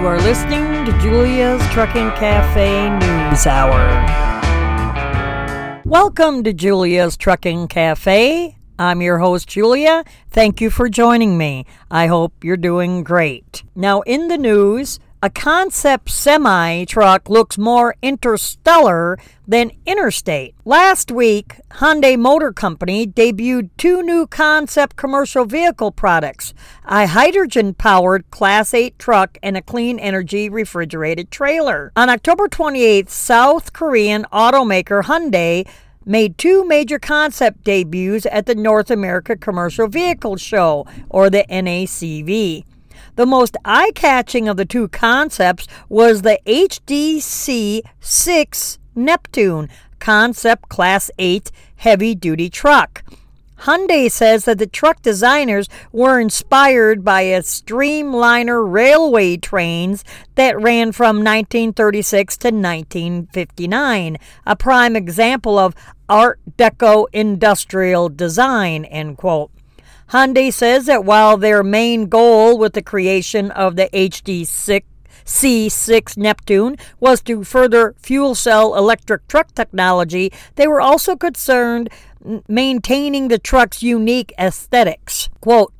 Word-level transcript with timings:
You 0.00 0.06
are 0.06 0.18
listening 0.22 0.86
to 0.86 0.98
Julia's 0.98 1.60
Trucking 1.74 2.08
Cafe 2.12 2.88
News 2.88 3.46
Hour. 3.46 3.76
Welcome 5.84 6.42
to 6.44 6.54
Julia's 6.54 7.18
Trucking 7.18 7.68
Cafe. 7.68 8.56
I'm 8.78 9.02
your 9.02 9.18
host, 9.18 9.46
Julia. 9.46 10.04
Thank 10.30 10.62
you 10.62 10.70
for 10.70 10.88
joining 10.88 11.36
me. 11.36 11.66
I 11.90 12.06
hope 12.06 12.42
you're 12.42 12.56
doing 12.56 13.04
great. 13.04 13.62
Now, 13.74 14.00
in 14.00 14.28
the 14.28 14.38
news, 14.38 15.00
a 15.22 15.28
concept 15.28 16.08
semi 16.08 16.86
truck 16.86 17.28
looks 17.28 17.58
more 17.58 17.94
interstellar 18.00 19.18
than 19.50 19.72
interstate. 19.84 20.54
Last 20.64 21.10
week, 21.10 21.56
Hyundai 21.72 22.16
Motor 22.16 22.52
Company 22.52 23.04
debuted 23.04 23.70
two 23.76 24.00
new 24.00 24.28
concept 24.28 24.94
commercial 24.94 25.44
vehicle 25.44 25.90
products 25.90 26.54
a 26.84 27.08
hydrogen 27.08 27.74
powered 27.74 28.30
Class 28.30 28.72
8 28.72 28.96
truck 28.96 29.38
and 29.42 29.56
a 29.56 29.62
clean 29.62 29.98
energy 29.98 30.48
refrigerated 30.48 31.32
trailer. 31.32 31.90
On 31.96 32.08
October 32.08 32.46
28th, 32.46 33.10
South 33.10 33.72
Korean 33.72 34.24
automaker 34.32 35.02
Hyundai 35.02 35.68
made 36.04 36.38
two 36.38 36.64
major 36.64 37.00
concept 37.00 37.64
debuts 37.64 38.26
at 38.30 38.46
the 38.46 38.54
North 38.54 38.90
America 38.90 39.36
Commercial 39.36 39.88
Vehicle 39.88 40.36
Show, 40.36 40.86
or 41.08 41.28
the 41.28 41.44
NACV. 41.50 42.64
The 43.16 43.26
most 43.26 43.56
eye 43.64 43.92
catching 43.94 44.48
of 44.48 44.56
the 44.56 44.64
two 44.64 44.88
concepts 44.88 45.66
was 45.88 46.22
the 46.22 46.38
HDC 46.46 47.82
6 47.98 48.78
Neptune 48.94 49.68
Concept 49.98 50.68
Class 50.68 51.10
8 51.18 51.50
heavy 51.76 52.14
duty 52.14 52.50
truck. 52.50 53.02
Hyundai 53.60 54.10
says 54.10 54.46
that 54.46 54.58
the 54.58 54.66
truck 54.66 55.02
designers 55.02 55.68
were 55.92 56.18
inspired 56.18 57.04
by 57.04 57.20
a 57.22 57.40
streamliner 57.40 58.64
railway 58.66 59.36
trains 59.36 60.02
that 60.34 60.58
ran 60.58 60.92
from 60.92 61.16
1936 61.16 62.38
to 62.38 62.48
1959, 62.48 64.16
a 64.46 64.56
prime 64.56 64.96
example 64.96 65.58
of 65.58 65.74
Art 66.08 66.40
Deco 66.56 67.06
industrial 67.12 68.08
design, 68.08 68.86
end 68.86 69.18
quote. 69.18 69.50
Hyundai 70.08 70.50
says 70.50 70.86
that 70.86 71.04
while 71.04 71.36
their 71.36 71.62
main 71.62 72.06
goal 72.06 72.56
with 72.56 72.72
the 72.72 72.82
creation 72.82 73.50
of 73.50 73.76
the 73.76 73.90
HD6 73.92 74.82
C6 75.24 76.16
Neptune 76.16 76.76
was 76.98 77.20
to 77.22 77.44
further 77.44 77.94
fuel 77.98 78.34
cell 78.34 78.74
electric 78.74 79.26
truck 79.28 79.54
technology, 79.54 80.32
they 80.56 80.66
were 80.66 80.80
also 80.80 81.16
concerned 81.16 81.88
maintaining 82.48 83.28
the 83.28 83.38
truck's 83.38 83.82
unique 83.82 84.32
aesthetics. 84.38 85.28
Quote, 85.40 85.72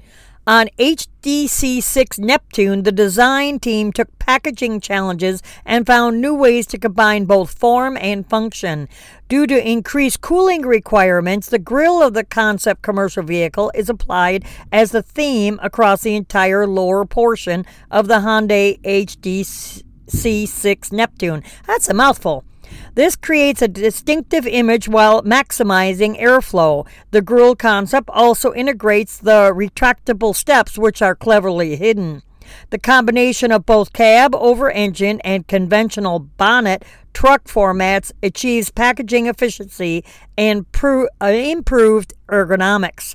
on 0.51 0.69
HDC6 0.81 2.19
Neptune, 2.19 2.83
the 2.83 2.91
design 2.91 3.61
team 3.61 3.93
took 3.93 4.19
packaging 4.19 4.81
challenges 4.81 5.45
and 5.65 5.87
found 5.87 6.21
new 6.21 6.35
ways 6.35 6.67
to 6.67 6.77
combine 6.77 7.25
both 7.25 7.57
form 7.57 7.97
and 8.01 8.29
function. 8.29 8.89
Due 9.29 9.47
to 9.47 9.65
increased 9.69 10.23
cooling 10.23 10.63
requirements, 10.63 11.49
the 11.49 11.61
grille 11.61 12.03
of 12.03 12.15
the 12.15 12.25
concept 12.25 12.83
commercial 12.83 13.23
vehicle 13.23 13.71
is 13.77 13.89
applied 13.89 14.45
as 14.73 14.91
the 14.91 15.05
theme 15.05 15.61
across 15.63 16.03
the 16.03 16.17
entire 16.17 16.67
lower 16.67 17.05
portion 17.05 17.65
of 17.89 18.09
the 18.09 18.19
Hyundai 18.19 18.81
HDC6 18.83 19.83
Neptune. 20.91 21.45
That's 21.69 21.89
a 21.89 21.95
mouthful. 21.95 22.43
This 22.95 23.17
creates 23.17 23.63
a 23.63 23.69
distinctive 23.69 24.47
image 24.47 24.89
while 24.89 25.23
maximizing 25.23 26.21
airflow. 26.21 26.87
The 27.11 27.23
grille 27.23 27.57
concept 27.57 28.11
also 28.11 28.53
integrates 28.53 29.19
the 29.19 29.53
retractable 29.55 30.35
steps, 30.35 30.77
which 30.79 31.03
are 31.03 31.15
cleverly 31.15 31.77
hidden. 31.77 32.23
The 32.71 32.79
combination 32.79 33.53
of 33.53 33.67
both 33.67 33.93
cab 33.93 34.35
over 34.35 34.71
engine 34.71 35.21
and 35.21 35.47
conventional 35.47 36.19
bonnet 36.19 36.85
truck 37.13 37.45
formats 37.45 38.13
achieves 38.23 38.71
packaging 38.71 39.27
efficiency 39.27 40.05
and 40.37 40.71
pro- 40.73 41.09
uh, 41.21 41.27
improved 41.27 42.15
ergonomics. 42.29 43.15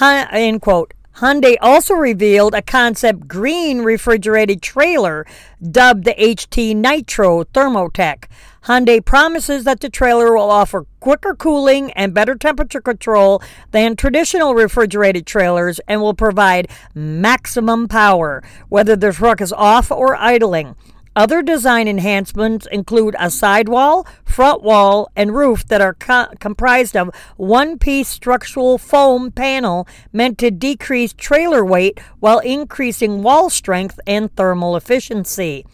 end 0.00 0.62
quote. 0.62 0.92
Hyundai 1.16 1.56
also 1.62 1.94
revealed 1.94 2.54
a 2.54 2.60
concept 2.60 3.26
green 3.26 3.80
refrigerated 3.80 4.60
trailer 4.60 5.24
dubbed 5.62 6.04
the 6.04 6.14
HT 6.14 6.76
Nitro 6.76 7.44
Thermotech. 7.44 8.26
Hyundai 8.66 9.04
promises 9.04 9.62
that 9.62 9.78
the 9.78 9.88
trailer 9.88 10.34
will 10.34 10.50
offer 10.50 10.86
quicker 10.98 11.36
cooling 11.36 11.92
and 11.92 12.12
better 12.12 12.34
temperature 12.34 12.80
control 12.80 13.40
than 13.70 13.94
traditional 13.94 14.56
refrigerated 14.56 15.24
trailers 15.24 15.78
and 15.86 16.00
will 16.00 16.14
provide 16.14 16.68
maximum 16.92 17.86
power, 17.86 18.42
whether 18.68 18.96
the 18.96 19.12
truck 19.12 19.40
is 19.40 19.52
off 19.52 19.92
or 19.92 20.16
idling. 20.16 20.74
Other 21.14 21.42
design 21.42 21.86
enhancements 21.86 22.66
include 22.66 23.14
a 23.20 23.30
sidewall, 23.30 24.04
front 24.24 24.64
wall, 24.64 25.08
and 25.14 25.36
roof 25.36 25.64
that 25.68 25.80
are 25.80 25.94
co- 25.94 26.34
comprised 26.40 26.96
of 26.96 27.14
one 27.36 27.78
piece 27.78 28.08
structural 28.08 28.78
foam 28.78 29.30
panel 29.30 29.86
meant 30.12 30.38
to 30.38 30.50
decrease 30.50 31.12
trailer 31.12 31.64
weight 31.64 32.00
while 32.18 32.40
increasing 32.40 33.22
wall 33.22 33.48
strength 33.48 34.00
and 34.08 34.34
thermal 34.34 34.74
efficiency. 34.74 35.64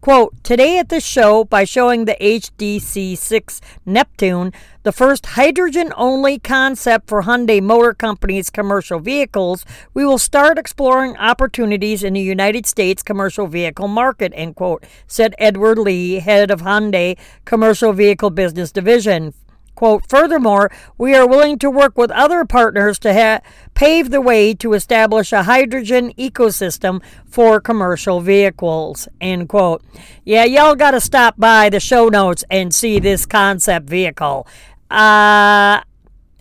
Quote, 0.00 0.32
today 0.42 0.78
at 0.78 0.88
this 0.88 1.04
show, 1.04 1.44
by 1.44 1.64
showing 1.64 2.06
the 2.06 2.16
HDC 2.22 3.18
6 3.18 3.60
Neptune, 3.84 4.50
the 4.82 4.92
first 4.92 5.26
hydrogen 5.26 5.92
only 5.94 6.38
concept 6.38 7.06
for 7.06 7.24
Hyundai 7.24 7.60
Motor 7.62 7.92
Company's 7.92 8.48
commercial 8.48 8.98
vehicles, 8.98 9.66
we 9.92 10.06
will 10.06 10.16
start 10.16 10.56
exploring 10.56 11.18
opportunities 11.18 12.02
in 12.02 12.14
the 12.14 12.20
United 12.22 12.64
States 12.64 13.02
commercial 13.02 13.46
vehicle 13.46 13.88
market, 13.88 14.32
end 14.34 14.56
quote, 14.56 14.86
said 15.06 15.34
Edward 15.36 15.78
Lee, 15.78 16.14
head 16.20 16.50
of 16.50 16.62
Hyundai 16.62 17.18
Commercial 17.44 17.92
Vehicle 17.92 18.30
Business 18.30 18.72
Division. 18.72 19.34
Quote, 19.74 20.04
furthermore, 20.08 20.70
we 20.98 21.14
are 21.14 21.26
willing 21.26 21.58
to 21.58 21.70
work 21.70 21.96
with 21.96 22.10
other 22.10 22.44
partners 22.44 22.98
to 22.98 23.14
ha- 23.14 23.40
pave 23.74 24.10
the 24.10 24.20
way 24.20 24.52
to 24.54 24.74
establish 24.74 25.32
a 25.32 25.44
hydrogen 25.44 26.12
ecosystem 26.18 27.02
for 27.24 27.60
commercial 27.60 28.20
vehicles, 28.20 29.08
end 29.20 29.48
quote. 29.48 29.82
Yeah, 30.24 30.44
y'all 30.44 30.74
got 30.74 30.90
to 30.90 31.00
stop 31.00 31.36
by 31.38 31.70
the 31.70 31.80
show 31.80 32.08
notes 32.08 32.44
and 32.50 32.74
see 32.74 32.98
this 32.98 33.24
concept 33.24 33.88
vehicle. 33.88 34.46
Uh, 34.90 35.80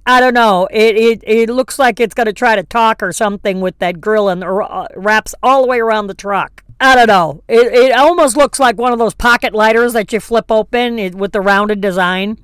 I 0.06 0.20
don't 0.20 0.34
know. 0.34 0.68
It, 0.72 0.96
it, 0.98 1.24
it 1.24 1.50
looks 1.50 1.78
like 1.78 2.00
it's 2.00 2.16
going 2.16 2.26
to 2.26 2.34
try 2.34 2.56
to 2.56 2.64
talk 2.64 3.04
or 3.04 3.14
something 3.14 3.62
with 3.62 3.78
that 3.80 4.02
grill 4.02 4.28
and 4.28 4.44
uh, 4.44 4.88
wraps 4.96 5.36
all 5.44 5.62
the 5.62 5.68
way 5.68 5.80
around 5.80 6.08
the 6.08 6.14
truck. 6.14 6.64
I 6.82 6.96
don't 6.96 7.08
know. 7.08 7.44
It, 7.48 7.74
it 7.74 7.92
almost 7.94 8.36
looks 8.36 8.60
like 8.60 8.78
one 8.78 8.92
of 8.92 9.00
those 9.00 9.14
pocket 9.14 9.54
lighters 9.54 9.94
that 9.94 10.12
you 10.12 10.20
flip 10.20 10.50
open 10.50 11.18
with 11.18 11.32
the 11.32 11.42
rounded 11.42 11.80
design. 11.80 12.40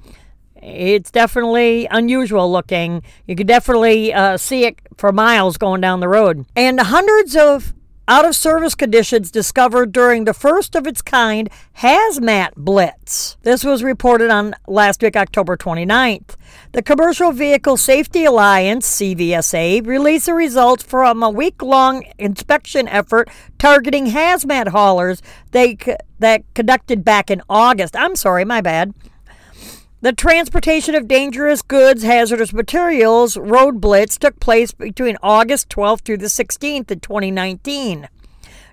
It's 0.65 1.11
definitely 1.11 1.87
unusual 1.91 2.51
looking. 2.51 3.03
You 3.27 3.35
could 3.35 3.47
definitely 3.47 4.11
uh, 4.11 4.37
see 4.37 4.65
it 4.65 4.79
for 4.97 5.11
miles 5.11 5.57
going 5.57 5.81
down 5.81 5.99
the 5.99 6.07
road. 6.07 6.45
And 6.55 6.79
hundreds 6.79 7.35
of 7.35 7.73
out 8.07 8.25
of 8.25 8.35
service 8.35 8.75
conditions 8.75 9.31
discovered 9.31 9.91
during 9.91 10.25
the 10.25 10.33
first 10.33 10.75
of 10.75 10.85
its 10.85 11.01
kind 11.01 11.49
hazmat 11.79 12.51
blitz. 12.55 13.37
This 13.41 13.63
was 13.63 13.83
reported 13.83 14.29
on 14.29 14.55
last 14.67 15.01
week, 15.01 15.15
October 15.15 15.57
29th. 15.57 16.35
The 16.71 16.83
Commercial 16.83 17.31
Vehicle 17.31 17.77
Safety 17.77 18.25
Alliance, 18.25 18.87
CVSA, 18.99 19.85
released 19.85 20.27
the 20.27 20.33
results 20.33 20.83
from 20.83 21.23
a 21.23 21.29
week 21.29 21.61
long 21.61 22.03
inspection 22.17 22.87
effort 22.87 23.29
targeting 23.57 24.07
hazmat 24.07 24.67
haulers 24.69 25.21
they, 25.51 25.77
that 26.19 26.43
conducted 26.53 27.03
back 27.03 27.31
in 27.31 27.41
August. 27.49 27.95
I'm 27.95 28.15
sorry, 28.15 28.45
my 28.45 28.61
bad. 28.61 28.93
The 30.01 30.11
transportation 30.11 30.93
of 30.93 31.07
dangerous 31.07 31.61
goods, 31.61 32.03
hazardous 32.03 32.51
materials, 32.51 33.37
road 33.37 33.79
blitz 33.79 34.17
took 34.17 34.39
place 34.41 34.73
between 34.73 35.17
August 35.23 35.69
12th 35.69 36.01
through 36.01 36.17
the 36.17 36.25
16th 36.25 36.91
in 36.91 36.99
2019. 36.99 38.09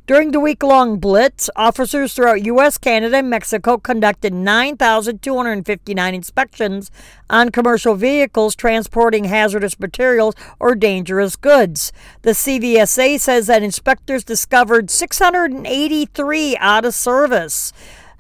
During 0.08 0.32
the 0.32 0.40
week 0.40 0.64
long 0.64 0.98
blitz, 0.98 1.48
officers 1.54 2.12
throughout 2.12 2.44
U.S., 2.44 2.76
Canada, 2.76 3.18
and 3.18 3.30
Mexico 3.30 3.78
conducted 3.78 4.34
9,259 4.34 6.14
inspections 6.14 6.90
on 7.30 7.50
commercial 7.50 7.94
vehicles 7.94 8.56
transporting 8.56 9.24
hazardous 9.24 9.78
materials 9.78 10.34
or 10.58 10.74
dangerous 10.74 11.36
goods. 11.36 11.92
The 12.22 12.32
CVSA 12.32 13.20
says 13.20 13.46
that 13.46 13.62
inspectors 13.62 14.24
discovered 14.24 14.90
683 14.90 16.56
out 16.56 16.84
of 16.84 16.94
service 16.94 17.72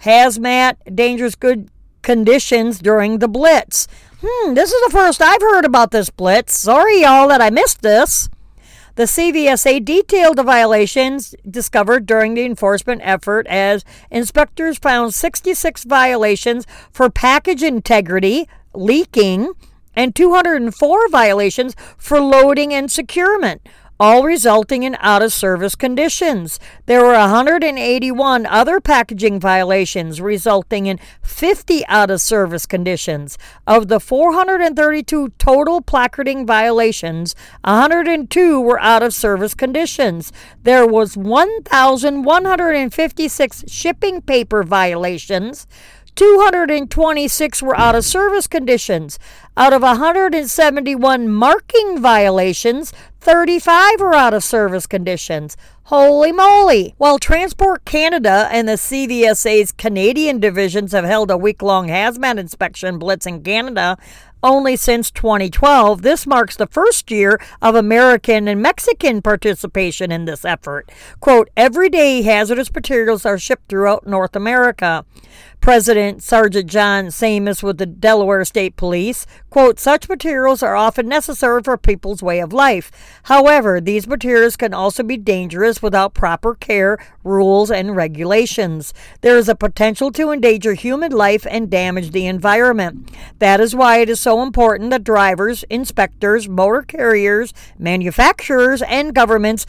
hazmat, 0.02 0.76
dangerous 0.94 1.34
good 1.34 1.68
conditions 2.02 2.78
during 2.78 3.18
the 3.18 3.28
Blitz. 3.28 3.88
Hmm, 4.24 4.54
this 4.54 4.72
is 4.72 4.84
the 4.84 4.92
first 4.92 5.20
I've 5.20 5.40
heard 5.40 5.64
about 5.64 5.90
this 5.90 6.10
Blitz. 6.10 6.58
Sorry, 6.58 7.02
y'all, 7.02 7.28
that 7.28 7.40
I 7.40 7.50
missed 7.50 7.82
this. 7.82 8.28
The 8.94 9.04
CVSA 9.04 9.84
detailed 9.84 10.36
the 10.36 10.42
violations 10.42 11.34
discovered 11.48 12.04
during 12.04 12.34
the 12.34 12.44
enforcement 12.44 13.00
effort 13.02 13.46
as 13.46 13.84
inspectors 14.10 14.76
found 14.76 15.14
66 15.14 15.84
violations 15.84 16.66
for 16.92 17.08
package 17.08 17.62
integrity, 17.62 18.46
leaking, 18.74 19.54
and 19.96 20.14
204 20.14 21.08
violations 21.08 21.74
for 21.96 22.20
loading 22.20 22.74
and 22.74 22.90
securement. 22.90 23.66
All 24.02 24.24
resulting 24.24 24.82
in 24.82 24.96
out 24.98 25.22
of 25.22 25.32
service 25.32 25.76
conditions. 25.76 26.58
There 26.86 27.02
were 27.02 27.12
181 27.12 28.46
other 28.46 28.80
packaging 28.80 29.38
violations, 29.38 30.20
resulting 30.20 30.86
in 30.86 30.98
50 31.22 31.86
out 31.86 32.10
of 32.10 32.20
service 32.20 32.66
conditions. 32.66 33.38
Of 33.64 33.86
the 33.86 34.00
432 34.00 35.28
total 35.38 35.82
placarding 35.82 36.44
violations, 36.44 37.36
102 37.62 38.60
were 38.60 38.80
out 38.80 39.04
of 39.04 39.14
service 39.14 39.54
conditions. 39.54 40.32
There 40.64 40.84
was 40.84 41.16
1,156 41.16 43.64
shipping 43.68 44.20
paper 44.20 44.64
violations. 44.64 45.68
226 46.14 47.62
were 47.62 47.76
out 47.76 47.94
of 47.94 48.04
service 48.04 48.46
conditions. 48.46 49.18
Out 49.56 49.72
of 49.72 49.82
171 49.82 51.28
marking 51.28 52.00
violations, 52.00 52.92
35 53.20 54.00
were 54.00 54.14
out 54.14 54.34
of 54.34 54.44
service 54.44 54.86
conditions. 54.86 55.56
Holy 55.84 56.32
moly! 56.32 56.94
While 56.98 57.18
Transport 57.18 57.84
Canada 57.84 58.48
and 58.50 58.68
the 58.68 58.72
CVSA's 58.72 59.72
Canadian 59.72 60.38
divisions 60.38 60.92
have 60.92 61.04
held 61.04 61.30
a 61.30 61.36
week 61.36 61.62
long 61.62 61.88
hazmat 61.88 62.38
inspection 62.38 62.98
blitz 62.98 63.26
in 63.26 63.42
Canada, 63.42 63.96
only 64.42 64.76
since 64.76 65.10
2012. 65.10 66.02
This 66.02 66.26
marks 66.26 66.56
the 66.56 66.66
first 66.66 67.10
year 67.10 67.40
of 67.60 67.74
American 67.74 68.48
and 68.48 68.60
Mexican 68.60 69.22
participation 69.22 70.10
in 70.10 70.24
this 70.24 70.44
effort. 70.44 70.90
Quote, 71.20 71.48
everyday 71.56 72.22
hazardous 72.22 72.72
materials 72.72 73.24
are 73.24 73.38
shipped 73.38 73.68
throughout 73.68 74.06
North 74.06 74.34
America. 74.34 75.04
President 75.62 76.24
Sergeant 76.24 76.68
John 76.68 77.06
Samis 77.06 77.62
with 77.62 77.78
the 77.78 77.86
Delaware 77.86 78.44
State 78.44 78.74
Police, 78.74 79.28
quote, 79.48 79.78
such 79.78 80.08
materials 80.08 80.60
are 80.60 80.74
often 80.74 81.06
necessary 81.06 81.62
for 81.62 81.78
people's 81.78 82.20
way 82.20 82.40
of 82.40 82.52
life. 82.52 82.90
However, 83.22 83.80
these 83.80 84.08
materials 84.08 84.56
can 84.56 84.74
also 84.74 85.04
be 85.04 85.16
dangerous 85.16 85.80
without 85.80 86.14
proper 86.14 86.56
care, 86.56 86.98
rules, 87.22 87.70
and 87.70 87.94
regulations. 87.94 88.92
There 89.20 89.38
is 89.38 89.48
a 89.48 89.54
potential 89.54 90.10
to 90.10 90.32
endanger 90.32 90.74
human 90.74 91.12
life 91.12 91.46
and 91.48 91.70
damage 91.70 92.10
the 92.10 92.26
environment. 92.26 93.12
That 93.38 93.60
is 93.60 93.72
why 93.72 93.98
it 93.98 94.10
is 94.10 94.18
so 94.18 94.42
important 94.42 94.90
that 94.90 95.04
drivers, 95.04 95.62
inspectors, 95.70 96.48
motor 96.48 96.82
carriers, 96.82 97.54
manufacturers, 97.78 98.82
and 98.82 99.14
governments 99.14 99.64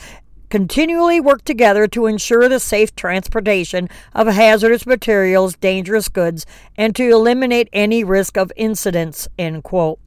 continually 0.54 1.20
work 1.20 1.44
together 1.44 1.88
to 1.88 2.06
ensure 2.06 2.48
the 2.48 2.60
safe 2.60 2.96
transportation 2.96 3.90
of 4.14 4.28
hazardous 4.28 4.86
materials, 4.86 5.56
dangerous 5.56 6.08
goods, 6.08 6.46
and 6.78 6.96
to 6.96 7.10
eliminate 7.10 7.68
any 7.74 8.04
risk 8.04 8.38
of 8.38 8.52
incidents. 8.56 9.28
End 9.40 9.64
quote. 9.64 9.98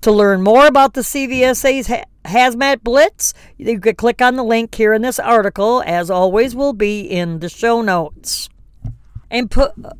To 0.00 0.10
learn 0.10 0.42
more 0.42 0.66
about 0.66 0.94
the 0.94 1.02
CVSA's 1.02 1.86
ha- 1.86 2.06
Hazmat 2.24 2.82
Blitz, 2.82 3.34
you 3.56 3.78
could 3.78 3.96
click 3.96 4.20
on 4.20 4.34
the 4.34 4.42
link 4.42 4.74
here 4.74 4.94
in 4.94 5.02
this 5.02 5.20
article, 5.20 5.80
as 5.86 6.10
always, 6.10 6.56
will 6.56 6.72
be 6.72 7.02
in 7.02 7.38
the 7.38 7.48
show 7.48 7.80
notes. 7.80 8.48
And 9.30 9.48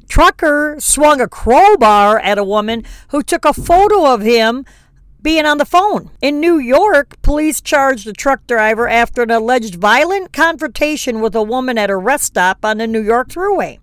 trucker 0.09 0.75
swung 0.81 1.21
a 1.21 1.29
crowbar 1.29 2.19
at 2.19 2.37
a 2.37 2.43
woman 2.43 2.83
who 3.11 3.23
took 3.23 3.45
a 3.45 3.53
photo 3.53 4.13
of 4.13 4.23
him 4.23 4.67
being 5.25 5.47
on 5.47 5.59
the 5.59 5.65
phone. 5.65 6.11
In 6.21 6.39
New 6.39 6.59
York, 6.59 7.21
police 7.23 7.61
charged 7.61 8.07
a 8.07 8.13
truck 8.13 8.47
driver 8.47 8.89
after 8.89 9.23
an 9.23 9.31
alleged 9.31 9.75
violent 9.75 10.33
confrontation 10.33 11.21
with 11.21 11.35
a 11.35 11.43
woman 11.43 11.79
at 11.79 11.91
a 11.91 11.97
rest 11.97 12.25
stop 12.25 12.65
on 12.65 12.77
the 12.77 12.87
New 12.87 13.03
York 13.03 13.31
Thruway. 13.31 13.79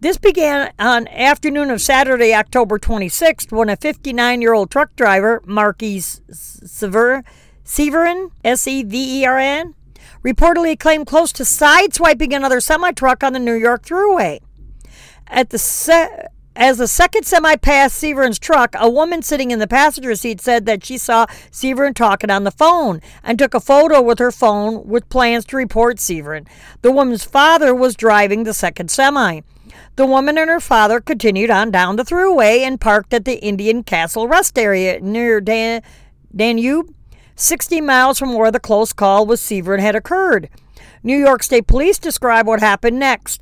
This 0.00 0.16
began 0.18 0.72
on 0.78 1.08
afternoon 1.08 1.70
of 1.70 1.80
Saturday, 1.80 2.32
October 2.32 2.78
26th, 2.78 3.52
when 3.52 3.68
a 3.68 3.76
59-year-old 3.76 4.70
truck 4.70 4.94
driver, 4.96 5.42
Marquis 5.44 6.00
Severin, 6.30 7.24
S-E-V-E-R-N, 8.44 9.74
reportedly 10.24 10.78
claimed 10.78 11.06
close 11.06 11.32
to 11.32 11.42
sideswiping 11.42 12.34
another 12.34 12.60
semi-truck 12.60 13.24
on 13.24 13.32
the 13.32 13.38
New 13.40 13.54
York 13.54 13.84
Thruway. 13.84 14.38
At 15.26 15.50
the 15.50 15.58
se- 15.58 16.28
as 16.54 16.78
the 16.78 16.86
second 16.86 17.24
semi 17.24 17.56
passed 17.56 17.96
Severin's 17.96 18.38
truck, 18.38 18.74
a 18.78 18.90
woman 18.90 19.22
sitting 19.22 19.50
in 19.50 19.58
the 19.58 19.66
passenger 19.66 20.14
seat 20.14 20.40
said 20.40 20.66
that 20.66 20.84
she 20.84 20.98
saw 20.98 21.26
Severin 21.50 21.94
talking 21.94 22.30
on 22.30 22.44
the 22.44 22.50
phone 22.50 23.00
and 23.22 23.38
took 23.38 23.54
a 23.54 23.60
photo 23.60 24.02
with 24.02 24.18
her 24.18 24.30
phone 24.30 24.86
with 24.86 25.08
plans 25.08 25.44
to 25.46 25.56
report 25.56 25.98
Severin. 25.98 26.46
The 26.82 26.92
woman's 26.92 27.24
father 27.24 27.74
was 27.74 27.96
driving 27.96 28.44
the 28.44 28.54
second 28.54 28.90
semi. 28.90 29.40
The 29.96 30.06
woman 30.06 30.36
and 30.36 30.50
her 30.50 30.60
father 30.60 31.00
continued 31.00 31.50
on 31.50 31.70
down 31.70 31.96
the 31.96 32.04
throughway 32.04 32.60
and 32.60 32.80
parked 32.80 33.14
at 33.14 33.24
the 33.24 33.42
Indian 33.42 33.82
Castle 33.82 34.28
rest 34.28 34.58
area 34.58 35.00
near 35.00 35.40
Dan- 35.40 35.82
Danube, 36.34 36.94
60 37.34 37.80
miles 37.80 38.18
from 38.18 38.34
where 38.34 38.50
the 38.50 38.60
close 38.60 38.92
call 38.92 39.24
with 39.26 39.40
Severin 39.40 39.80
had 39.80 39.96
occurred. 39.96 40.48
New 41.02 41.16
York 41.16 41.42
State 41.42 41.66
Police 41.66 41.98
describe 41.98 42.46
what 42.46 42.60
happened 42.60 42.98
next. 42.98 43.40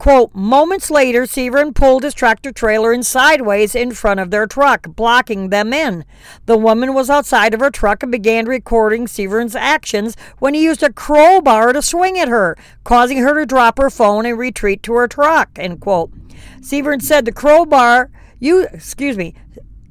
Quote, 0.00 0.34
moments 0.34 0.90
later, 0.90 1.26
Severin 1.26 1.74
pulled 1.74 2.04
his 2.04 2.14
tractor 2.14 2.52
trailer 2.52 2.90
in 2.90 3.02
sideways 3.02 3.74
in 3.74 3.92
front 3.92 4.18
of 4.18 4.30
their 4.30 4.46
truck, 4.46 4.86
blocking 4.96 5.50
them 5.50 5.74
in. 5.74 6.06
The 6.46 6.56
woman 6.56 6.94
was 6.94 7.10
outside 7.10 7.52
of 7.52 7.60
her 7.60 7.70
truck 7.70 8.02
and 8.02 8.10
began 8.10 8.46
recording 8.46 9.06
Severin's 9.06 9.54
actions 9.54 10.16
when 10.38 10.54
he 10.54 10.64
used 10.64 10.82
a 10.82 10.90
crowbar 10.90 11.74
to 11.74 11.82
swing 11.82 12.18
at 12.18 12.28
her, 12.28 12.56
causing 12.82 13.18
her 13.18 13.34
to 13.34 13.44
drop 13.44 13.76
her 13.76 13.90
phone 13.90 14.24
and 14.24 14.38
retreat 14.38 14.82
to 14.84 14.94
her 14.94 15.06
truck, 15.06 15.50
end 15.56 15.82
quote. 15.82 16.10
Severin 16.62 17.00
said 17.00 17.26
the 17.26 17.30
crowbar, 17.32 18.10
you, 18.38 18.68
excuse 18.72 19.18
me, 19.18 19.34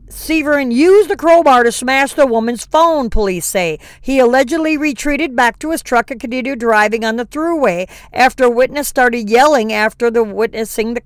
Severin 0.10 0.72
used 0.72 1.08
the 1.08 1.16
crowbar 1.16 1.64
to 1.64 1.72
smash 1.72 2.14
the 2.14 2.26
woman's 2.26 2.66
phone, 2.66 3.12
police 3.12 3.46
say. 3.46 3.80
He 4.02 4.18
allegedly 4.18 4.76
retreated 4.76 5.36
back 5.36 5.60
to 5.60 5.70
his 5.70 5.84
truck 5.84 6.10
and 6.10 6.20
continued 6.20 6.60
driving 6.60 7.06
on 7.06 7.16
the 7.16 7.26
throughway 7.26 7.88
after 8.12 8.46
a 8.46 8.50
witness 8.50 8.88
started 8.88 9.30
yelling 9.30 9.72
after 9.72 10.10
the 10.10 10.24
witnessing 10.24 10.96
the 10.96 11.02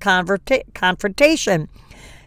confrontation. 0.74 1.68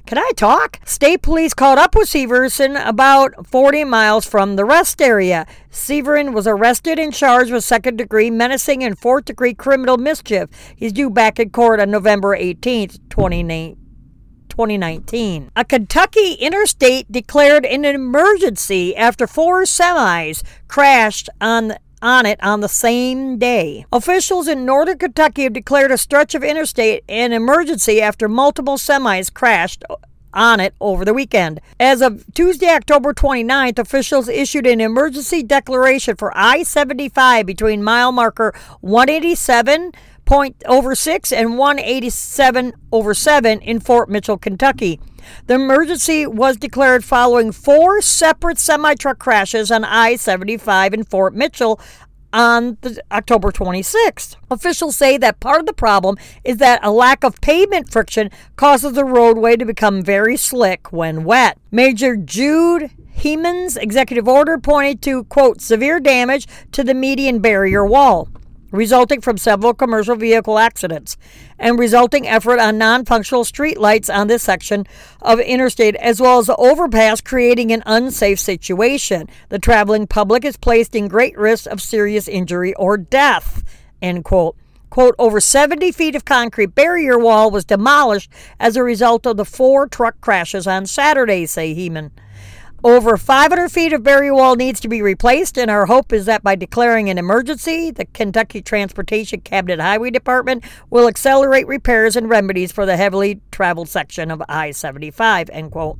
Can 0.05 0.19
I 0.19 0.31
talk? 0.35 0.79
State 0.85 1.23
police 1.23 1.53
caught 1.53 1.79
up 1.79 1.95
with 1.95 2.07
Severson 2.07 2.81
about 2.87 3.47
40 3.47 3.83
miles 3.83 4.25
from 4.25 4.55
the 4.55 4.63
rest 4.63 5.01
area. 5.01 5.47
Severin 5.71 6.31
was 6.31 6.47
arrested 6.47 6.99
and 6.99 7.13
charged 7.13 7.51
with 7.51 7.63
second 7.63 7.97
degree 7.97 8.29
menacing 8.29 8.83
and 8.83 8.97
fourth 8.97 9.25
degree 9.25 9.53
criminal 9.53 9.97
mischief. 9.97 10.47
He's 10.75 10.93
due 10.93 11.09
back 11.09 11.39
in 11.39 11.49
court 11.49 11.79
on 11.79 11.91
November 11.91 12.37
18th, 12.37 12.99
2019. 13.09 13.86
2019. 14.57 15.51
A 15.55 15.63
Kentucky 15.63 16.33
interstate 16.33 17.11
declared 17.11 17.63
an 17.63 17.85
emergency 17.85 18.95
after 18.95 19.27
four 19.27 19.63
semis 19.65 20.41
crashed 20.67 21.29
on 21.39 21.75
on 22.01 22.25
it 22.25 22.39
on 22.43 22.61
the 22.61 22.69
same 22.69 23.37
day. 23.37 23.85
Officials 23.91 24.47
in 24.47 24.65
northern 24.65 24.97
Kentucky 24.97 25.43
have 25.43 25.53
declared 25.53 25.91
a 25.91 25.97
stretch 25.97 26.33
of 26.33 26.43
interstate 26.43 27.03
an 27.07 27.33
emergency 27.33 28.01
after 28.01 28.27
multiple 28.27 28.77
semis 28.77 29.31
crashed 29.31 29.83
on 30.33 30.59
it 30.59 30.73
over 30.81 31.05
the 31.05 31.13
weekend. 31.13 31.61
As 31.79 32.01
of 32.01 32.25
Tuesday, 32.33 32.69
October 32.69 33.13
29th, 33.13 33.77
officials 33.77 34.27
issued 34.27 34.65
an 34.65 34.81
emergency 34.81 35.43
declaration 35.43 36.15
for 36.15 36.31
I 36.35 36.63
75 36.63 37.45
between 37.45 37.83
mile 37.83 38.11
marker 38.11 38.55
187 38.81 39.91
point 40.27 40.61
over 40.67 40.93
6 40.93 41.31
and 41.31 41.57
187 41.57 42.73
over 42.91 43.13
7 43.15 43.61
in 43.61 43.79
Fort 43.79 44.09
Mitchell, 44.09 44.37
Kentucky. 44.37 44.99
The 45.47 45.55
emergency 45.55 46.27
was 46.27 46.57
declared 46.57 47.03
following 47.03 47.51
four 47.51 48.01
separate 48.01 48.59
semi 48.59 48.93
truck 48.93 49.17
crashes 49.17 49.71
on 49.71 49.83
I 49.83 50.17
75 50.17 50.93
in 50.93 51.03
Fort 51.05 51.33
Mitchell 51.33 51.79
on 52.33 52.77
the, 52.81 53.01
October 53.11 53.51
26th. 53.51 54.35
Officials 54.51 54.95
say 54.97 55.17
that 55.17 55.39
part 55.39 55.61
of 55.61 55.65
the 55.65 55.73
problem 55.73 56.17
is 56.43 56.57
that 56.57 56.83
a 56.83 56.91
lack 56.91 57.23
of 57.23 57.39
pavement 57.41 57.89
friction 57.89 58.29
causes 58.57 58.93
the 58.93 59.05
roadway 59.05 59.55
to 59.55 59.65
become 59.65 60.03
very 60.03 60.35
slick 60.37 60.91
when 60.91 61.23
wet. 61.23 61.57
Major 61.71 62.15
Jude 62.15 62.91
Hehman's 63.11 63.77
executive 63.77 64.27
order 64.27 64.57
pointed 64.57 65.01
to, 65.03 65.23
quote, 65.23 65.61
severe 65.61 65.99
damage 65.99 66.47
to 66.73 66.83
the 66.83 66.93
median 66.93 67.39
barrier 67.39 67.85
wall 67.85 68.27
resulting 68.71 69.21
from 69.21 69.37
several 69.37 69.73
commercial 69.73 70.15
vehicle 70.15 70.59
accidents, 70.59 71.17
and 71.59 71.79
resulting 71.79 72.27
effort 72.27 72.59
on 72.59 72.77
non 72.77 73.05
functional 73.05 73.43
street 73.43 73.77
lights 73.77 74.09
on 74.09 74.27
this 74.27 74.43
section 74.43 74.85
of 75.21 75.39
interstate, 75.39 75.95
as 75.95 76.21
well 76.21 76.39
as 76.39 76.47
the 76.47 76.55
overpass, 76.57 77.21
creating 77.21 77.71
an 77.71 77.83
unsafe 77.85 78.39
situation. 78.39 79.27
The 79.49 79.59
traveling 79.59 80.07
public 80.07 80.45
is 80.45 80.57
placed 80.57 80.95
in 80.95 81.07
great 81.07 81.37
risk 81.37 81.67
of 81.67 81.81
serious 81.81 82.27
injury 82.27 82.73
or 82.75 82.97
death. 82.97 83.63
End 84.01 84.23
quote. 84.23 84.55
Quote, 84.89 85.15
over 85.19 85.41
70 85.41 85.91
feet 85.91 86.15
of 86.15 86.25
concrete 86.25 86.73
barrier 86.73 87.19
wall 87.19 87.51
was 87.51 87.65
demolished 87.65 88.31
as 88.59 88.75
a 88.75 88.83
result 88.83 89.25
of 89.25 89.37
the 89.37 89.45
four 89.45 89.85
truck 89.87 90.19
crashes 90.21 90.65
on 90.65 90.85
Saturday, 90.85 91.45
say 91.45 91.75
Hehman. 91.75 92.11
Over 92.87 93.17
500 93.17 93.67
feet 93.67 93.91
of 93.91 94.01
barrier 94.01 94.33
wall 94.33 94.55
needs 94.55 94.79
to 94.79 94.87
be 94.87 95.01
replaced, 95.01 95.57
and 95.57 95.69
our 95.69 95.87
hope 95.87 96.13
is 96.13 96.25
that 96.25 96.41
by 96.41 96.55
declaring 96.55 97.09
an 97.09 97.17
emergency, 97.17 97.91
the 97.91 98.05
Kentucky 98.05 98.61
Transportation 98.61 99.41
Cabinet 99.41 99.81
Highway 99.81 100.09
Department 100.09 100.63
will 100.89 101.09
accelerate 101.09 101.67
repairs 101.67 102.15
and 102.15 102.29
remedies 102.29 102.71
for 102.71 102.85
the 102.85 102.95
heavily 102.95 103.41
traveled 103.51 103.89
section 103.89 104.31
of 104.31 104.41
I 104.47 104.71
75. 104.71 105.49
End 105.49 105.69
quote. 105.69 105.99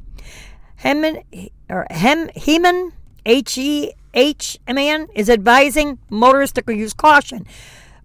Heman, 0.78 1.24
or 1.70 1.88
Hem, 1.92 2.30
Heman, 2.36 2.94
H 3.26 3.58
E 3.58 3.92
man 4.72 5.08
is 5.14 5.30
advising 5.30 6.00
motorists 6.10 6.58
to 6.58 6.74
use 6.74 6.94
caution. 6.94 7.46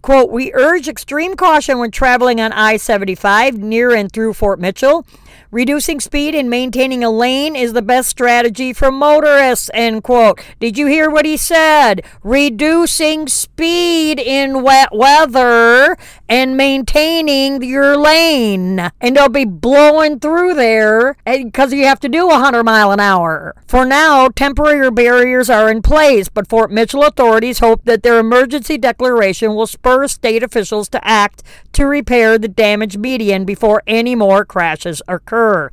Quote, 0.02 0.30
we 0.30 0.52
urge 0.52 0.88
extreme 0.88 1.36
caution 1.36 1.78
when 1.78 1.92
traveling 1.92 2.40
on 2.40 2.52
I 2.52 2.76
75 2.76 3.58
near 3.58 3.94
and 3.94 4.10
through 4.10 4.34
Fort 4.34 4.58
Mitchell. 4.58 5.06
Reducing 5.52 6.00
speed 6.00 6.34
and 6.34 6.50
maintaining 6.50 7.04
a 7.04 7.10
lane 7.10 7.54
is 7.54 7.72
the 7.72 7.82
best 7.82 8.08
strategy 8.08 8.72
for 8.72 8.90
motorists, 8.90 9.70
end 9.72 10.02
quote. 10.02 10.40
Did 10.58 10.76
you 10.76 10.88
hear 10.88 11.08
what 11.08 11.24
he 11.24 11.36
said? 11.36 12.04
Reducing 12.24 13.28
speed 13.28 14.18
in 14.18 14.62
wet 14.62 14.88
weather 14.92 15.96
and 16.32 16.56
maintaining 16.56 17.62
your 17.62 17.94
lane. 17.94 18.80
And 19.02 19.14
they'll 19.14 19.28
be 19.28 19.44
blowing 19.44 20.18
through 20.18 20.54
there 20.54 21.14
eh, 21.26 21.44
because 21.44 21.74
you 21.74 21.84
have 21.84 22.00
to 22.00 22.08
do 22.08 22.26
100 22.26 22.64
mile 22.64 22.90
an 22.90 23.00
hour. 23.00 23.54
For 23.66 23.84
now, 23.84 24.28
temporary 24.28 24.90
barriers 24.90 25.50
are 25.50 25.70
in 25.70 25.82
place, 25.82 26.30
but 26.30 26.48
Fort 26.48 26.72
Mitchell 26.72 27.04
authorities 27.04 27.58
hope 27.58 27.84
that 27.84 28.02
their 28.02 28.18
emergency 28.18 28.78
declaration 28.78 29.54
will 29.54 29.66
spur 29.66 30.08
state 30.08 30.42
officials 30.42 30.88
to 30.88 31.06
act 31.06 31.42
to 31.74 31.84
repair 31.84 32.38
the 32.38 32.48
damaged 32.48 32.98
median 32.98 33.44
before 33.44 33.82
any 33.86 34.14
more 34.14 34.46
crashes 34.46 35.02
occur. 35.06 35.70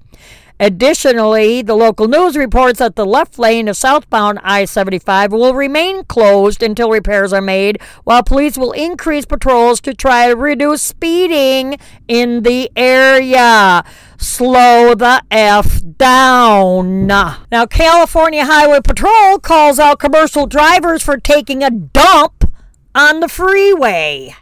Additionally, 0.60 1.62
the 1.62 1.76
local 1.76 2.08
news 2.10 2.36
reports 2.36 2.80
that 2.80 2.98
the 2.98 3.06
left 3.06 3.40
lane 3.40 3.70
of 3.70 3.78
southbound 3.78 4.40
I 4.44 4.66
75 4.66 5.32
will 5.32 5.54
remain 5.54 6.04
closed 6.04 6.62
until 6.62 6.90
repairs 6.90 7.32
are 7.32 7.42
made, 7.42 7.82
while 8.04 8.24
police 8.24 8.58
will 8.58 8.74
increase 8.74 9.26
patrols 9.26 9.80
to 9.82 9.94
try 9.94 10.28
to 10.28 10.36
reduce 10.36 10.82
speeding 10.82 11.78
in 12.10 12.44
the 12.44 12.70
area. 12.76 13.86
Slow 14.18 14.96
the 14.96 15.24
F 15.32 15.82
down. 15.98 17.08
Now, 17.08 17.66
California 17.66 18.44
Highway 18.44 18.82
Patrol 18.82 19.40
calls 19.40 19.80
out 19.80 20.00
commercial 20.00 20.46
drivers 20.46 21.02
for 21.02 21.18
taking 21.18 21.64
a 21.64 21.70
dump 21.70 22.52
on 22.94 23.22
the 23.22 23.30
freeway. 23.30 24.36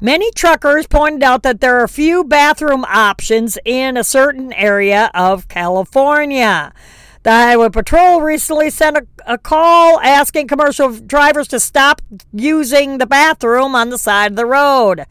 Many 0.00 0.30
truckers 0.32 0.86
pointed 0.86 1.22
out 1.22 1.42
that 1.42 1.62
there 1.62 1.80
are 1.80 1.88
few 1.88 2.22
bathroom 2.22 2.84
options 2.84 3.56
in 3.64 3.96
a 3.96 4.04
certain 4.04 4.52
area 4.52 5.10
of 5.14 5.48
California. 5.48 6.74
The 7.22 7.30
Highway 7.30 7.70
Patrol 7.70 8.20
recently 8.20 8.68
sent 8.68 8.98
a, 8.98 9.06
a, 9.26 9.38
call 9.38 9.98
asking 10.00 10.48
commercial 10.48 10.92
drivers 10.92 11.48
to 11.48 11.58
stop 11.58 12.02
using 12.30 12.98
the 12.98 13.06
bathroom 13.06 13.74
on 13.74 13.88
the 13.88 13.96
side 13.96 14.32
of 14.32 14.36
the 14.36 14.44
road. 14.44 15.06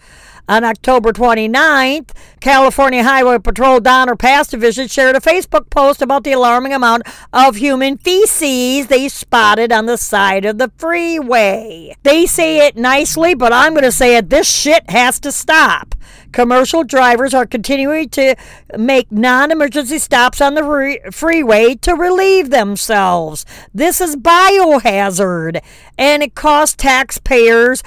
On 0.48 0.64
October 0.64 1.12
29th, 1.12 2.12
California 2.40 3.04
Highway 3.04 3.40
Patrol 3.40 3.80
Donner 3.80 4.16
Pass 4.16 4.48
Division 4.48 4.88
shared 4.88 5.16
a 5.16 5.20
Facebook 5.20 5.72
post 5.72 6.04
about 6.04 6.24
the 6.24 6.34
alarming 6.34 6.72
amount 6.72 7.04
of 7.34 7.56
human 7.56 7.98
feces 7.98 8.86
they 8.86 9.10
spotted 9.10 9.72
on 9.72 9.88
the 9.88 9.98
side 9.98 10.46
of 10.46 10.60
the 10.60 10.72
freeway. 10.78 11.96
They 12.04 12.28
say 12.28 12.68
it 12.68 12.78
nicely, 12.78 13.34
but 13.34 13.54
I'm 13.54 13.74
going 13.74 13.86
to 13.86 13.92
say 13.92 14.18
it 14.18 14.30
this 14.30 14.48
shit 14.48 14.88
has 14.88 15.20
to 15.22 15.32
stop. 15.32 15.96
Commercial 16.32 16.84
drivers 16.84 17.34
are 17.34 17.48
continuing 17.48 18.10
to 18.10 18.36
make 18.78 19.12
non 19.12 19.52
emergency 19.52 19.98
stops 19.98 20.42
on 20.42 20.54
the 20.54 20.64
re- 20.64 21.00
freeway 21.12 21.74
to 21.76 21.96
relieve 21.96 22.52
themselves. 22.52 23.48
This 23.74 24.00
is 24.00 24.16
biohazard, 24.16 25.62
and 25.98 26.22
it 26.22 26.36
costs 26.36 26.76
taxpayers 26.76 27.82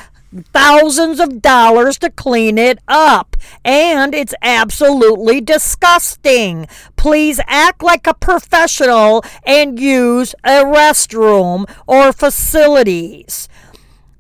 thousands 0.53 1.21
of 1.21 1.41
dollars 1.41 1.99
to 1.99 2.11
clean 2.11 2.59
it 2.59 2.79
up. 2.89 3.37
And 3.65 4.15
it's 4.15 4.35
absolutely 4.43 5.41
disgusting. 5.41 6.67
Please 6.97 7.41
act 7.47 7.83
like 7.83 8.07
a 8.07 8.15
professional 8.15 9.25
and 9.45 9.79
use 9.79 10.35
a 10.45 10.65
restroom 10.65 11.69
or 11.87 12.13
facilities. 12.13 13.49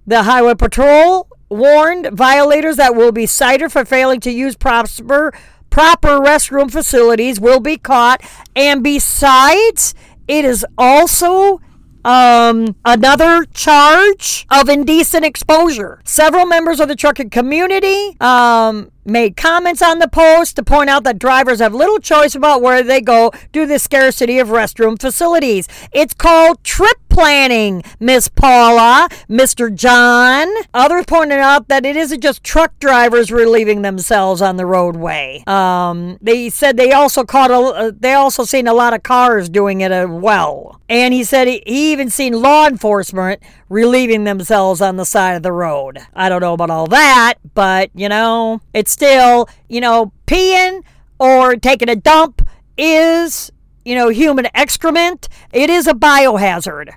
The 0.06 0.22
Highway 0.22 0.54
Patrol 0.54 1.28
warned 1.50 2.10
violators 2.12 2.76
that 2.76 2.94
will 2.94 3.12
be 3.12 3.26
cited 3.26 3.72
for 3.72 3.84
failing 3.84 4.20
to 4.20 4.30
use 4.30 4.56
proper 4.56 5.32
proper 5.70 6.18
restroom 6.18 6.70
facilities 6.70 7.40
will 7.40 7.60
be 7.60 7.76
caught 7.76 8.20
and 8.56 8.82
besides 8.82 9.94
it 10.26 10.44
is 10.44 10.64
also 10.76 11.60
um, 12.04 12.76
another 12.84 13.44
charge 13.46 14.46
of 14.50 14.68
indecent 14.68 15.24
exposure. 15.24 16.00
Several 16.04 16.46
members 16.46 16.80
of 16.80 16.88
the 16.88 16.96
trucking 16.96 17.30
community 17.30 18.16
um, 18.20 18.90
made 19.08 19.36
comments 19.36 19.82
on 19.82 19.98
the 19.98 20.08
post 20.08 20.56
to 20.56 20.62
point 20.62 20.90
out 20.90 21.04
that 21.04 21.18
drivers 21.18 21.60
have 21.60 21.74
little 21.74 21.98
choice 21.98 22.34
about 22.34 22.62
where 22.62 22.82
they 22.82 23.00
go 23.00 23.30
due 23.52 23.62
to 23.62 23.66
the 23.66 23.78
scarcity 23.78 24.38
of 24.38 24.48
restroom 24.48 25.00
facilities. 25.00 25.68
It's 25.92 26.14
called 26.14 26.62
trip 26.64 26.98
planning, 27.18 27.82
Miss 27.98 28.28
Paula, 28.28 29.08
Mr. 29.28 29.74
John. 29.74 30.48
Others 30.72 31.06
pointed 31.06 31.40
out 31.40 31.66
that 31.66 31.84
it 31.84 31.96
isn't 31.96 32.20
just 32.20 32.44
truck 32.44 32.78
drivers 32.78 33.32
relieving 33.32 33.82
themselves 33.82 34.40
on 34.40 34.56
the 34.56 34.64
roadway. 34.64 35.42
Um, 35.48 36.18
they 36.20 36.48
said 36.48 36.76
they 36.76 36.92
also 36.92 37.24
caught 37.24 37.50
a, 37.50 37.54
uh, 37.54 37.92
they 37.98 38.12
also 38.12 38.44
seen 38.44 38.68
a 38.68 38.72
lot 38.72 38.94
of 38.94 39.02
cars 39.02 39.48
doing 39.48 39.80
it 39.80 39.90
as 39.90 40.08
well. 40.08 40.80
And 40.88 41.12
he 41.12 41.24
said 41.24 41.48
he, 41.48 41.62
he 41.66 41.92
even 41.92 42.08
seen 42.08 42.40
law 42.40 42.68
enforcement 42.68 43.42
relieving 43.68 44.24
themselves 44.24 44.80
on 44.80 44.96
the 44.96 45.04
side 45.04 45.34
of 45.34 45.42
the 45.42 45.52
road. 45.52 45.98
I 46.14 46.28
don't 46.28 46.40
know 46.40 46.54
about 46.54 46.70
all 46.70 46.86
that, 46.86 47.34
but 47.54 47.90
you 47.94 48.08
know, 48.08 48.60
it's 48.72 48.92
still, 48.98 49.48
you 49.68 49.80
know, 49.80 50.12
peeing 50.26 50.82
or 51.20 51.54
taking 51.54 51.88
a 51.88 51.94
dump 51.94 52.42
is, 52.76 53.52
you 53.84 53.94
know, 53.94 54.08
human 54.08 54.48
excrement. 54.56 55.28
It 55.52 55.70
is 55.70 55.86
a 55.86 55.92
biohazard. 55.92 56.90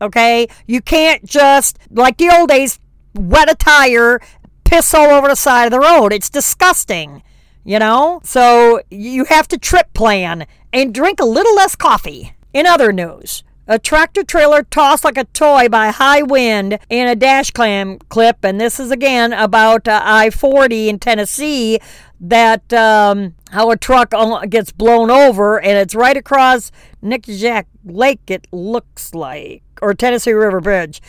Okay? 0.00 0.46
You 0.68 0.80
can't 0.80 1.24
just, 1.24 1.76
like 1.90 2.16
the 2.16 2.30
old 2.30 2.50
days, 2.50 2.78
wet 3.16 3.50
a 3.50 3.56
tire, 3.56 4.20
piss 4.62 4.94
all 4.94 5.10
over 5.10 5.26
the 5.26 5.34
side 5.34 5.64
of 5.64 5.72
the 5.72 5.80
road. 5.80 6.12
It's 6.12 6.30
disgusting. 6.30 7.24
You 7.64 7.80
know? 7.80 8.20
So 8.22 8.80
you 8.88 9.24
have 9.24 9.48
to 9.48 9.58
trip 9.58 9.92
plan 9.94 10.46
and 10.72 10.94
drink 10.94 11.18
a 11.18 11.24
little 11.24 11.56
less 11.56 11.74
coffee. 11.74 12.34
In 12.54 12.66
other 12.66 12.92
news, 12.92 13.42
a 13.68 13.78
tractor 13.78 14.24
trailer 14.24 14.62
tossed 14.62 15.04
like 15.04 15.18
a 15.18 15.24
toy 15.24 15.68
by 15.68 15.90
high 15.90 16.22
wind 16.22 16.78
in 16.88 17.06
a 17.06 17.14
dash 17.14 17.50
cam 17.50 17.98
clip, 18.08 18.38
and 18.42 18.58
this 18.58 18.80
is 18.80 18.90
again 18.90 19.34
about 19.34 19.86
uh, 19.86 20.00
I 20.02 20.30
40 20.30 20.88
in 20.88 20.98
Tennessee. 20.98 21.78
That 22.20 22.72
um, 22.72 23.36
how 23.52 23.70
a 23.70 23.76
truck 23.76 24.12
gets 24.48 24.72
blown 24.72 25.10
over, 25.10 25.60
and 25.60 25.78
it's 25.78 25.94
right 25.94 26.16
across 26.16 26.72
Nickajack 27.00 27.66
Lake, 27.84 28.28
it 28.28 28.48
looks 28.50 29.14
like, 29.14 29.62
or 29.80 29.94
Tennessee 29.94 30.32
River 30.32 30.60
Bridge. 30.60 31.00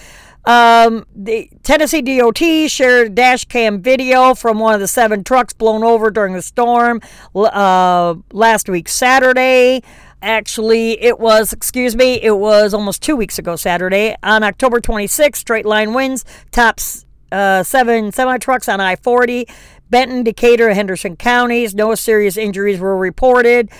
Um, 0.46 1.06
the 1.16 1.50
Tennessee 1.64 2.02
DOT 2.02 2.70
shared 2.70 3.16
dash 3.16 3.46
cam 3.46 3.82
video 3.82 4.34
from 4.36 4.60
one 4.60 4.74
of 4.74 4.80
the 4.80 4.88
seven 4.88 5.24
trucks 5.24 5.54
blown 5.54 5.84
over 5.84 6.12
during 6.12 6.34
the 6.34 6.42
storm 6.42 7.02
uh, 7.36 8.16
last 8.32 8.70
week, 8.70 8.88
Saturday. 8.88 9.82
Actually, 10.22 11.02
it 11.02 11.20
was, 11.20 11.54
excuse 11.54 11.96
me, 11.96 12.22
it 12.22 12.38
was 12.38 12.74
almost 12.74 13.02
two 13.02 13.16
weeks 13.16 13.40
ago, 13.40 13.56
Saturday. 13.56 14.16
On 14.22 14.44
October 14.44 14.82
26th, 14.82 15.38
straight 15.38 15.66
line 15.66 15.94
winds, 15.94 16.26
tops 16.52 17.06
uh, 17.32 17.64
seven 17.64 18.12
semi 18.12 18.38
trucks 18.38 18.68
on 18.68 18.82
I 18.82 18.96
40, 18.98 19.48
Benton, 19.90 20.24
Decatur, 20.24 20.74
Henderson 20.74 21.16
counties. 21.16 21.74
No 21.74 21.96
serious 21.96 22.36
injuries 22.36 22.80
were 22.80 22.98
reported. 22.98 23.72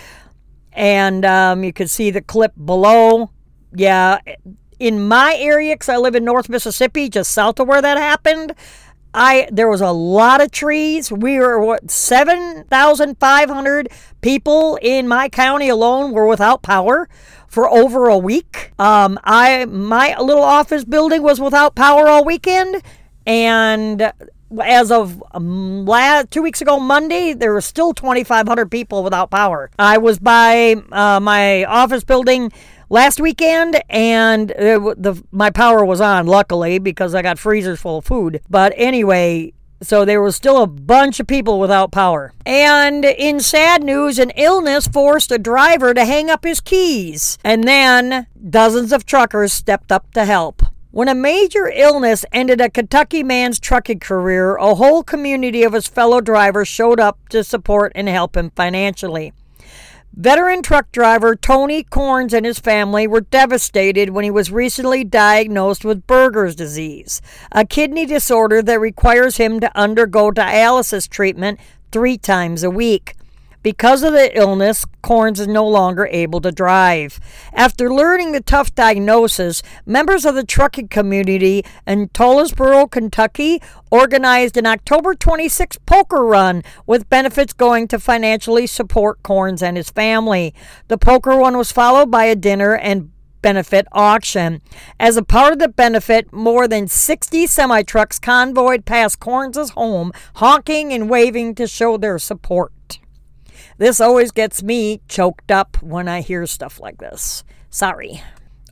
And 0.72 1.24
um, 1.24 1.62
you 1.62 1.72
can 1.72 1.88
see 1.88 2.10
the 2.10 2.22
clip 2.22 2.52
below. 2.64 3.30
Yeah, 3.74 4.18
in 4.78 5.06
my 5.06 5.36
area, 5.38 5.74
because 5.74 5.90
I 5.90 5.98
live 5.98 6.14
in 6.14 6.24
North 6.24 6.48
Mississippi, 6.48 7.08
just 7.08 7.30
south 7.32 7.60
of 7.60 7.68
where 7.68 7.82
that 7.82 7.98
happened, 7.98 8.54
I 9.12 9.48
there 9.50 9.68
was 9.68 9.80
a 9.80 9.90
lot 9.90 10.40
of 10.40 10.50
trees. 10.50 11.10
We 11.10 11.38
were 11.38 11.58
what 11.58 11.90
seven 11.90 12.64
thousand 12.64 13.18
five 13.18 13.50
hundred 13.50 13.90
people 14.20 14.78
in 14.80 15.08
my 15.08 15.28
county 15.28 15.68
alone 15.68 16.12
were 16.12 16.26
without 16.26 16.62
power 16.62 17.08
for 17.48 17.68
over 17.68 18.06
a 18.06 18.18
week. 18.18 18.72
Um, 18.78 19.18
I 19.24 19.64
my 19.64 20.16
little 20.18 20.44
office 20.44 20.84
building 20.84 21.22
was 21.22 21.40
without 21.40 21.74
power 21.74 22.08
all 22.08 22.24
weekend, 22.24 22.82
and 23.26 24.12
as 24.62 24.90
of 24.90 25.22
um, 25.32 25.86
last 25.86 26.30
two 26.30 26.42
weeks 26.42 26.60
ago 26.60 26.78
Monday, 26.78 27.32
there 27.32 27.52
were 27.52 27.60
still 27.60 27.92
twenty 27.92 28.24
five 28.24 28.46
hundred 28.46 28.70
people 28.70 29.02
without 29.02 29.30
power. 29.30 29.70
I 29.78 29.98
was 29.98 30.18
by 30.18 30.76
uh, 30.92 31.20
my 31.20 31.64
office 31.64 32.04
building 32.04 32.52
last 32.90 33.20
weekend, 33.20 33.82
and 33.88 34.50
it, 34.50 35.02
the 35.02 35.22
my 35.30 35.48
power 35.48 35.82
was 35.84 36.02
on, 36.02 36.26
luckily, 36.26 36.78
because 36.78 37.14
I 37.14 37.22
got 37.22 37.38
freezers 37.38 37.80
full 37.80 37.98
of 37.98 38.04
food. 38.04 38.42
But 38.50 38.74
anyway, 38.76 39.54
so 39.82 40.04
there 40.04 40.20
was 40.20 40.36
still 40.36 40.62
a 40.62 40.66
bunch 40.66 41.20
of 41.20 41.26
people 41.26 41.58
without 41.58 41.90
power. 41.90 42.34
And 42.44 43.04
in 43.04 43.40
sad 43.40 43.82
news, 43.82 44.18
an 44.18 44.30
illness 44.30 44.86
forced 44.86 45.32
a 45.32 45.38
driver 45.38 45.94
to 45.94 46.04
hang 46.04 46.28
up 46.28 46.44
his 46.44 46.60
keys. 46.60 47.38
And 47.42 47.64
then 47.64 48.26
dozens 48.50 48.92
of 48.92 49.06
truckers 49.06 49.54
stepped 49.54 49.90
up 49.90 50.12
to 50.12 50.26
help. 50.26 50.62
When 50.90 51.08
a 51.08 51.14
major 51.14 51.68
illness 51.68 52.24
ended 52.32 52.60
a 52.60 52.68
Kentucky 52.68 53.22
man's 53.22 53.60
trucking 53.60 54.00
career, 54.00 54.56
a 54.56 54.74
whole 54.74 55.04
community 55.04 55.62
of 55.62 55.72
his 55.72 55.86
fellow 55.86 56.20
drivers 56.20 56.66
showed 56.66 56.98
up 56.98 57.28
to 57.28 57.44
support 57.44 57.92
and 57.94 58.08
help 58.08 58.36
him 58.36 58.50
financially. 58.50 59.32
Veteran 60.12 60.60
truck 60.60 60.90
driver 60.90 61.36
Tony 61.36 61.84
Corns 61.84 62.34
and 62.34 62.44
his 62.44 62.58
family 62.58 63.06
were 63.06 63.20
devastated 63.20 64.10
when 64.10 64.24
he 64.24 64.30
was 64.30 64.50
recently 64.50 65.04
diagnosed 65.04 65.84
with 65.84 66.06
Berger's 66.08 66.56
disease, 66.56 67.22
a 67.52 67.64
kidney 67.64 68.06
disorder 68.06 68.60
that 68.60 68.80
requires 68.80 69.36
him 69.36 69.60
to 69.60 69.78
undergo 69.78 70.32
dialysis 70.32 71.08
treatment 71.08 71.60
three 71.92 72.18
times 72.18 72.64
a 72.64 72.70
week. 72.70 73.14
Because 73.62 74.02
of 74.02 74.14
the 74.14 74.34
illness, 74.38 74.86
Corns 75.02 75.38
is 75.38 75.46
no 75.46 75.68
longer 75.68 76.08
able 76.10 76.40
to 76.40 76.50
drive. 76.50 77.20
After 77.52 77.92
learning 77.92 78.32
the 78.32 78.40
tough 78.40 78.74
diagnosis, 78.74 79.62
members 79.84 80.24
of 80.24 80.34
the 80.34 80.44
trucking 80.44 80.88
community 80.88 81.62
in 81.86 82.08
Tollesboro, 82.08 82.90
Kentucky, 82.90 83.60
organized 83.90 84.56
an 84.56 84.64
October 84.64 85.14
26 85.14 85.76
poker 85.84 86.24
run 86.24 86.62
with 86.86 87.10
benefits 87.10 87.52
going 87.52 87.86
to 87.88 87.98
financially 87.98 88.66
support 88.66 89.22
Corns 89.22 89.62
and 89.62 89.76
his 89.76 89.90
family. 89.90 90.54
The 90.88 90.96
poker 90.96 91.32
run 91.32 91.58
was 91.58 91.70
followed 91.70 92.10
by 92.10 92.24
a 92.24 92.34
dinner 92.34 92.74
and 92.76 93.10
benefit 93.42 93.86
auction. 93.92 94.62
As 94.98 95.18
a 95.18 95.22
part 95.22 95.52
of 95.52 95.58
the 95.58 95.68
benefit, 95.68 96.32
more 96.32 96.66
than 96.66 96.88
60 96.88 97.46
semi 97.46 97.82
trucks 97.82 98.18
convoyed 98.18 98.86
past 98.86 99.20
Corns' 99.20 99.70
home, 99.70 100.12
honking 100.36 100.94
and 100.94 101.10
waving 101.10 101.54
to 101.56 101.66
show 101.66 101.98
their 101.98 102.18
support. 102.18 102.72
This 103.80 103.98
always 103.98 104.30
gets 104.30 104.62
me 104.62 105.00
choked 105.08 105.50
up 105.50 105.82
when 105.82 106.06
I 106.06 106.20
hear 106.20 106.44
stuff 106.44 106.80
like 106.80 106.98
this. 106.98 107.44
Sorry. 107.70 108.22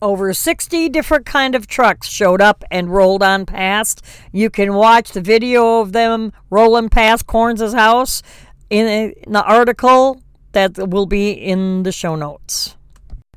Over 0.03 0.35
60 0.35 0.91
different 0.91 1.25
kind 1.25 1.55
of 1.55 1.67
trucks 1.67 2.09
showed 2.09 2.43
up 2.43 2.63
and 2.71 2.91
rolled 2.91 3.23
on 3.23 3.47
past. 3.47 4.05
You 4.33 4.51
can 4.51 4.75
watch 4.75 5.13
the 5.13 5.23
video 5.23 5.81
of 5.81 5.93
them 5.93 6.35
rolling 6.51 6.91
past 6.91 7.27
Corns' 7.27 7.73
house 7.73 8.23
in 8.69 9.15
the 9.27 9.43
article 9.43 10.21
that 10.53 10.77
will 10.77 11.07
be 11.07 11.31
in 11.31 11.85
the 11.85 11.93
show 11.93 12.15
notes. 12.15 12.77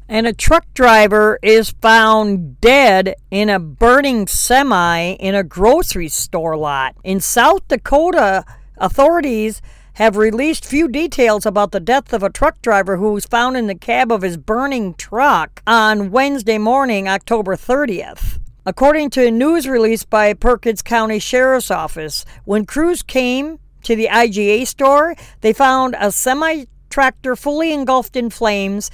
And 0.10 0.28
a 0.28 0.34
truck 0.34 0.66
driver 0.74 1.40
is 1.42 1.70
found 1.82 2.60
dead 2.60 3.16
in 3.32 3.50
a 3.50 3.60
burning 3.60 4.28
semi 4.28 5.14
in 5.14 5.36
a 5.36 5.44
grocery 5.44 6.10
store 6.10 6.58
lot. 6.58 6.98
In 7.06 7.22
South 7.22 7.66
Dakota, 7.70 8.44
authorities 8.76 9.62
have 9.94 10.16
released 10.16 10.66
few 10.66 10.88
details 10.88 11.46
about 11.46 11.72
the 11.72 11.80
death 11.80 12.14
of 12.14 12.24
a 12.24 12.30
truck 12.30 12.62
driver 12.62 12.98
who 12.98 13.12
was 13.12 13.26
found 13.26 13.58
in 13.58 13.68
the 13.68 13.76
cab 13.76 14.12
of 14.12 14.22
his 14.22 14.38
burning 14.38 14.94
truck 14.94 15.62
on 15.68 16.12
Wednesday 16.12 16.58
morning, 16.58 17.08
October 17.08 17.56
30th. 17.56 18.40
According 18.66 19.10
to 19.12 19.28
a 19.28 19.32
news 19.32 19.68
release 19.68 20.06
by 20.06 20.34
Perkins 20.34 20.82
County 20.82 21.20
Sheriff's 21.20 21.72
Office, 21.72 22.26
when 22.46 22.66
crews 22.66 23.02
came 23.02 23.60
to 23.84 23.96
the 23.96 24.08
IGA 24.08 24.66
store, 24.68 25.16
they 25.42 25.52
found 25.52 25.96
a 26.00 26.12
semi 26.12 26.66
tractor 26.90 27.36
fully 27.36 27.74
engulfed 27.74 28.16
in 28.16 28.30
flames 28.30 28.92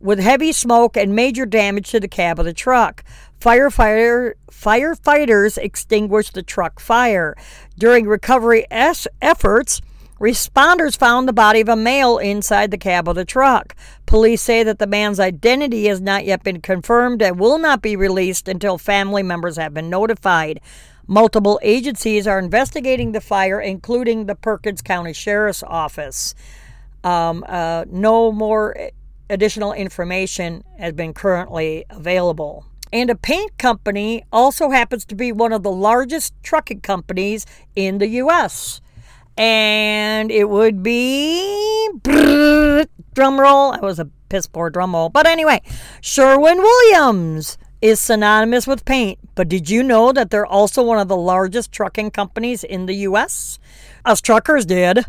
with 0.00 0.18
heavy 0.18 0.52
smoke 0.52 0.96
and 0.96 1.14
major 1.14 1.44
damage 1.44 1.90
to 1.90 2.00
the 2.00 2.08
cab 2.08 2.38
of 2.38 2.46
the 2.46 2.52
truck. 2.52 3.04
Firefighter, 3.40 4.34
firefighters 4.50 5.58
extinguished 5.58 6.34
the 6.34 6.42
truck 6.42 6.80
fire. 6.80 7.36
During 7.78 8.06
recovery 8.06 8.66
efforts, 8.70 9.80
Responders 10.20 10.98
found 10.98 11.26
the 11.26 11.32
body 11.32 11.62
of 11.62 11.68
a 11.70 11.76
male 11.76 12.18
inside 12.18 12.70
the 12.70 12.76
cab 12.76 13.08
of 13.08 13.14
the 13.14 13.24
truck. 13.24 13.74
Police 14.04 14.42
say 14.42 14.62
that 14.62 14.78
the 14.78 14.86
man's 14.86 15.18
identity 15.18 15.86
has 15.86 15.98
not 15.98 16.26
yet 16.26 16.42
been 16.42 16.60
confirmed 16.60 17.22
and 17.22 17.40
will 17.40 17.56
not 17.56 17.80
be 17.80 17.96
released 17.96 18.46
until 18.46 18.76
family 18.76 19.22
members 19.22 19.56
have 19.56 19.72
been 19.72 19.88
notified. 19.88 20.60
Multiple 21.06 21.58
agencies 21.62 22.26
are 22.26 22.38
investigating 22.38 23.12
the 23.12 23.22
fire, 23.22 23.62
including 23.62 24.26
the 24.26 24.34
Perkins 24.34 24.82
County 24.82 25.14
Sheriff's 25.14 25.62
Office. 25.62 26.34
Um, 27.02 27.42
uh, 27.48 27.86
no 27.88 28.30
more 28.30 28.90
additional 29.30 29.72
information 29.72 30.64
has 30.78 30.92
been 30.92 31.14
currently 31.14 31.86
available. 31.88 32.66
And 32.92 33.08
a 33.08 33.14
paint 33.14 33.56
company 33.56 34.26
also 34.30 34.68
happens 34.68 35.06
to 35.06 35.14
be 35.14 35.32
one 35.32 35.54
of 35.54 35.62
the 35.62 35.72
largest 35.72 36.34
trucking 36.42 36.82
companies 36.82 37.46
in 37.74 37.96
the 37.96 38.08
U.S 38.08 38.82
and 39.40 40.30
it 40.30 40.50
would 40.50 40.82
be 40.82 41.88
drum 42.02 43.40
roll. 43.40 43.72
That 43.72 43.82
was 43.82 43.98
a 43.98 44.10
piss 44.28 44.46
poor 44.46 44.68
drum 44.68 44.94
roll, 44.94 45.08
but 45.08 45.26
anyway, 45.26 45.62
Sherwin 46.02 46.58
Williams 46.58 47.56
is 47.80 47.98
synonymous 47.98 48.66
with 48.66 48.84
paint. 48.84 49.18
But 49.34 49.48
did 49.48 49.70
you 49.70 49.82
know 49.82 50.12
that 50.12 50.30
they're 50.30 50.44
also 50.44 50.82
one 50.82 50.98
of 50.98 51.08
the 51.08 51.16
largest 51.16 51.72
trucking 51.72 52.10
companies 52.10 52.62
in 52.62 52.84
the 52.84 52.94
U.S.? 52.96 53.58
Us 54.04 54.20
truckers 54.20 54.66
did. 54.66 55.06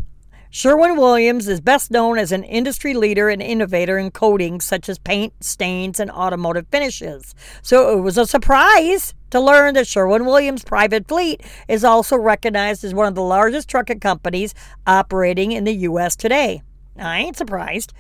Sherwin 0.54 0.98
Williams 0.98 1.48
is 1.48 1.62
best 1.62 1.92
known 1.92 2.18
as 2.18 2.34
an 2.34 2.44
industry 2.44 2.94
leader 2.94 3.30
and 3.30 3.42
innovator 3.42 3.98
in 3.98 4.12
coatings 4.12 4.66
such 4.66 4.90
as 4.90 5.00
paint, 5.00 5.32
stains, 5.42 5.98
and 5.98 6.12
automotive 6.12 6.68
finishes. 6.70 7.34
So 7.62 7.98
it 7.98 8.02
was 8.02 8.18
a 8.18 8.28
surprise 8.28 9.14
to 9.30 9.40
learn 9.40 9.76
that 9.76 9.88
Sherwin 9.88 10.26
Williams 10.26 10.66
Private 10.66 11.08
Fleet 11.08 11.42
is 11.70 11.86
also 11.86 12.18
recognized 12.18 12.84
as 12.84 12.94
one 12.94 13.08
of 13.08 13.16
the 13.16 13.22
largest 13.22 13.70
trucking 13.70 14.02
companies 14.02 14.54
operating 14.86 15.54
in 15.54 15.64
the 15.64 15.74
U.S. 15.88 16.18
today. 16.18 16.62
I 16.98 17.20
ain't 17.20 17.38
surprised. 17.38 17.94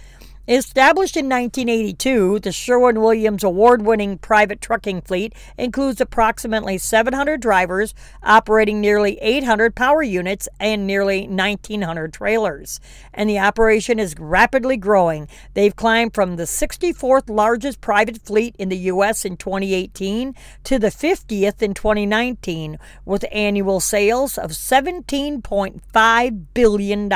Established 0.47 1.15
in 1.15 1.29
1982, 1.29 2.39
the 2.39 2.51
Sherwin 2.51 2.99
Williams 2.99 3.43
award 3.43 3.83
winning 3.83 4.17
private 4.17 4.59
trucking 4.59 5.01
fleet 5.01 5.35
includes 5.55 6.01
approximately 6.01 6.79
700 6.79 7.39
drivers 7.39 7.93
operating 8.23 8.81
nearly 8.81 9.19
800 9.19 9.75
power 9.75 10.01
units 10.01 10.49
and 10.59 10.87
nearly 10.87 11.27
1,900 11.27 12.11
trailers. 12.11 12.79
And 13.13 13.29
the 13.29 13.37
operation 13.37 13.99
is 13.99 14.15
rapidly 14.17 14.77
growing. 14.77 15.27
They've 15.53 15.75
climbed 15.75 16.15
from 16.15 16.37
the 16.37 16.43
64th 16.45 17.29
largest 17.29 17.79
private 17.79 18.17
fleet 18.17 18.55
in 18.57 18.69
the 18.69 18.77
U.S. 18.77 19.23
in 19.23 19.37
2018 19.37 20.33
to 20.63 20.79
the 20.79 20.87
50th 20.87 21.61
in 21.61 21.75
2019, 21.75 22.79
with 23.05 23.25
annual 23.31 23.79
sales 23.79 24.39
of 24.39 24.49
$17.5 24.51 26.45
billion. 26.55 27.13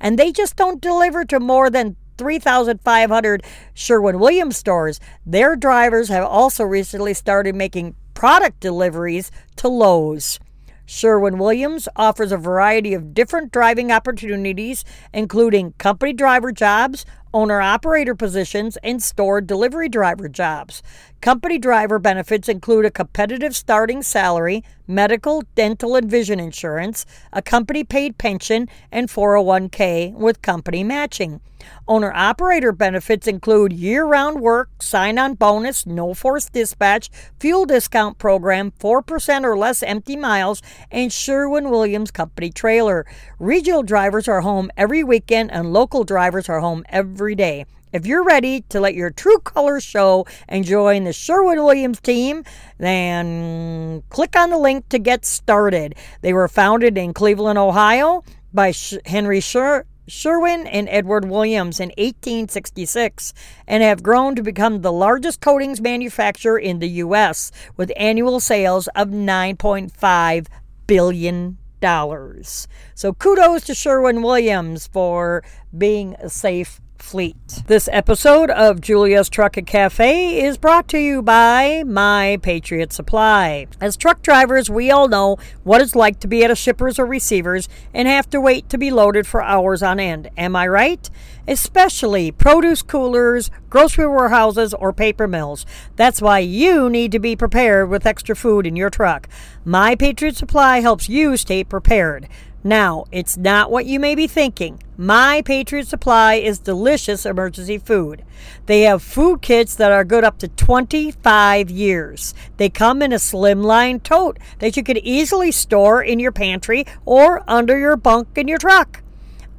And 0.00 0.16
they 0.16 0.30
just 0.30 0.54
don't 0.54 0.80
deliver 0.80 1.24
to 1.24 1.40
more 1.40 1.70
than 1.70 1.96
3,500 2.16 3.44
Sherwin 3.74 4.18
Williams 4.18 4.56
stores. 4.56 5.00
Their 5.24 5.56
drivers 5.56 6.08
have 6.08 6.24
also 6.24 6.64
recently 6.64 7.14
started 7.14 7.54
making 7.54 7.94
product 8.14 8.60
deliveries 8.60 9.30
to 9.56 9.68
Lowe's. 9.68 10.38
Sherwin 10.86 11.38
Williams 11.38 11.88
offers 11.96 12.30
a 12.30 12.36
variety 12.36 12.94
of 12.94 13.12
different 13.12 13.50
driving 13.50 13.90
opportunities, 13.90 14.84
including 15.12 15.72
company 15.78 16.12
driver 16.12 16.52
jobs, 16.52 17.04
owner 17.34 17.60
operator 17.60 18.14
positions, 18.14 18.78
and 18.84 19.02
store 19.02 19.40
delivery 19.40 19.88
driver 19.88 20.28
jobs. 20.28 20.84
Company 21.20 21.58
driver 21.58 21.98
benefits 21.98 22.48
include 22.48 22.84
a 22.84 22.90
competitive 22.90 23.56
starting 23.56 24.00
salary, 24.00 24.62
medical, 24.86 25.42
dental, 25.56 25.96
and 25.96 26.08
vision 26.08 26.38
insurance, 26.38 27.04
a 27.32 27.42
company 27.42 27.82
paid 27.82 28.16
pension, 28.16 28.68
and 28.92 29.08
401k 29.08 30.12
with 30.14 30.40
company 30.40 30.84
matching. 30.84 31.40
Owner 31.88 32.12
operator 32.14 32.72
benefits 32.72 33.26
include 33.26 33.72
year 33.72 34.04
round 34.04 34.40
work, 34.40 34.82
sign 34.82 35.18
on 35.18 35.34
bonus, 35.34 35.86
no 35.86 36.14
forced 36.14 36.52
dispatch, 36.52 37.10
fuel 37.38 37.64
discount 37.64 38.18
program, 38.18 38.72
4% 38.80 39.44
or 39.44 39.56
less 39.56 39.82
empty 39.82 40.16
miles, 40.16 40.62
and 40.90 41.12
Sherwin 41.12 41.70
Williams 41.70 42.10
Company 42.10 42.50
trailer. 42.50 43.06
Regional 43.38 43.82
drivers 43.82 44.28
are 44.28 44.40
home 44.40 44.70
every 44.76 45.04
weekend, 45.04 45.50
and 45.50 45.72
local 45.72 46.04
drivers 46.04 46.48
are 46.48 46.60
home 46.60 46.84
every 46.88 47.34
day. 47.34 47.66
If 47.92 48.04
you're 48.04 48.24
ready 48.24 48.62
to 48.68 48.80
let 48.80 48.94
your 48.94 49.10
true 49.10 49.38
colors 49.38 49.82
show 49.82 50.26
and 50.48 50.64
join 50.64 51.04
the 51.04 51.12
Sherwin 51.12 51.64
Williams 51.64 52.00
team, 52.00 52.44
then 52.78 54.02
click 54.10 54.36
on 54.36 54.50
the 54.50 54.58
link 54.58 54.88
to 54.90 54.98
get 54.98 55.24
started. 55.24 55.94
They 56.20 56.32
were 56.32 56.48
founded 56.48 56.98
in 56.98 57.14
Cleveland, 57.14 57.58
Ohio 57.58 58.22
by 58.52 58.74
Henry 59.06 59.40
Sher- 59.40 59.86
Sherwin 60.08 60.66
and 60.66 60.88
Edward 60.88 61.28
Williams 61.28 61.80
in 61.80 61.88
1866 61.90 63.34
and 63.66 63.82
have 63.82 64.02
grown 64.02 64.34
to 64.36 64.42
become 64.42 64.80
the 64.80 64.92
largest 64.92 65.40
coatings 65.40 65.80
manufacturer 65.80 66.58
in 66.58 66.78
the 66.78 66.88
U.S. 66.88 67.50
with 67.76 67.92
annual 67.96 68.40
sales 68.40 68.88
of 68.88 69.08
$9.5 69.08 70.46
billion. 70.86 71.58
So 71.82 73.12
kudos 73.12 73.64
to 73.64 73.74
Sherwin 73.74 74.22
Williams 74.22 74.86
for 74.86 75.44
being 75.76 76.14
a 76.14 76.28
safe 76.28 76.80
fleet. 77.02 77.62
This 77.66 77.88
episode 77.92 78.50
of 78.50 78.80
Julia's 78.80 79.28
Trucking 79.28 79.64
Cafe 79.64 80.40
is 80.42 80.58
brought 80.58 80.88
to 80.88 80.98
you 80.98 81.22
by 81.22 81.84
My 81.84 82.38
Patriot 82.42 82.92
Supply. 82.92 83.66
As 83.80 83.96
truck 83.96 84.22
drivers, 84.22 84.68
we 84.68 84.90
all 84.90 85.08
know 85.08 85.36
what 85.64 85.80
it's 85.80 85.94
like 85.94 86.20
to 86.20 86.28
be 86.28 86.44
at 86.44 86.50
a 86.50 86.56
shipper's 86.56 86.98
or 86.98 87.06
receiver's 87.06 87.68
and 87.94 88.08
have 88.08 88.28
to 88.30 88.40
wait 88.40 88.68
to 88.68 88.78
be 88.78 88.90
loaded 88.90 89.26
for 89.26 89.42
hours 89.42 89.82
on 89.82 90.00
end. 90.00 90.30
Am 90.36 90.56
I 90.56 90.66
right? 90.66 91.10
especially 91.48 92.32
produce 92.32 92.82
coolers, 92.82 93.50
grocery 93.70 94.06
warehouses, 94.06 94.74
or 94.74 94.92
paper 94.92 95.28
mills. 95.28 95.64
That's 95.96 96.20
why 96.20 96.40
you 96.40 96.90
need 96.90 97.12
to 97.12 97.18
be 97.18 97.36
prepared 97.36 97.88
with 97.88 98.06
extra 98.06 98.34
food 98.34 98.66
in 98.66 98.76
your 98.76 98.90
truck. 98.90 99.28
My 99.64 99.94
Patriot 99.94 100.36
Supply 100.36 100.80
helps 100.80 101.08
you 101.08 101.36
stay 101.36 101.64
prepared. 101.64 102.28
Now, 102.66 103.04
it's 103.12 103.36
not 103.36 103.70
what 103.70 103.86
you 103.86 104.00
may 104.00 104.16
be 104.16 104.26
thinking. 104.26 104.82
My 104.96 105.40
Patriot 105.42 105.86
Supply 105.86 106.34
is 106.34 106.58
delicious 106.58 107.24
emergency 107.24 107.78
food. 107.78 108.24
They 108.66 108.80
have 108.80 109.04
food 109.04 109.40
kits 109.40 109.76
that 109.76 109.92
are 109.92 110.02
good 110.02 110.24
up 110.24 110.38
to 110.38 110.48
25 110.48 111.70
years. 111.70 112.34
They 112.56 112.68
come 112.68 113.02
in 113.02 113.12
a 113.12 113.18
slimline 113.18 114.02
tote 114.02 114.40
that 114.58 114.76
you 114.76 114.82
can 114.82 114.96
easily 114.96 115.52
store 115.52 116.02
in 116.02 116.18
your 116.18 116.32
pantry 116.32 116.84
or 117.04 117.44
under 117.46 117.78
your 117.78 117.96
bunk 117.96 118.36
in 118.36 118.48
your 118.48 118.58
truck. 118.58 119.00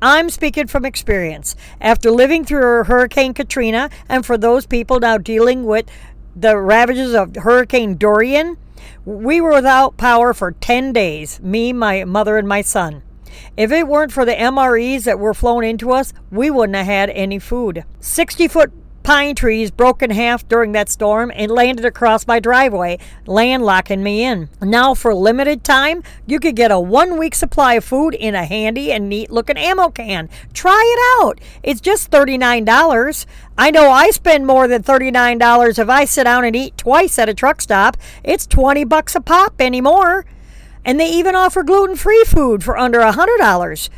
I'm 0.02 0.30
speaking 0.30 0.68
from 0.68 0.84
experience. 0.84 1.56
After 1.80 2.12
living 2.12 2.44
through 2.44 2.84
Hurricane 2.84 3.34
Katrina, 3.34 3.90
and 4.10 4.26
for 4.26 4.38
those 4.38 4.66
people 4.66 5.00
now 5.00 5.18
dealing 5.18 5.64
with 5.64 5.86
the 6.36 6.58
ravages 6.58 7.14
of 7.14 7.38
Hurricane 7.38 7.96
Dorian, 7.96 8.58
we 9.06 9.42
were 9.42 9.54
without 9.54 9.98
power 9.98 10.34
for 10.34 10.52
10 10.52 10.94
days, 10.94 11.40
me, 11.40 11.74
my 11.74 12.04
mother, 12.04 12.38
and 12.38 12.48
my 12.48 12.62
son. 12.62 13.04
If 13.56 13.72
it 13.72 13.88
weren't 13.88 14.12
for 14.12 14.26
the 14.26 14.34
MREs 14.34 15.04
that 15.04 15.20
were 15.20 15.34
flown 15.34 15.64
into 15.64 15.92
us, 15.92 16.14
we 16.32 16.50
wouldn't 16.50 16.76
have 16.76 16.86
had 16.86 17.10
any 17.12 17.40
food. 17.40 17.86
60 18.00 18.48
foot 18.48 18.72
pine 19.08 19.36
trees 19.36 19.72
broke 19.72 20.02
in 20.02 20.10
half 20.10 20.46
during 20.50 20.74
that 20.74 20.90
storm 20.90 21.32
and 21.34 21.50
landed 21.50 21.86
across 21.86 22.28
my 22.28 22.42
driveway, 22.42 23.00
landlocking 23.26 24.02
me 24.02 24.22
in. 24.22 24.50
Now, 24.62 24.94
for 24.94 25.16
limited 25.16 25.64
time, 25.64 26.04
you 26.26 26.42
could 26.42 26.58
get 26.58 26.72
a 26.72 26.80
one 26.82 27.18
week 27.18 27.34
supply 27.34 27.76
of 27.76 27.86
food 27.86 28.14
in 28.14 28.36
a 28.36 28.44
handy 28.44 28.92
and 28.92 29.08
neat 29.08 29.32
looking 29.32 29.56
ammo 29.56 29.92
can. 29.92 30.28
Try 30.52 30.84
it 30.84 31.24
out. 31.24 31.40
It's 31.64 31.80
just 31.80 32.12
$39. 32.12 33.26
I 33.58 33.72
know 33.72 33.90
I 33.90 34.10
spend 34.10 34.46
more 34.46 34.68
than 34.68 34.84
$39 34.84 35.80
if 35.80 35.88
I 35.88 36.04
sit 36.04 36.26
down 36.26 36.44
and 36.44 36.54
eat 36.54 36.78
twice 36.78 37.18
at 37.18 37.30
a 37.30 37.34
truck 37.34 37.62
stop. 37.62 37.96
It's 38.26 38.46
20 38.46 38.84
bucks 38.84 39.16
a 39.16 39.22
pop 39.22 39.62
anymore. 39.62 40.26
And 40.84 41.00
they 41.00 41.10
even 41.10 41.34
offer 41.34 41.64
gluten 41.64 41.96
free 41.96 42.26
food 42.26 42.62
for 42.62 42.78
under 42.78 43.00
$100. 43.00 43.90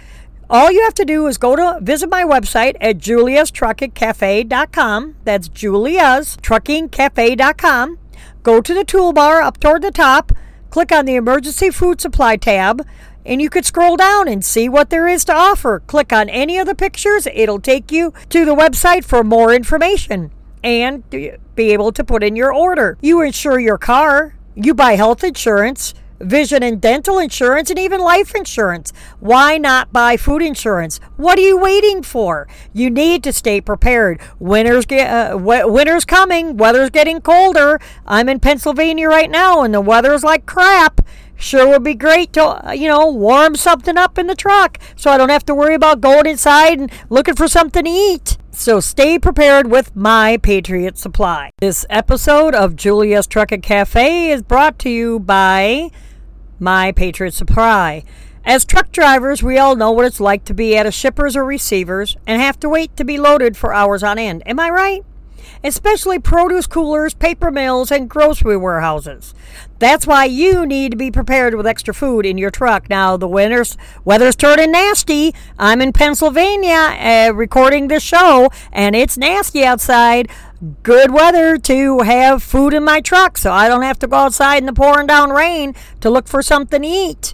All 0.51 0.71
you 0.71 0.83
have 0.83 0.95
to 0.95 1.05
do 1.05 1.27
is 1.27 1.37
go 1.37 1.55
to 1.55 1.77
visit 1.79 2.09
my 2.09 2.23
website 2.23 2.75
at 2.81 2.97
juliastruckingcafe.com. 2.97 5.15
That's 5.23 5.47
juliastruckingcafe.com. 5.47 7.99
Go 8.41 8.59
to 8.61 8.73
the 8.73 8.83
toolbar 8.83 9.43
up 9.43 9.59
toward 9.59 9.83
the 9.83 9.91
top, 9.91 10.31
click 10.71 10.91
on 10.91 11.05
the 11.05 11.13
emergency 11.15 11.69
food 11.69 12.01
supply 12.01 12.35
tab, 12.35 12.83
and 13.25 13.41
you 13.41 13.49
could 13.49 13.65
scroll 13.65 13.95
down 13.95 14.27
and 14.27 14.43
see 14.43 14.67
what 14.67 14.89
there 14.89 15.07
is 15.07 15.23
to 15.25 15.35
offer. 15.35 15.81
Click 15.81 16.11
on 16.11 16.29
any 16.29 16.57
of 16.57 16.65
the 16.65 16.73
pictures, 16.73 17.27
it'll 17.27 17.59
take 17.59 17.91
you 17.91 18.11
to 18.29 18.43
the 18.43 18.55
website 18.55 19.03
for 19.03 19.23
more 19.23 19.53
information 19.53 20.31
and 20.63 21.07
be 21.09 21.37
able 21.57 21.91
to 21.91 22.03
put 22.03 22.23
in 22.23 22.35
your 22.35 22.51
order. 22.51 22.97
You 23.01 23.21
insure 23.21 23.59
your 23.59 23.77
car, 23.77 24.33
you 24.55 24.73
buy 24.73 24.95
health 24.95 25.23
insurance 25.23 25.93
vision 26.19 26.63
and 26.63 26.81
dental 26.81 27.19
insurance, 27.19 27.69
and 27.69 27.79
even 27.79 27.99
life 27.99 28.35
insurance. 28.35 28.93
Why 29.19 29.57
not 29.57 29.93
buy 29.93 30.17
food 30.17 30.41
insurance? 30.41 30.99
What 31.17 31.37
are 31.39 31.43
you 31.43 31.57
waiting 31.57 32.03
for? 32.03 32.47
You 32.73 32.89
need 32.89 33.23
to 33.23 33.33
stay 33.33 33.61
prepared. 33.61 34.19
Winter's 34.39 34.85
get, 34.85 35.09
uh, 35.09 35.37
winter's 35.37 36.05
coming. 36.05 36.57
Weather's 36.57 36.89
getting 36.89 37.21
colder. 37.21 37.79
I'm 38.05 38.29
in 38.29 38.39
Pennsylvania 38.39 39.07
right 39.07 39.29
now, 39.29 39.61
and 39.61 39.73
the 39.73 39.81
weather's 39.81 40.23
like 40.23 40.45
crap. 40.45 41.01
Sure 41.35 41.69
would 41.69 41.83
be 41.83 41.95
great 41.95 42.33
to, 42.33 42.67
uh, 42.67 42.71
you 42.73 42.89
know, 42.89 43.09
warm 43.09 43.55
something 43.55 43.97
up 43.97 44.17
in 44.17 44.27
the 44.27 44.35
truck 44.35 44.77
so 44.97 45.09
I 45.09 45.17
don't 45.17 45.29
have 45.29 45.45
to 45.45 45.55
worry 45.55 45.73
about 45.73 46.01
going 46.01 46.25
inside 46.25 46.79
and 46.79 46.91
looking 47.09 47.35
for 47.35 47.47
something 47.47 47.85
to 47.85 47.89
eat. 47.89 48.37
So 48.51 48.81
stay 48.81 49.17
prepared 49.17 49.71
with 49.71 49.95
my 49.95 50.35
Patriot 50.43 50.97
Supply. 50.97 51.51
This 51.61 51.85
episode 51.89 52.53
of 52.53 52.75
Julia's 52.75 53.25
Trucking 53.25 53.61
Cafe 53.61 54.31
is 54.31 54.43
brought 54.43 54.77
to 54.79 54.89
you 54.89 55.17
by 55.17 55.91
my 56.59 56.91
Patriot 56.91 57.33
Supply. 57.33 58.03
As 58.45 58.65
truck 58.65 58.91
drivers, 58.91 59.43
we 59.43 59.57
all 59.57 59.75
know 59.75 59.91
what 59.91 60.05
it's 60.05 60.19
like 60.19 60.45
to 60.45 60.53
be 60.53 60.75
at 60.75 60.85
a 60.85 60.91
shipper's 60.91 61.35
or 61.35 61.45
receiver's 61.45 62.17
and 62.25 62.41
have 62.41 62.59
to 62.61 62.69
wait 62.69 62.95
to 62.97 63.03
be 63.03 63.17
loaded 63.17 63.57
for 63.57 63.73
hours 63.73 64.01
on 64.03 64.17
end. 64.17 64.43
Am 64.45 64.59
I 64.59 64.69
right? 64.69 65.05
Especially 65.63 66.19
produce 66.19 66.65
coolers, 66.67 67.13
paper 67.13 67.51
mills, 67.51 67.91
and 67.91 68.09
grocery 68.09 68.55
warehouses. 68.55 69.33
That's 69.77 70.07
why 70.07 70.25
you 70.25 70.65
need 70.65 70.91
to 70.91 70.97
be 70.97 71.11
prepared 71.11 71.55
with 71.55 71.67
extra 71.67 71.93
food 71.93 72.25
in 72.25 72.37
your 72.37 72.51
truck. 72.51 72.89
Now, 72.89 73.17
the 73.17 73.27
winter's 73.27 73.77
weather's 74.05 74.35
turning 74.35 74.71
nasty. 74.71 75.33
I'm 75.57 75.81
in 75.81 75.93
Pennsylvania 75.93 76.71
uh, 76.71 77.33
recording 77.33 77.87
this 77.87 78.03
show, 78.03 78.49
and 78.71 78.95
it's 78.95 79.17
nasty 79.17 79.63
outside 79.63 80.29
good 80.83 81.11
weather 81.11 81.57
to 81.57 81.99
have 81.99 82.43
food 82.43 82.73
in 82.73 82.83
my 82.83 83.01
truck 83.01 83.37
so 83.37 83.51
I 83.51 83.67
don't 83.67 83.83
have 83.83 83.99
to 83.99 84.07
go 84.07 84.17
outside 84.17 84.57
in 84.57 84.65
the 84.65 84.73
pouring 84.73 85.07
down 85.07 85.29
rain 85.31 85.73
to 86.01 86.09
look 86.09 86.27
for 86.27 86.41
something 86.41 86.81
to 86.81 86.87
eat. 86.87 87.33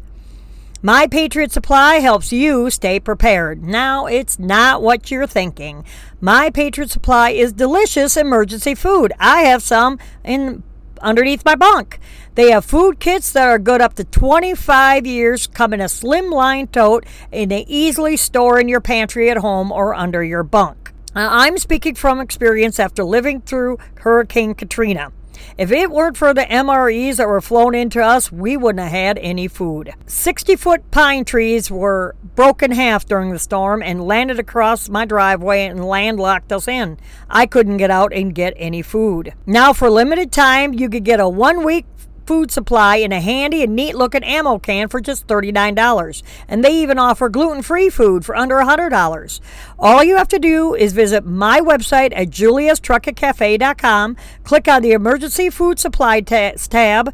My 0.83 1.07
Patriot 1.07 1.51
Supply 1.51 1.95
helps 1.95 2.31
you 2.31 2.69
stay 2.69 2.99
prepared. 2.99 3.63
Now, 3.63 4.05
it's 4.05 4.38
not 4.38 4.83
what 4.83 5.09
you're 5.09 5.25
thinking. 5.25 5.83
My 6.21 6.51
Patriot 6.51 6.91
Supply 6.91 7.31
is 7.31 7.53
delicious 7.53 8.15
emergency 8.15 8.75
food. 8.75 9.11
I 9.19 9.41
have 9.41 9.63
some 9.63 9.97
in 10.23 10.61
underneath 11.01 11.43
my 11.43 11.55
bunk. 11.55 11.99
They 12.35 12.51
have 12.51 12.65
food 12.65 12.99
kits 12.99 13.31
that 13.31 13.47
are 13.47 13.57
good 13.57 13.81
up 13.81 13.95
to 13.95 14.03
25 14.03 15.07
years, 15.07 15.47
come 15.47 15.73
in 15.73 15.81
a 15.81 15.89
slim 15.89 16.29
line 16.29 16.67
tote, 16.67 17.05
and 17.31 17.49
they 17.49 17.65
easily 17.67 18.15
store 18.15 18.59
in 18.59 18.67
your 18.67 18.81
pantry 18.81 19.29
at 19.31 19.38
home 19.38 19.71
or 19.71 19.95
under 19.95 20.23
your 20.23 20.43
bunk. 20.43 20.91
I'm 21.15 21.58
speaking 21.58 21.95
from 21.95 22.19
experience 22.19 22.78
after 22.78 23.04
living 23.06 23.39
through 23.39 23.78
Hurricane 23.99 24.54
Katrina. 24.54 25.13
If 25.58 25.71
it 25.71 25.89
weren't 25.89 26.17
for 26.17 26.34
the 26.34 26.43
MREs 26.43 27.15
that 27.15 27.28
were 27.28 27.39
flown 27.39 27.73
into 27.73 28.04
us, 28.04 28.32
we 28.32 28.58
wouldn't 28.58 28.84
have 28.84 28.91
had 28.91 29.17
any 29.19 29.47
food. 29.47 29.93
60 30.06 30.58
foot 30.58 30.91
pine 30.91 31.23
trees 31.23 31.71
were 31.71 32.15
broken 32.36 32.71
half 32.71 33.06
during 33.06 33.32
the 33.32 33.39
storm 33.39 33.82
and 33.82 34.06
landed 34.06 34.39
across 34.39 34.89
my 34.89 35.06
driveway 35.06 35.65
and 35.65 35.86
landlocked 35.86 36.51
us 36.51 36.67
in. 36.67 36.97
I 37.30 37.45
couldn't 37.45 37.78
get 37.78 37.91
out 37.91 38.12
and 38.12 38.36
get 38.36 38.54
any 38.58 38.82
food. 38.82 39.34
Now, 39.45 39.71
for 39.71 39.89
limited 39.89 40.34
time, 40.34 40.73
you 40.73 40.89
could 40.89 41.06
get 41.06 41.21
a 41.21 41.30
one 41.30 41.63
week 41.63 41.86
food 42.25 42.51
supply 42.51 42.97
in 42.97 43.11
a 43.11 43.21
handy 43.21 43.63
and 43.63 43.75
neat 43.75 43.95
looking 43.95 44.23
ammo 44.23 44.59
can 44.59 44.88
for 44.88 44.99
just 44.99 45.27
$39. 45.27 46.23
And 46.47 46.63
they 46.63 46.75
even 46.81 46.99
offer 46.99 47.29
gluten 47.29 47.61
free 47.61 47.89
food 47.89 48.25
for 48.25 48.35
under 48.35 48.55
$100. 48.55 49.39
All 49.77 50.03
you 50.03 50.17
have 50.17 50.27
to 50.29 50.39
do 50.39 50.73
is 50.73 50.93
visit 50.93 51.25
my 51.25 51.59
website 51.59 52.11
at 52.15 52.29
juliastruckingcafe.com, 52.29 54.17
click 54.43 54.67
on 54.67 54.81
the 54.81 54.91
emergency 54.91 55.49
food 55.49 55.79
supply 55.79 56.21
tab. 56.21 57.13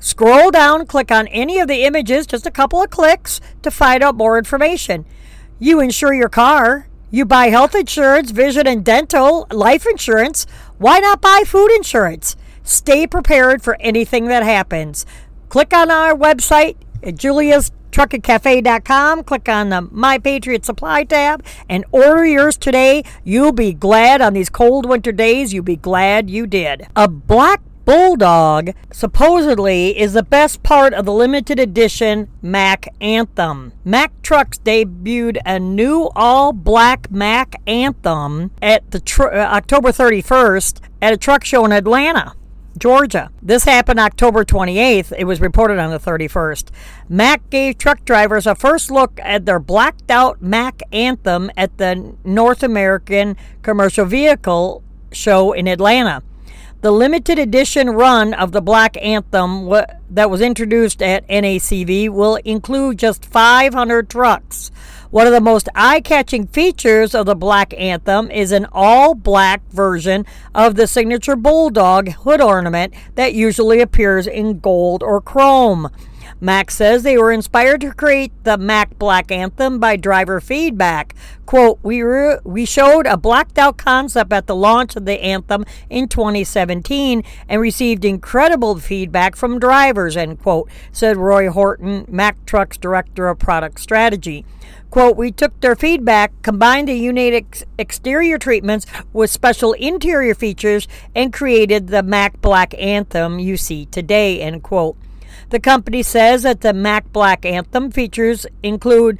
Scroll 0.00 0.52
down, 0.52 0.86
click 0.86 1.10
on 1.10 1.26
any 1.28 1.58
of 1.58 1.66
the 1.66 1.82
images, 1.82 2.26
just 2.26 2.46
a 2.46 2.52
couple 2.52 2.80
of 2.80 2.90
clicks 2.90 3.40
to 3.62 3.70
find 3.70 4.00
out 4.02 4.14
more 4.14 4.38
information. 4.38 5.04
You 5.58 5.80
insure 5.80 6.14
your 6.14 6.28
car. 6.28 6.88
You 7.10 7.24
buy 7.24 7.46
health 7.46 7.74
insurance, 7.74 8.30
vision 8.30 8.66
and 8.66 8.84
dental, 8.84 9.46
life 9.50 9.86
insurance. 9.86 10.46
Why 10.76 11.00
not 11.00 11.20
buy 11.20 11.42
food 11.46 11.70
insurance? 11.74 12.36
Stay 12.68 13.06
prepared 13.06 13.62
for 13.62 13.78
anything 13.80 14.26
that 14.26 14.42
happens. 14.42 15.06
Click 15.48 15.72
on 15.72 15.90
our 15.90 16.14
website 16.14 16.76
at 17.02 17.16
Julia's 17.16 17.72
juliastruckingcafe.com. 17.90 19.24
Click 19.24 19.48
on 19.48 19.70
the 19.70 19.88
My 19.90 20.18
Patriot 20.18 20.66
Supply 20.66 21.04
tab 21.04 21.42
and 21.66 21.86
order 21.92 22.26
yours 22.26 22.58
today. 22.58 23.02
You'll 23.24 23.52
be 23.52 23.72
glad 23.72 24.20
on 24.20 24.34
these 24.34 24.50
cold 24.50 24.86
winter 24.86 25.12
days. 25.12 25.54
You'll 25.54 25.64
be 25.64 25.76
glad 25.76 26.28
you 26.28 26.46
did. 26.46 26.86
A 26.94 27.08
black 27.08 27.62
Bulldog 27.86 28.72
supposedly 28.92 29.98
is 29.98 30.12
the 30.12 30.22
best 30.22 30.62
part 30.62 30.92
of 30.92 31.06
the 31.06 31.12
limited 31.12 31.58
edition 31.58 32.28
Mack 32.42 32.86
Anthem. 33.00 33.72
Mack 33.82 34.12
Trucks 34.20 34.58
debuted 34.58 35.38
a 35.46 35.58
new 35.58 36.10
all 36.14 36.52
black 36.52 37.10
Mack 37.10 37.54
Anthem 37.66 38.50
at 38.60 38.90
the 38.90 39.00
tr- 39.00 39.32
uh, 39.32 39.56
October 39.56 39.88
31st 39.88 40.82
at 41.00 41.14
a 41.14 41.16
truck 41.16 41.46
show 41.46 41.64
in 41.64 41.72
Atlanta. 41.72 42.34
Georgia. 42.78 43.30
This 43.42 43.64
happened 43.64 44.00
October 44.00 44.44
28th. 44.44 45.12
It 45.18 45.24
was 45.24 45.40
reported 45.40 45.78
on 45.78 45.90
the 45.90 45.98
31st. 45.98 46.70
Mack 47.08 47.48
gave 47.50 47.78
truck 47.78 48.04
drivers 48.04 48.46
a 48.46 48.54
first 48.54 48.90
look 48.90 49.18
at 49.22 49.46
their 49.46 49.58
blacked 49.58 50.10
out 50.10 50.40
Mack 50.40 50.82
Anthem 50.92 51.50
at 51.56 51.78
the 51.78 52.14
North 52.24 52.62
American 52.62 53.36
Commercial 53.62 54.04
Vehicle 54.04 54.82
Show 55.12 55.52
in 55.52 55.66
Atlanta. 55.66 56.22
The 56.80 56.92
limited 56.92 57.40
edition 57.40 57.90
run 57.90 58.32
of 58.34 58.52
the 58.52 58.62
Black 58.62 58.96
Anthem 59.02 59.68
that 60.10 60.30
was 60.30 60.40
introduced 60.40 61.02
at 61.02 61.26
NACV 61.26 62.08
will 62.08 62.36
include 62.36 63.00
just 63.00 63.24
500 63.24 64.08
trucks. 64.08 64.70
One 65.10 65.26
of 65.26 65.32
the 65.32 65.40
most 65.40 65.70
eye 65.74 66.02
catching 66.02 66.46
features 66.46 67.14
of 67.14 67.24
the 67.24 67.34
Black 67.34 67.72
Anthem 67.78 68.30
is 68.30 68.52
an 68.52 68.66
all 68.72 69.14
black 69.14 69.62
version 69.70 70.26
of 70.54 70.74
the 70.74 70.86
signature 70.86 71.34
Bulldog 71.34 72.10
hood 72.10 72.42
ornament 72.42 72.92
that 73.14 73.32
usually 73.32 73.80
appears 73.80 74.26
in 74.26 74.60
gold 74.60 75.02
or 75.02 75.22
chrome. 75.22 75.88
Mack 76.42 76.70
says 76.70 77.02
they 77.02 77.16
were 77.16 77.32
inspired 77.32 77.80
to 77.80 77.94
create 77.94 78.32
the 78.44 78.58
Mack 78.58 78.98
Black 78.98 79.32
Anthem 79.32 79.78
by 79.78 79.96
driver 79.96 80.42
feedback. 80.42 81.14
Quote, 81.46 81.78
we, 81.82 82.02
re- 82.02 82.36
we 82.44 82.66
showed 82.66 83.06
a 83.06 83.16
blacked 83.16 83.58
out 83.58 83.78
concept 83.78 84.30
at 84.30 84.46
the 84.46 84.54
launch 84.54 84.94
of 84.94 85.06
the 85.06 85.24
Anthem 85.24 85.64
in 85.88 86.06
2017 86.06 87.24
and 87.48 87.60
received 87.62 88.04
incredible 88.04 88.78
feedback 88.78 89.36
from 89.36 89.58
drivers, 89.58 90.18
end 90.18 90.38
quote, 90.40 90.68
said 90.92 91.16
Roy 91.16 91.50
Horton, 91.50 92.04
Mack 92.08 92.44
Trucks 92.44 92.76
Director 92.76 93.28
of 93.28 93.38
Product 93.38 93.80
Strategy. 93.80 94.44
Quote, 94.90 95.16
we 95.16 95.30
took 95.30 95.60
their 95.60 95.76
feedback, 95.76 96.32
combined 96.42 96.88
the 96.88 96.94
unique 96.94 97.34
ex- 97.34 97.64
exterior 97.78 98.38
treatments 98.38 98.86
with 99.12 99.30
special 99.30 99.74
interior 99.74 100.34
features, 100.34 100.88
and 101.14 101.32
created 101.32 101.88
the 101.88 102.02
Mack 102.02 102.40
Black 102.40 102.74
Anthem 102.78 103.38
you 103.38 103.56
see 103.56 103.86
today, 103.86 104.40
end 104.40 104.62
quote. 104.62 104.96
The 105.50 105.60
company 105.60 106.02
says 106.02 106.42
that 106.42 106.62
the 106.62 106.72
Mack 106.72 107.12
Black 107.12 107.44
Anthem 107.44 107.90
features 107.90 108.46
include 108.62 109.18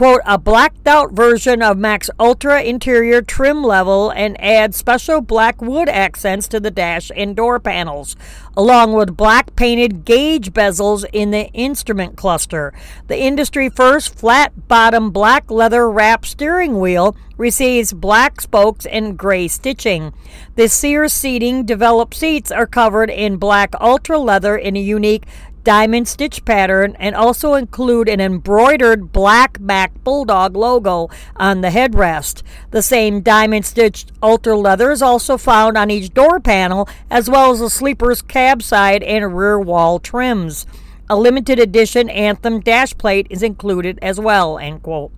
quote, 0.00 0.22
a 0.24 0.38
blacked 0.38 0.86
out 0.86 1.12
version 1.12 1.60
of 1.60 1.76
Mack's 1.76 2.08
Ultra 2.18 2.62
interior 2.62 3.20
trim 3.20 3.62
level 3.62 4.08
and 4.08 4.34
add 4.40 4.74
special 4.74 5.20
black 5.20 5.60
wood 5.60 5.90
accents 5.90 6.48
to 6.48 6.58
the 6.58 6.70
dash 6.70 7.10
and 7.14 7.36
door 7.36 7.60
panels, 7.60 8.16
along 8.56 8.94
with 8.94 9.14
black 9.14 9.54
painted 9.56 10.06
gauge 10.06 10.54
bezels 10.54 11.04
in 11.12 11.32
the 11.32 11.52
instrument 11.52 12.16
cluster. 12.16 12.72
The 13.08 13.18
industry 13.18 13.68
first 13.68 14.14
flat 14.14 14.68
bottom 14.68 15.10
black 15.10 15.50
leather 15.50 15.90
wrap 15.90 16.24
steering 16.24 16.80
wheel 16.80 17.14
receives 17.36 17.92
black 17.92 18.40
spokes 18.40 18.86
and 18.86 19.18
gray 19.18 19.48
stitching. 19.48 20.14
The 20.56 20.68
Sears 20.68 21.12
seating 21.12 21.64
developed 21.64 22.14
seats 22.14 22.50
are 22.50 22.66
covered 22.66 23.10
in 23.10 23.36
black 23.36 23.74
ultra 23.80 24.18
leather 24.18 24.56
in 24.56 24.76
a 24.76 24.80
unique 24.80 25.24
diamond 25.64 26.08
stitch 26.08 26.44
pattern 26.44 26.96
and 26.98 27.14
also 27.14 27.54
include 27.54 28.08
an 28.08 28.20
embroidered 28.20 29.12
black 29.12 29.60
Mack 29.60 29.92
Bulldog 30.04 30.56
logo 30.56 31.08
on 31.36 31.60
the 31.60 31.68
headrest. 31.68 32.42
The 32.70 32.82
same 32.82 33.20
diamond 33.20 33.66
stitched 33.66 34.12
ultra 34.22 34.56
leather 34.56 34.90
is 34.90 35.02
also 35.02 35.36
found 35.36 35.76
on 35.76 35.90
each 35.90 36.14
door 36.14 36.40
panel 36.40 36.88
as 37.10 37.28
well 37.28 37.50
as 37.50 37.60
the 37.60 37.70
sleeper's 37.70 38.22
cab 38.22 38.62
side 38.62 39.02
and 39.02 39.36
rear 39.36 39.58
wall 39.58 39.98
trims. 39.98 40.66
A 41.08 41.16
limited 41.16 41.58
edition 41.58 42.08
Anthem 42.08 42.60
dash 42.60 42.96
plate 42.96 43.26
is 43.30 43.42
included 43.42 43.98
as 44.00 44.20
well. 44.20 44.58
End 44.58 44.82
quote. 44.82 45.12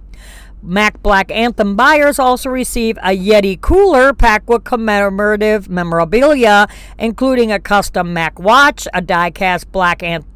Mack 0.65 1.03
Black 1.03 1.31
Anthem 1.33 1.75
buyers 1.75 2.21
also 2.21 2.49
receive 2.49 2.97
a 2.99 3.17
Yeti 3.17 3.61
cooler 3.61 4.15
packed 4.15 4.49
with 4.49 4.63
commemorative 4.63 5.69
memorabilia, 5.69 6.69
including 6.99 7.51
a 7.51 7.59
custom 7.59 8.15
Mack 8.15 8.39
watch, 8.39 8.87
a 8.95 9.03
die-cast 9.03 9.73
black 9.73 10.05
Anthem 10.05 10.32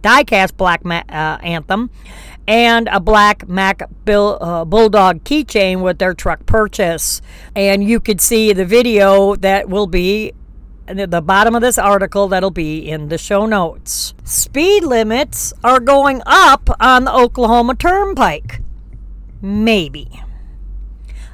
diecast 0.00 0.56
black 0.56 0.84
ma- 0.84 1.02
uh, 1.08 1.38
anthem 1.42 1.90
and 2.46 2.88
a 2.88 2.98
black 2.98 3.46
Mack 3.48 3.82
Bill, 4.04 4.38
uh, 4.40 4.64
Bulldog 4.64 5.22
keychain 5.24 5.82
with 5.82 5.98
their 5.98 6.14
truck 6.14 6.46
purchase. 6.46 7.20
And 7.54 7.84
you 7.84 8.00
could 8.00 8.20
see 8.20 8.52
the 8.52 8.64
video 8.64 9.36
that 9.36 9.68
will 9.68 9.86
be 9.86 10.32
at 10.88 11.10
the 11.10 11.20
bottom 11.20 11.54
of 11.54 11.60
this 11.60 11.76
article 11.76 12.28
that'll 12.28 12.50
be 12.50 12.88
in 12.88 13.08
the 13.08 13.18
show 13.18 13.44
notes. 13.44 14.14
Speed 14.24 14.84
limits 14.84 15.52
are 15.62 15.80
going 15.80 16.22
up 16.24 16.70
on 16.80 17.04
the 17.04 17.14
Oklahoma 17.14 17.74
Turnpike. 17.74 18.62
Maybe. 19.42 20.22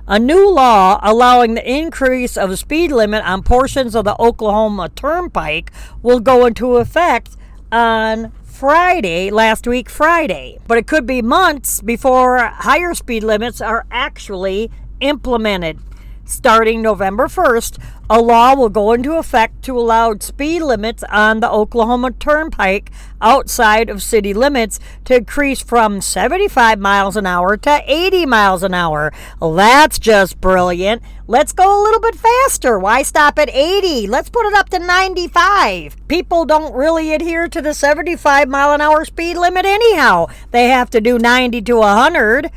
A 0.07 0.19
new 0.19 0.53
law 0.53 0.99
allowing 1.03 1.55
the 1.55 1.71
increase 1.71 2.37
of 2.37 2.51
the 2.51 2.57
speed 2.57 2.91
limit 2.91 3.25
on 3.25 3.43
portions 3.43 3.95
of 3.95 4.05
the 4.05 4.21
Oklahoma 4.21 4.91
Turnpike 4.91 5.71
will 6.03 6.21
go 6.21 6.45
into 6.45 6.77
effect 6.77 7.37
on 7.75 8.31
Friday, 8.45 9.31
last 9.31 9.67
week 9.67 9.91
Friday. 9.91 10.59
But 10.67 10.79
it 10.79 10.87
could 10.87 11.07
be 11.07 11.21
months 11.21 11.83
before 11.83 12.39
higher 12.39 12.95
speed 12.95 13.25
limits 13.25 13.61
are 13.61 13.85
actually 13.91 14.71
implemented. 15.01 15.81
Starting 16.27 16.81
November 16.81 17.27
1st, 17.27 17.79
a 18.09 18.21
law 18.21 18.55
will 18.55 18.71
go 18.71 18.93
into 18.93 19.15
effect 19.15 19.63
to 19.63 19.79
allow 19.79 20.15
speed 20.19 20.63
limits 20.63 21.05
on 21.11 21.41
the 21.41 21.51
Oklahoma 21.51 22.13
Turnpike 22.13 22.91
outside 23.21 23.91
of 23.91 24.03
city 24.03 24.33
limits 24.33 24.81
to 25.05 25.17
increase 25.17 25.61
from 25.61 26.01
75 26.01 26.79
miles 26.79 27.17
an 27.17 27.27
hour 27.27 27.59
to 27.59 27.83
80 27.87 28.25
miles 28.25 28.63
an 28.63 28.73
hour. 28.73 29.13
That's 29.41 29.99
just 29.99 30.41
brilliant. 30.41 31.03
Let's 31.27 31.53
go 31.53 31.65
a 31.65 31.83
little 31.83 32.01
bit 32.01 32.15
faster. 32.15 32.79
Why 32.79 33.03
stop 33.03 33.39
at 33.39 33.51
80? 33.51 34.07
Let's 34.07 34.31
put 34.31 34.47
it 34.47 34.55
up 34.55 34.71
to 34.71 34.79
95. 34.79 36.09
People 36.09 36.45
don't 36.47 36.75
really 36.75 37.13
adhere 37.13 37.49
to 37.49 37.63
the 37.63 37.75
75 37.75 38.49
mile 38.49 38.73
an 38.73 38.81
hour 38.81 39.05
speed 39.05 39.37
limit 39.37 39.65
anyhow. 39.67 40.27
They 40.51 40.69
have 40.69 40.91
to 40.91 41.01
do 41.01 41.19
90 41.19 41.63
to 41.63 41.77
100. 41.77 42.51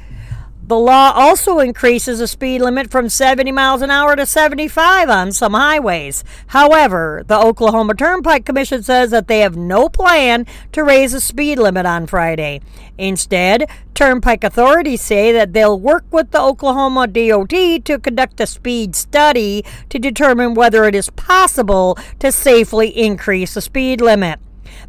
The 0.68 0.78
law 0.78 1.14
also 1.16 1.60
increases 1.60 2.20
the 2.20 2.28
speed 2.28 2.60
limit 2.60 2.92
from 2.92 3.08
70 3.08 3.54
miles 3.54 3.82
an 3.82 3.90
hour 3.90 4.18
to 4.18 4.26
75 4.26 5.10
on 5.10 5.32
some 5.32 5.54
highways. 5.54 6.26
However, 6.48 7.24
the 7.26 7.40
Oklahoma 7.40 7.94
Turnpike 7.94 8.46
Commission 8.46 8.84
says 8.84 9.12
that 9.12 9.30
they 9.30 9.40
have 9.40 9.56
no 9.56 9.88
plan 9.88 10.46
to 10.74 10.84
raise 10.84 11.14
the 11.14 11.22
speed 11.22 11.58
limit 11.58 11.86
on 11.86 12.06
Friday. 12.06 12.60
Instead, 12.98 13.70
Turnpike 13.94 14.44
authorities 14.44 15.02
say 15.02 15.32
that 15.32 15.54
they'll 15.54 15.80
work 15.80 16.04
with 16.12 16.32
the 16.32 16.42
Oklahoma 16.42 17.08
DOT 17.08 17.86
to 17.86 17.98
conduct 18.04 18.42
a 18.42 18.46
speed 18.46 18.94
study 18.94 19.64
to 19.88 19.98
determine 19.98 20.54
whether 20.54 20.84
it 20.84 20.96
is 20.96 21.10
possible 21.12 21.98
to 22.20 22.30
safely 22.30 22.90
increase 22.90 23.54
the 23.54 23.62
speed 23.62 24.02
limit. 24.02 24.38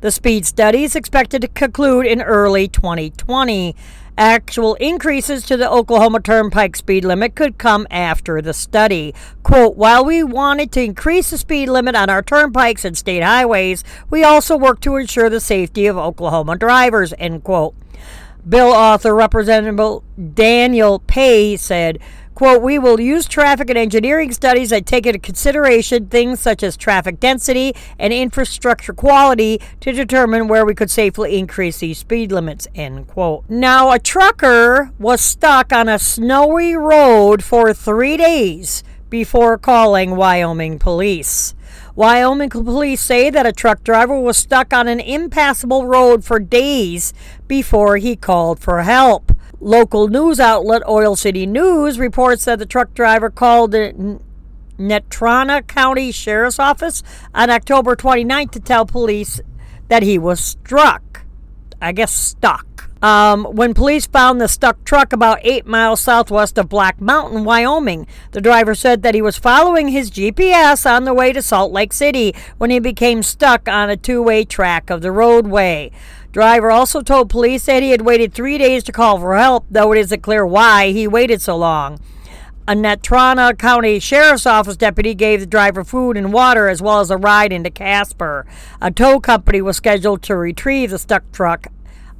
The 0.00 0.10
speed 0.10 0.44
study 0.44 0.82
is 0.82 0.96
expected 0.96 1.42
to 1.42 1.48
conclude 1.48 2.06
in 2.06 2.20
early 2.20 2.66
2020. 2.66 3.76
Actual 4.18 4.74
increases 4.80 5.44
to 5.44 5.56
the 5.56 5.70
Oklahoma 5.70 6.18
Turnpike 6.18 6.74
speed 6.74 7.04
limit 7.04 7.36
could 7.36 7.56
come 7.56 7.86
after 7.88 8.42
the 8.42 8.52
study. 8.52 9.14
Quote, 9.44 9.76
while 9.76 10.04
we 10.04 10.24
wanted 10.24 10.72
to 10.72 10.82
increase 10.82 11.30
the 11.30 11.38
speed 11.38 11.68
limit 11.68 11.94
on 11.94 12.10
our 12.10 12.20
turnpikes 12.20 12.84
and 12.84 12.98
state 12.98 13.22
highways, 13.22 13.84
we 14.10 14.24
also 14.24 14.56
work 14.56 14.80
to 14.80 14.96
ensure 14.96 15.30
the 15.30 15.38
safety 15.38 15.86
of 15.86 15.96
Oklahoma 15.96 16.56
drivers, 16.56 17.14
end 17.16 17.44
quote. 17.44 17.76
Bill 18.46 18.72
author 18.72 19.14
Representative 19.14 20.02
Daniel 20.34 20.98
Pae 20.98 21.56
said, 21.56 22.00
Quote, 22.38 22.62
we 22.62 22.78
will 22.78 23.00
use 23.00 23.26
traffic 23.26 23.68
and 23.68 23.76
engineering 23.76 24.30
studies 24.30 24.70
that 24.70 24.86
take 24.86 25.06
into 25.06 25.18
consideration 25.18 26.06
things 26.06 26.38
such 26.38 26.62
as 26.62 26.76
traffic 26.76 27.18
density 27.18 27.74
and 27.98 28.12
infrastructure 28.12 28.92
quality 28.92 29.60
to 29.80 29.90
determine 29.90 30.46
where 30.46 30.64
we 30.64 30.72
could 30.72 30.88
safely 30.88 31.36
increase 31.36 31.78
these 31.80 31.98
speed 31.98 32.30
limits, 32.30 32.68
end 32.76 33.08
quote. 33.08 33.42
Now, 33.48 33.90
a 33.90 33.98
trucker 33.98 34.92
was 35.00 35.20
stuck 35.20 35.72
on 35.72 35.88
a 35.88 35.98
snowy 35.98 36.76
road 36.76 37.42
for 37.42 37.74
three 37.74 38.16
days 38.16 38.84
before 39.10 39.58
calling 39.58 40.14
Wyoming 40.14 40.78
police. 40.78 41.56
Wyoming 41.96 42.50
police 42.50 43.00
say 43.00 43.30
that 43.30 43.46
a 43.46 43.52
truck 43.52 43.82
driver 43.82 44.16
was 44.16 44.36
stuck 44.36 44.72
on 44.72 44.86
an 44.86 45.00
impassable 45.00 45.86
road 45.86 46.24
for 46.24 46.38
days 46.38 47.12
before 47.48 47.96
he 47.96 48.14
called 48.14 48.60
for 48.60 48.82
help. 48.82 49.27
Local 49.60 50.06
news 50.06 50.38
outlet 50.38 50.82
Oil 50.88 51.16
City 51.16 51.44
News 51.44 51.98
reports 51.98 52.44
that 52.44 52.60
the 52.60 52.66
truck 52.66 52.94
driver 52.94 53.28
called 53.28 53.72
the 53.72 54.20
Natrona 54.78 55.66
County 55.66 56.12
Sheriff's 56.12 56.60
Office 56.60 57.02
on 57.34 57.50
October 57.50 57.96
29th 57.96 58.52
to 58.52 58.60
tell 58.60 58.86
police 58.86 59.40
that 59.88 60.04
he 60.04 60.16
was 60.16 60.38
struck. 60.38 61.24
I 61.82 61.90
guess 61.90 62.12
stuck. 62.12 62.87
Um, 63.00 63.44
when 63.44 63.74
police 63.74 64.06
found 64.06 64.40
the 64.40 64.48
stuck 64.48 64.84
truck 64.84 65.12
about 65.12 65.38
eight 65.42 65.66
miles 65.66 66.00
southwest 66.00 66.58
of 66.58 66.68
Black 66.68 67.00
Mountain, 67.00 67.44
Wyoming, 67.44 68.08
the 68.32 68.40
driver 68.40 68.74
said 68.74 69.02
that 69.02 69.14
he 69.14 69.22
was 69.22 69.38
following 69.38 69.88
his 69.88 70.10
GPS 70.10 70.84
on 70.84 71.04
the 71.04 71.14
way 71.14 71.32
to 71.32 71.40
Salt 71.40 71.70
Lake 71.70 71.92
City 71.92 72.34
when 72.56 72.70
he 72.70 72.80
became 72.80 73.22
stuck 73.22 73.68
on 73.68 73.88
a 73.88 73.96
two 73.96 74.20
way 74.20 74.44
track 74.44 74.90
of 74.90 75.00
the 75.00 75.12
roadway. 75.12 75.92
Driver 76.32 76.70
also 76.70 77.00
told 77.00 77.30
police 77.30 77.66
that 77.66 77.82
he 77.82 77.90
had 77.90 78.02
waited 78.02 78.34
three 78.34 78.58
days 78.58 78.82
to 78.84 78.92
call 78.92 79.18
for 79.18 79.36
help, 79.36 79.64
though 79.70 79.92
it 79.92 79.98
isn't 79.98 80.22
clear 80.22 80.44
why 80.44 80.90
he 80.90 81.06
waited 81.06 81.40
so 81.40 81.56
long. 81.56 82.00
A 82.66 82.72
Natrona 82.72 83.56
County 83.58 83.98
Sheriff's 83.98 84.44
Office 84.44 84.76
deputy 84.76 85.14
gave 85.14 85.40
the 85.40 85.46
driver 85.46 85.84
food 85.84 86.18
and 86.18 86.34
water 86.34 86.68
as 86.68 86.82
well 86.82 87.00
as 87.00 87.10
a 87.10 87.16
ride 87.16 87.50
into 87.50 87.70
Casper. 87.70 88.44
A 88.82 88.90
tow 88.90 89.20
company 89.20 89.62
was 89.62 89.78
scheduled 89.78 90.22
to 90.24 90.36
retrieve 90.36 90.90
the 90.90 90.98
stuck 90.98 91.32
truck 91.32 91.68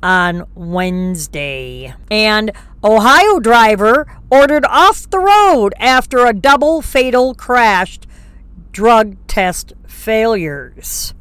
on 0.03 0.47
Wednesday. 0.55 1.95
And 2.11 2.53
Ohio 2.83 3.41
driver 3.41 4.07
ordered 4.31 4.65
off 4.67 5.09
the 5.11 5.19
road 5.19 5.75
after 5.79 6.25
a 6.27 6.33
double 6.33 6.83
fatal 6.83 7.35
crash 7.35 7.99
drug 8.73 9.17
test 9.27 9.73
failures. 9.87 11.15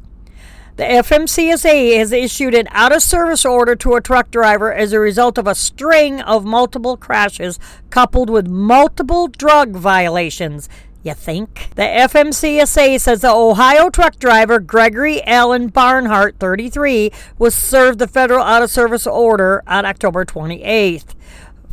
The 0.76 0.84
FMCSA 0.84 1.98
has 1.98 2.12
issued 2.12 2.54
an 2.54 2.68
out 2.70 2.94
of 2.94 3.02
service 3.02 3.44
order 3.44 3.74
to 3.74 3.94
a 3.94 4.00
truck 4.00 4.30
driver 4.30 4.72
as 4.72 4.92
a 4.92 5.00
result 5.00 5.36
of 5.36 5.48
a 5.48 5.56
string 5.56 6.20
of 6.20 6.44
multiple 6.44 6.96
crashes 6.96 7.58
coupled 7.90 8.30
with 8.30 8.46
multiple 8.46 9.26
drug 9.26 9.72
violations. 9.72 10.68
You 11.08 11.14
think? 11.14 11.70
The 11.74 11.84
FMCSA 11.84 13.00
says 13.00 13.22
the 13.22 13.32
Ohio 13.32 13.88
truck 13.88 14.18
driver 14.18 14.60
Gregory 14.60 15.22
Allen 15.24 15.68
Barnhart, 15.68 16.36
33, 16.38 17.10
was 17.38 17.54
served 17.54 17.98
the 17.98 18.06
federal 18.06 18.42
out 18.42 18.62
of 18.62 18.70
service 18.70 19.06
order 19.06 19.62
on 19.66 19.86
October 19.86 20.26
28th 20.26 21.14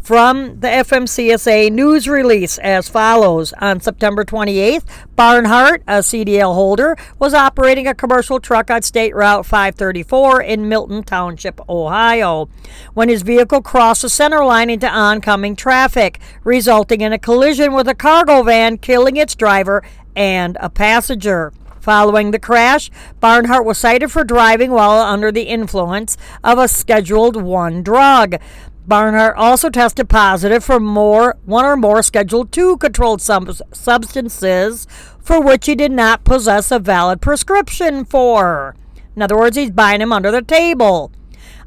from 0.05 0.59
the 0.59 0.67
FMCSA 0.67 1.71
news 1.71 2.07
release 2.07 2.59
as 2.59 2.87
follows. 2.87 3.53
On 3.53 3.79
September 3.79 4.23
28th, 4.23 4.83
Barnhart, 5.15 5.81
a 5.87 5.93
CDL 5.93 6.53
holder, 6.53 6.95
was 7.17 7.33
operating 7.33 7.87
a 7.87 7.95
commercial 7.95 8.39
truck 8.39 8.69
on 8.69 8.83
State 8.83 9.15
Route 9.15 9.47
534 9.47 10.43
in 10.43 10.69
Milton 10.69 11.01
Township, 11.01 11.59
Ohio, 11.67 12.47
when 12.93 13.09
his 13.09 13.23
vehicle 13.23 13.63
crossed 13.63 14.03
the 14.03 14.09
center 14.09 14.45
line 14.45 14.69
into 14.69 14.87
oncoming 14.87 15.55
traffic, 15.55 16.19
resulting 16.43 17.01
in 17.01 17.11
a 17.11 17.17
collision 17.17 17.73
with 17.73 17.87
a 17.87 17.95
cargo 17.95 18.43
van, 18.43 18.77
killing 18.77 19.17
its 19.17 19.33
driver 19.33 19.81
and 20.15 20.55
a 20.59 20.69
passenger. 20.69 21.51
Following 21.79 22.29
the 22.31 22.39
crash, 22.39 22.89
Barnhart 23.19 23.63
was 23.63 23.77
cited 23.77 24.11
for 24.11 24.23
driving 24.23 24.71
while 24.71 25.01
under 25.01 25.31
the 25.31 25.43
influence 25.43 26.15
of 26.43 26.57
a 26.57 26.67
Scheduled 26.67 27.35
1 27.35 27.83
drug. 27.83 28.37
Barnhart 28.87 29.35
also 29.35 29.69
tested 29.69 30.09
positive 30.09 30.63
for 30.63 30.79
more 30.79 31.37
one 31.45 31.65
or 31.65 31.75
more 31.75 32.03
Schedule 32.03 32.47
II 32.55 32.77
controlled 32.77 33.21
sub- 33.21 33.59
substances 33.73 34.85
for 35.19 35.41
which 35.41 35.65
he 35.65 35.75
did 35.75 35.91
not 35.91 36.23
possess 36.23 36.71
a 36.71 36.79
valid 36.79 37.21
prescription 37.21 38.05
for. 38.05 38.75
In 39.15 39.21
other 39.21 39.37
words, 39.37 39.57
he's 39.57 39.71
buying 39.71 39.99
them 39.99 40.13
under 40.13 40.29
the 40.29 40.41
table. 40.41 41.11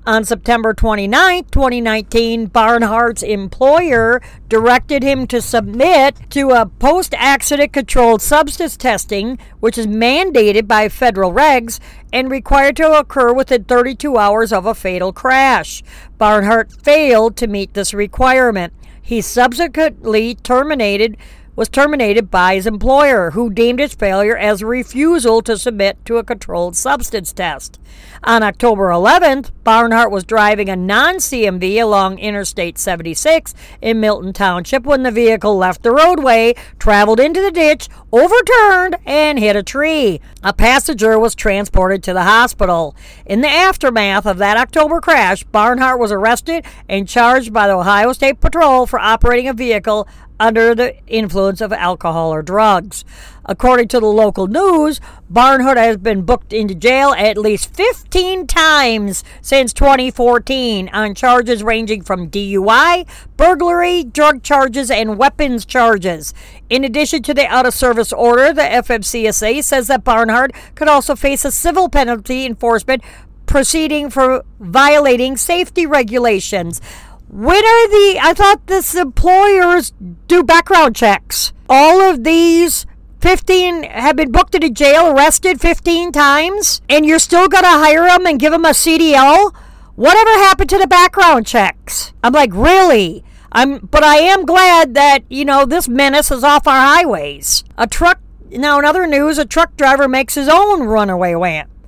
On 0.08 0.24
September 0.24 0.72
29, 0.72 1.44
2019, 1.50 2.48
Barnhart's 2.48 3.22
employer 3.22 4.22
directed 4.48 5.02
him 5.02 5.26
to 5.26 5.42
submit 5.42 6.16
to 6.30 6.52
a 6.52 6.64
post 6.64 7.12
accident 7.18 7.74
controlled 7.74 8.22
substance 8.22 8.74
testing, 8.78 9.38
which 9.60 9.76
is 9.76 9.86
mandated 9.86 10.66
by 10.66 10.88
federal 10.88 11.30
regs 11.30 11.78
and 12.10 12.30
required 12.30 12.76
to 12.76 12.90
occur 12.98 13.34
within 13.34 13.64
32 13.64 14.16
hours 14.16 14.50
of 14.50 14.64
a 14.64 14.74
fatal 14.74 15.12
crash. 15.12 15.82
Barnhart 16.16 16.72
failed 16.72 17.36
to 17.36 17.46
meet 17.46 17.74
this 17.74 17.92
requirement. 17.92 18.72
He 19.02 19.20
subsequently 19.20 20.36
terminated 20.36 21.18
was 21.54 21.68
terminated 21.68 22.30
by 22.30 22.54
his 22.54 22.68
employer, 22.68 23.32
who 23.32 23.50
deemed 23.50 23.80
his 23.80 23.92
failure 23.92 24.36
as 24.36 24.62
a 24.62 24.66
refusal 24.66 25.42
to 25.42 25.58
submit 25.58 26.02
to 26.04 26.16
a 26.16 26.22
controlled 26.22 26.76
substance 26.76 27.32
test. 27.32 27.80
On 28.24 28.42
October 28.42 28.88
11th, 28.88 29.52
Barnhart 29.62 30.10
was 30.10 30.24
driving 30.24 30.68
a 30.68 30.74
non 30.74 31.16
CMV 31.16 31.80
along 31.80 32.18
Interstate 32.18 32.76
76 32.76 33.54
in 33.80 34.00
Milton 34.00 34.32
Township 34.32 34.84
when 34.84 35.04
the 35.04 35.10
vehicle 35.10 35.56
left 35.56 35.82
the 35.82 35.92
roadway, 35.92 36.54
traveled 36.78 37.20
into 37.20 37.40
the 37.40 37.52
ditch, 37.52 37.88
overturned, 38.12 38.96
and 39.06 39.38
hit 39.38 39.54
a 39.54 39.62
tree. 39.62 40.20
A 40.42 40.52
passenger 40.52 41.18
was 41.18 41.34
transported 41.34 42.02
to 42.02 42.12
the 42.12 42.24
hospital. 42.24 42.96
In 43.24 43.40
the 43.40 43.48
aftermath 43.48 44.26
of 44.26 44.38
that 44.38 44.56
October 44.56 45.00
crash, 45.00 45.44
Barnhart 45.44 46.00
was 46.00 46.10
arrested 46.10 46.64
and 46.88 47.08
charged 47.08 47.52
by 47.52 47.68
the 47.68 47.74
Ohio 47.74 48.12
State 48.12 48.40
Patrol 48.40 48.86
for 48.86 48.98
operating 48.98 49.48
a 49.48 49.52
vehicle 49.54 50.08
under 50.40 50.74
the 50.74 50.94
influence 51.06 51.60
of 51.60 51.72
alcohol 51.72 52.32
or 52.32 52.42
drugs. 52.42 53.04
According 53.44 53.88
to 53.88 54.00
the 54.00 54.06
local 54.06 54.46
news, 54.46 55.00
Barnhart 55.30 55.78
has 55.78 55.96
been 55.96 56.22
booked 56.22 56.52
into 56.52 56.74
jail 56.74 57.14
at 57.16 57.38
least 57.38 57.74
15 57.74 58.46
times 58.46 59.24
since 59.40 59.72
2014 59.72 60.90
on 60.90 61.14
charges 61.14 61.62
ranging 61.62 62.02
from 62.02 62.30
DUI, 62.30 63.08
burglary, 63.36 64.04
drug 64.04 64.42
charges, 64.42 64.90
and 64.90 65.16
weapons 65.18 65.64
charges. 65.64 66.34
In 66.68 66.84
addition 66.84 67.22
to 67.22 67.32
the 67.32 67.46
out 67.46 67.66
of 67.66 67.72
service 67.72 68.12
order, 68.12 68.52
the 68.52 68.62
FMCSA 68.62 69.64
says 69.64 69.86
that 69.86 70.04
Barnhart 70.04 70.52
could 70.74 70.88
also 70.88 71.16
face 71.16 71.44
a 71.44 71.50
civil 71.50 71.88
penalty 71.88 72.44
enforcement 72.44 73.02
proceeding 73.46 74.10
for 74.10 74.44
violating 74.60 75.36
safety 75.36 75.86
regulations. 75.86 76.80
When 77.30 77.56
are 77.64 77.88
the, 77.88 78.18
I 78.22 78.32
thought 78.34 78.66
this 78.66 78.94
employers 78.94 79.92
do 80.26 80.42
background 80.42 80.96
checks. 80.96 81.52
All 81.68 82.00
of 82.00 82.24
these 82.24 82.86
15 83.20 83.82
have 83.82 84.16
been 84.16 84.32
booked 84.32 84.54
into 84.54 84.70
jail, 84.70 85.10
arrested 85.10 85.60
15 85.60 86.10
times, 86.12 86.80
and 86.88 87.04
you're 87.04 87.18
still 87.18 87.46
going 87.48 87.64
to 87.64 87.70
hire 87.70 88.06
them 88.06 88.24
and 88.24 88.40
give 88.40 88.52
them 88.52 88.64
a 88.64 88.70
CDL? 88.70 89.54
Whatever 89.94 90.30
happened 90.30 90.70
to 90.70 90.78
the 90.78 90.86
background 90.86 91.46
checks? 91.46 92.14
I'm 92.24 92.32
like, 92.32 92.50
really? 92.54 93.24
I'm, 93.52 93.78
but 93.78 94.04
I 94.04 94.16
am 94.16 94.46
glad 94.46 94.94
that, 94.94 95.20
you 95.28 95.44
know, 95.44 95.66
this 95.66 95.88
menace 95.88 96.30
is 96.30 96.44
off 96.44 96.66
our 96.66 96.80
highways. 96.80 97.62
A 97.76 97.86
truck, 97.86 98.20
now 98.50 98.78
in 98.78 98.86
other 98.86 99.06
news, 99.06 99.36
a 99.36 99.44
truck 99.44 99.76
driver 99.76 100.08
makes 100.08 100.34
his 100.34 100.48
own 100.48 100.84
runaway 100.84 101.34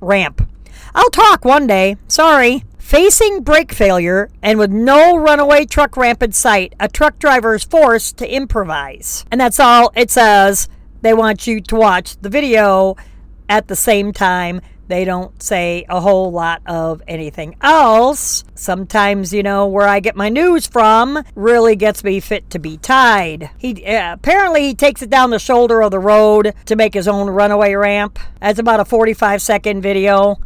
ramp. 0.01 0.47
I'll 0.93 1.09
talk 1.09 1.45
one 1.45 1.65
day. 1.65 1.97
Sorry. 2.07 2.63
Facing 2.91 3.43
brake 3.43 3.71
failure 3.71 4.29
and 4.41 4.59
with 4.59 4.69
no 4.69 5.15
runaway 5.15 5.63
truck 5.63 5.95
ramp 5.95 6.21
in 6.21 6.33
sight, 6.33 6.73
a 6.77 6.89
truck 6.89 7.17
driver 7.19 7.55
is 7.55 7.63
forced 7.63 8.17
to 8.17 8.29
improvise. 8.29 9.23
And 9.31 9.39
that's 9.39 9.61
all 9.61 9.93
it 9.95 10.11
says 10.11 10.67
they 11.01 11.13
want 11.13 11.47
you 11.47 11.61
to 11.61 11.75
watch 11.77 12.17
the 12.17 12.27
video 12.27 12.97
at 13.47 13.69
the 13.69 13.77
same 13.77 14.11
time. 14.11 14.59
They 14.89 15.05
don't 15.05 15.41
say 15.41 15.85
a 15.87 16.01
whole 16.01 16.33
lot 16.33 16.63
of 16.65 17.01
anything 17.07 17.55
else. 17.61 18.43
Sometimes, 18.55 19.33
you 19.33 19.41
know, 19.41 19.67
where 19.67 19.87
I 19.87 20.01
get 20.01 20.17
my 20.17 20.27
news 20.27 20.67
from 20.67 21.23
really 21.33 21.77
gets 21.77 22.03
me 22.03 22.19
fit 22.19 22.49
to 22.49 22.59
be 22.59 22.75
tied. 22.75 23.51
He 23.57 23.85
uh, 23.85 24.15
apparently 24.15 24.67
he 24.67 24.75
takes 24.75 25.01
it 25.01 25.09
down 25.09 25.29
the 25.29 25.39
shoulder 25.39 25.81
of 25.81 25.91
the 25.91 25.99
road 25.99 26.53
to 26.65 26.75
make 26.75 26.93
his 26.93 27.07
own 27.07 27.29
runaway 27.29 27.73
ramp. 27.73 28.19
That's 28.41 28.59
about 28.59 28.81
a 28.81 28.85
45 28.85 29.41
second 29.41 29.81
video 29.81 30.41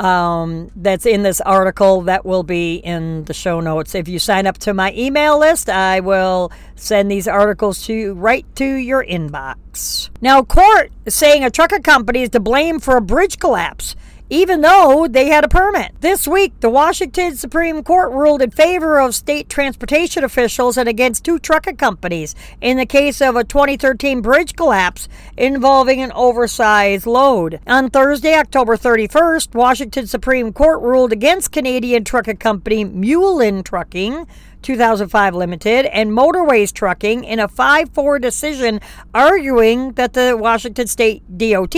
um, 0.00 0.70
that's 0.76 1.04
in 1.04 1.22
this 1.22 1.40
article 1.42 2.00
that 2.02 2.24
will 2.24 2.42
be 2.42 2.76
in 2.76 3.24
the 3.26 3.34
show 3.34 3.60
notes. 3.60 3.94
If 3.94 4.08
you 4.08 4.18
sign 4.18 4.46
up 4.46 4.56
to 4.58 4.72
my 4.72 4.92
email 4.96 5.38
list, 5.38 5.68
I 5.68 6.00
will 6.00 6.50
send 6.74 7.10
these 7.10 7.28
articles 7.28 7.84
to 7.86 7.92
you 7.92 8.14
right 8.14 8.46
to 8.56 8.64
your 8.64 9.04
inbox. 9.04 10.08
Now, 10.22 10.42
court 10.42 10.90
is 11.04 11.14
saying 11.14 11.44
a 11.44 11.50
trucker 11.50 11.80
company 11.80 12.22
is 12.22 12.30
to 12.30 12.40
blame 12.40 12.80
for 12.80 12.96
a 12.96 13.02
bridge 13.02 13.38
collapse 13.38 13.94
even 14.30 14.60
though 14.60 15.08
they 15.10 15.26
had 15.26 15.44
a 15.44 15.48
permit. 15.48 15.92
This 16.00 16.26
week, 16.26 16.52
the 16.60 16.70
Washington 16.70 17.36
Supreme 17.36 17.82
Court 17.82 18.12
ruled 18.12 18.40
in 18.40 18.52
favor 18.52 19.00
of 19.00 19.14
state 19.14 19.48
transportation 19.48 20.22
officials 20.22 20.78
and 20.78 20.88
against 20.88 21.24
two 21.24 21.40
trucking 21.40 21.76
companies 21.76 22.36
in 22.60 22.76
the 22.76 22.86
case 22.86 23.20
of 23.20 23.34
a 23.34 23.42
2013 23.42 24.22
bridge 24.22 24.54
collapse 24.54 25.08
involving 25.36 26.00
an 26.00 26.12
oversized 26.12 27.06
load. 27.06 27.60
On 27.66 27.90
Thursday, 27.90 28.34
October 28.34 28.76
31st, 28.76 29.54
Washington 29.54 30.06
Supreme 30.06 30.52
Court 30.52 30.80
ruled 30.80 31.12
against 31.12 31.50
Canadian 31.50 32.04
trucking 32.04 32.36
company 32.36 32.84
Mullen 32.84 33.64
Trucking 33.64 34.26
2005 34.62 35.34
Limited, 35.34 35.86
and 35.86 36.10
Motorways 36.10 36.72
Trucking 36.72 37.24
in 37.24 37.38
a 37.38 37.48
5 37.48 37.90
4 37.90 38.18
decision 38.18 38.80
arguing 39.14 39.92
that 39.92 40.12
the 40.12 40.36
Washington 40.36 40.86
State 40.86 41.22
DOT 41.36 41.74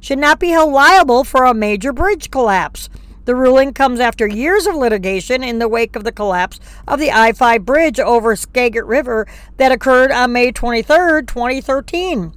should 0.00 0.18
not 0.18 0.38
be 0.38 0.50
held 0.50 0.72
liable 0.72 1.24
for 1.24 1.44
a 1.44 1.54
major 1.54 1.92
bridge 1.92 2.30
collapse. 2.30 2.88
The 3.26 3.34
ruling 3.34 3.72
comes 3.72 3.98
after 3.98 4.26
years 4.26 4.68
of 4.68 4.76
litigation 4.76 5.42
in 5.42 5.58
the 5.58 5.68
wake 5.68 5.96
of 5.96 6.04
the 6.04 6.12
collapse 6.12 6.60
of 6.86 7.00
the 7.00 7.10
I 7.10 7.32
5 7.32 7.64
bridge 7.64 7.98
over 7.98 8.36
Skagit 8.36 8.84
River 8.84 9.26
that 9.56 9.72
occurred 9.72 10.12
on 10.12 10.32
May 10.32 10.52
23, 10.52 11.22
2013. 11.26 12.32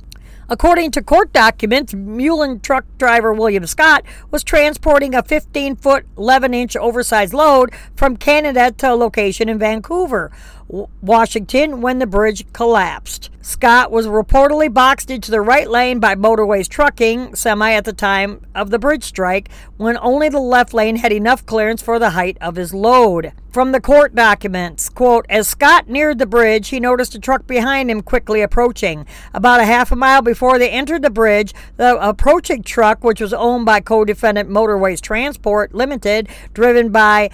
According 0.52 0.90
to 0.92 1.04
court 1.04 1.32
documents, 1.32 1.94
Mullen 1.94 2.60
truck 2.60 2.84
driver 2.98 3.32
William 3.32 3.68
Scott 3.68 4.04
was 4.32 4.44
transporting 4.44 5.14
a 5.14 5.22
15 5.22 5.76
foot, 5.76 6.08
11 6.18 6.56
inch 6.56 6.76
oversized 6.76 7.36
load 7.36 7.72
from 7.96 8.18
Canada 8.18 8.72
to 8.72 8.94
a 8.94 8.96
location 8.96 9.48
in 9.48 9.60
Vancouver. 9.60 10.32
Washington 10.70 11.82
when 11.82 12.00
the 12.00 12.06
bridge 12.06 12.46
collapsed. 12.54 13.32
Scott 13.42 13.92
was 13.92 14.06
reportedly 14.06 14.72
boxed 14.72 15.10
into 15.10 15.32
the 15.32 15.42
right 15.42 15.68
lane 15.68 16.00
by 16.00 16.14
Motorways 16.14 16.70
Trucking 16.70 17.34
Semi 17.34 17.72
at 17.72 17.86
the 17.86 17.94
time 17.94 18.46
of 18.54 18.70
the 18.70 18.78
bridge 18.78 19.04
strike 19.04 19.50
when 19.78 19.98
only 19.98 20.30
the 20.30 20.40
left 20.40 20.72
lane 20.74 20.98
had 20.98 21.12
enough 21.12 21.44
clearance 21.46 21.82
for 21.82 21.98
the 21.98 22.12
height 22.12 22.38
of 22.40 22.56
his 22.56 22.74
load. 22.74 23.32
From 23.50 23.72
the 23.72 23.82
court 23.82 24.14
documents, 24.14 24.90
quote, 24.90 25.26
as 25.28 25.48
Scott 25.48 25.90
neared 25.90 26.20
the 26.20 26.28
bridge, 26.28 26.68
he 26.68 26.80
noticed 26.80 27.16
a 27.16 27.20
truck 27.20 27.48
behind 27.48 27.90
him 27.90 28.02
quickly 28.02 28.42
approaching. 28.42 29.08
About 29.34 29.60
a 29.60 29.66
half 29.66 29.92
a 29.92 29.96
mile 29.96 30.22
before 30.22 30.60
they 30.60 30.70
entered 30.70 31.02
the 31.02 31.10
bridge, 31.10 31.56
the 31.78 31.98
approaching 31.98 32.62
truck, 32.62 33.04
which 33.04 33.20
was 33.20 33.34
owned 33.34 33.66
by 33.66 33.80
co-defendant 33.80 34.50
Motorways 34.50 35.02
Transport 35.02 35.74
Limited, 35.74 36.30
driven 36.54 36.92
by 36.92 37.32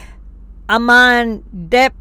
Aman 0.69 1.43
Dep 1.67 1.93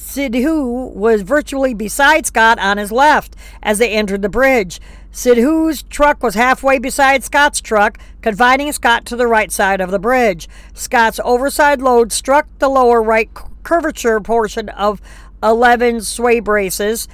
Sidhu 0.00 0.92
was 0.92 1.22
virtually 1.22 1.74
beside 1.74 2.26
Scott 2.26 2.58
on 2.58 2.78
his 2.78 2.90
left 2.90 3.36
as 3.62 3.78
they 3.78 3.90
entered 3.90 4.22
the 4.22 4.28
bridge. 4.28 4.80
Sidhu's 5.12 5.82
truck 5.84 6.22
was 6.22 6.34
halfway 6.34 6.78
beside 6.78 7.22
Scott's 7.22 7.60
truck, 7.60 7.98
confining 8.22 8.72
Scott 8.72 9.04
to 9.06 9.16
the 9.16 9.26
right 9.26 9.52
side 9.52 9.80
of 9.80 9.90
the 9.90 9.98
bridge. 9.98 10.48
Scott's 10.74 11.20
overside 11.24 11.82
load 11.82 12.12
struck 12.12 12.46
the 12.58 12.68
lower 12.68 13.02
right 13.02 13.30
curvature 13.62 14.20
portion 14.20 14.68
of 14.70 15.00
11 15.42 16.00
sway 16.02 16.40
braces 16.40 17.06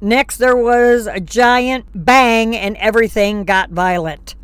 Next, 0.00 0.36
there 0.36 0.56
was 0.56 1.06
a 1.06 1.20
giant 1.20 1.86
bang 1.94 2.54
and 2.54 2.76
everything 2.76 3.44
got 3.44 3.70
violent. 3.70 4.34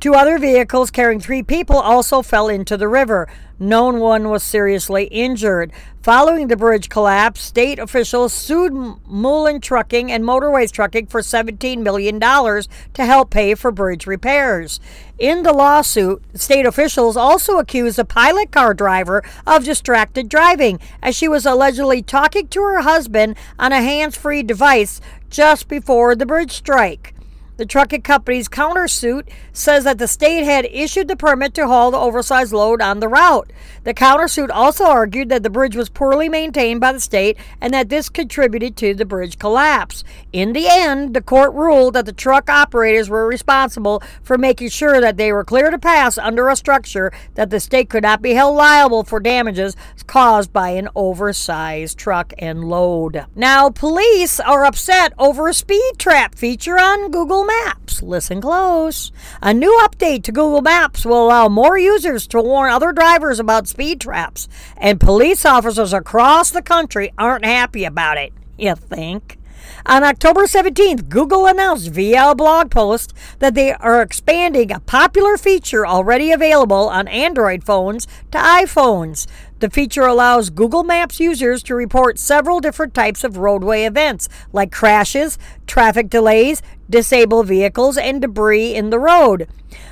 Two 0.00 0.14
other 0.14 0.38
vehicles 0.38 0.90
carrying 0.90 1.20
three 1.20 1.42
people 1.42 1.76
also 1.76 2.22
fell 2.22 2.48
into 2.48 2.78
the 2.78 2.88
river. 2.88 3.28
No 3.58 3.90
one 3.90 4.30
was 4.30 4.42
seriously 4.42 5.04
injured. 5.04 5.72
Following 6.02 6.48
the 6.48 6.56
bridge 6.56 6.88
collapse, 6.88 7.40
state 7.40 7.78
officials 7.78 8.32
sued 8.32 8.72
Mullen 9.06 9.60
Trucking 9.60 10.10
and 10.10 10.24
Motorways 10.24 10.72
Trucking 10.72 11.06
for 11.06 11.20
$17 11.20 11.78
million 11.78 12.20
to 12.20 13.04
help 13.04 13.30
pay 13.30 13.54
for 13.54 13.70
bridge 13.70 14.06
repairs. 14.06 14.80
In 15.18 15.44
the 15.44 15.52
lawsuit, 15.52 16.22
state 16.34 16.66
officials 16.66 17.16
also 17.16 17.58
accused 17.58 17.96
the 17.96 18.04
pilot 18.04 18.50
car 18.50 18.74
driver 18.74 19.22
of 19.46 19.64
distracted 19.64 20.28
driving 20.28 20.80
as 21.00 21.14
she 21.14 21.28
was 21.28 21.46
allegedly 21.46 22.02
talking 22.02 22.48
to 22.48 22.60
her 22.60 22.82
husband 22.82 23.36
on 23.58 23.72
a 23.72 23.80
hands 23.80 24.16
free 24.16 24.42
device 24.42 25.00
just 25.30 25.68
before 25.68 26.16
the 26.16 26.26
bridge 26.26 26.52
strike. 26.52 27.13
The 27.56 27.66
trucking 27.66 28.02
company's 28.02 28.48
countersuit 28.48 29.28
says 29.52 29.84
that 29.84 29.98
the 29.98 30.08
state 30.08 30.42
had 30.42 30.64
issued 30.64 31.06
the 31.06 31.16
permit 31.16 31.54
to 31.54 31.68
haul 31.68 31.92
the 31.92 31.98
oversized 31.98 32.52
load 32.52 32.82
on 32.82 32.98
the 32.98 33.08
route. 33.08 33.52
The 33.84 33.94
countersuit 33.94 34.50
also 34.52 34.84
argued 34.84 35.28
that 35.28 35.44
the 35.44 35.50
bridge 35.50 35.76
was 35.76 35.88
poorly 35.88 36.28
maintained 36.28 36.80
by 36.80 36.92
the 36.92 37.00
state 37.00 37.36
and 37.60 37.72
that 37.72 37.90
this 37.90 38.08
contributed 38.08 38.76
to 38.78 38.94
the 38.94 39.04
bridge 39.04 39.38
collapse. 39.38 40.02
In 40.32 40.52
the 40.52 40.66
end, 40.68 41.14
the 41.14 41.22
court 41.22 41.54
ruled 41.54 41.94
that 41.94 42.06
the 42.06 42.12
truck 42.12 42.50
operators 42.50 43.08
were 43.08 43.28
responsible 43.28 44.02
for 44.22 44.36
making 44.36 44.70
sure 44.70 45.00
that 45.00 45.16
they 45.16 45.32
were 45.32 45.44
clear 45.44 45.70
to 45.70 45.78
pass 45.78 46.18
under 46.18 46.48
a 46.48 46.56
structure 46.56 47.12
that 47.34 47.50
the 47.50 47.60
state 47.60 47.88
could 47.88 48.02
not 48.02 48.20
be 48.20 48.32
held 48.32 48.56
liable 48.56 49.04
for 49.04 49.20
damages 49.20 49.76
caused 50.06 50.52
by 50.52 50.70
an 50.70 50.88
oversized 50.96 51.98
truck 51.98 52.32
and 52.38 52.64
load. 52.64 53.26
Now, 53.34 53.70
police 53.70 54.40
are 54.40 54.64
upset 54.64 55.12
over 55.18 55.48
a 55.48 55.54
speed 55.54 55.92
trap 55.98 56.34
feature 56.34 56.78
on 56.78 57.10
Google 57.10 57.43
Maps. 57.46 58.02
Listen 58.02 58.40
close. 58.40 59.12
A 59.42 59.54
new 59.54 59.72
update 59.82 60.24
to 60.24 60.32
Google 60.32 60.62
Maps 60.62 61.04
will 61.04 61.26
allow 61.26 61.48
more 61.48 61.78
users 61.78 62.26
to 62.28 62.40
warn 62.40 62.70
other 62.70 62.92
drivers 62.92 63.38
about 63.38 63.68
speed 63.68 64.00
traps, 64.00 64.48
and 64.76 65.00
police 65.00 65.44
officers 65.44 65.92
across 65.92 66.50
the 66.50 66.62
country 66.62 67.12
aren't 67.18 67.44
happy 67.44 67.84
about 67.84 68.18
it. 68.18 68.32
You 68.58 68.74
think? 68.74 69.38
On 69.86 70.02
October 70.02 70.42
17th, 70.44 71.08
Google 71.08 71.46
announced 71.46 71.90
via 71.90 72.30
a 72.30 72.34
blog 72.34 72.70
post 72.70 73.12
that 73.38 73.54
they 73.54 73.72
are 73.72 74.02
expanding 74.02 74.72
a 74.72 74.80
popular 74.80 75.36
feature 75.36 75.86
already 75.86 76.32
available 76.32 76.88
on 76.88 77.08
Android 77.08 77.64
phones 77.64 78.06
to 78.30 78.38
iPhones. 78.38 79.26
The 79.60 79.70
feature 79.70 80.04
allows 80.04 80.50
Google 80.50 80.84
Maps 80.84 81.20
users 81.20 81.62
to 81.62 81.74
report 81.74 82.18
several 82.18 82.60
different 82.60 82.92
types 82.92 83.24
of 83.24 83.38
roadway 83.38 83.84
events, 83.84 84.28
like 84.52 84.70
crashes, 84.72 85.38
traffic 85.66 86.10
delays, 86.10 86.60
disabled 86.90 87.46
vehicles, 87.46 87.96
and 87.96 88.20
debris 88.20 88.74
in 88.74 88.90
the 88.90 88.98
road. 88.98 89.48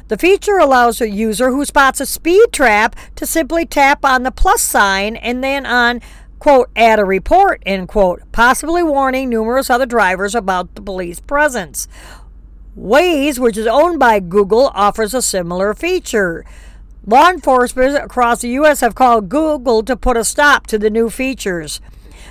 The 0.08 0.18
feature 0.18 0.58
allows 0.58 1.00
a 1.00 1.08
user 1.08 1.50
who 1.50 1.64
spots 1.64 2.00
a 2.00 2.06
speed 2.06 2.52
trap 2.52 2.94
to 3.16 3.26
simply 3.26 3.64
tap 3.64 4.04
on 4.04 4.24
the 4.24 4.30
plus 4.30 4.60
sign 4.60 5.16
and 5.16 5.42
then 5.42 5.64
on 5.64 6.00
quote, 6.42 6.70
add 6.74 6.98
a 6.98 7.04
report, 7.04 7.62
end 7.64 7.86
quote, 7.86 8.20
possibly 8.32 8.82
warning 8.82 9.28
numerous 9.28 9.70
other 9.70 9.86
drivers 9.86 10.34
about 10.34 10.74
the 10.74 10.82
police 10.82 11.20
presence. 11.20 11.86
Waze, 12.76 13.38
which 13.38 13.56
is 13.56 13.68
owned 13.68 14.00
by 14.00 14.18
Google, 14.18 14.72
offers 14.74 15.14
a 15.14 15.22
similar 15.22 15.72
feature. 15.72 16.44
Law 17.06 17.30
enforcement 17.30 17.94
across 17.94 18.40
the 18.40 18.48
U.S. 18.48 18.80
have 18.80 18.96
called 18.96 19.28
Google 19.28 19.84
to 19.84 19.96
put 19.96 20.16
a 20.16 20.24
stop 20.24 20.66
to 20.66 20.78
the 20.78 20.90
new 20.90 21.10
features. 21.10 21.80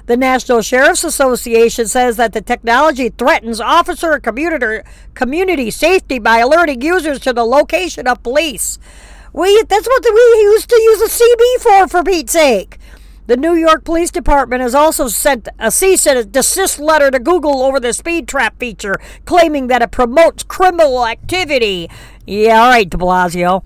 The 0.08 0.18
National 0.18 0.62
Sheriff's 0.62 1.06
Association 1.06 1.88
says 1.88 2.18
that 2.18 2.34
the 2.34 2.42
technology 2.42 3.08
threatens 3.08 3.62
officer 3.62 4.12
and 4.12 4.84
community, 5.14 5.72
safety 5.72 6.20
by 6.20 6.40
alerting 6.40 6.82
users 6.82 7.22
to 7.22 7.32
the 7.32 7.46
location 7.46 8.08
of 8.08 8.22
police. 8.24 8.78
We, 9.32 9.64
that's 9.70 9.88
what 9.88 10.04
we 10.04 10.42
used 10.42 10.68
to 10.68 10.76
use 10.76 11.02
a 11.02 11.24
CB 11.24 11.62
for, 11.62 11.88
for 11.88 12.04
Pete's 12.04 12.34
sake. 12.34 12.78
The 13.32 13.38
New 13.38 13.54
York 13.54 13.86
Police 13.86 14.12
Department 14.12 14.62
has 14.62 14.76
also 14.76 15.08
sent 15.08 15.48
a 15.58 15.72
cease 15.72 16.06
and 16.06 16.30
desist 16.34 16.80
letter 16.80 17.10
to 17.10 17.18
Google 17.18 17.62
over 17.62 17.80
the 17.80 17.94
speed 17.94 18.28
trap 18.28 18.60
feature, 18.60 19.00
claiming 19.24 19.68
that 19.68 19.82
it 19.82 19.92
promotes 19.92 20.44
criminal 20.44 21.08
activity. 21.08 21.90
Yeah, 22.28 22.62
all 22.62 22.72
right, 22.72 22.90
de 22.90 22.98
Blasio. 22.98 23.64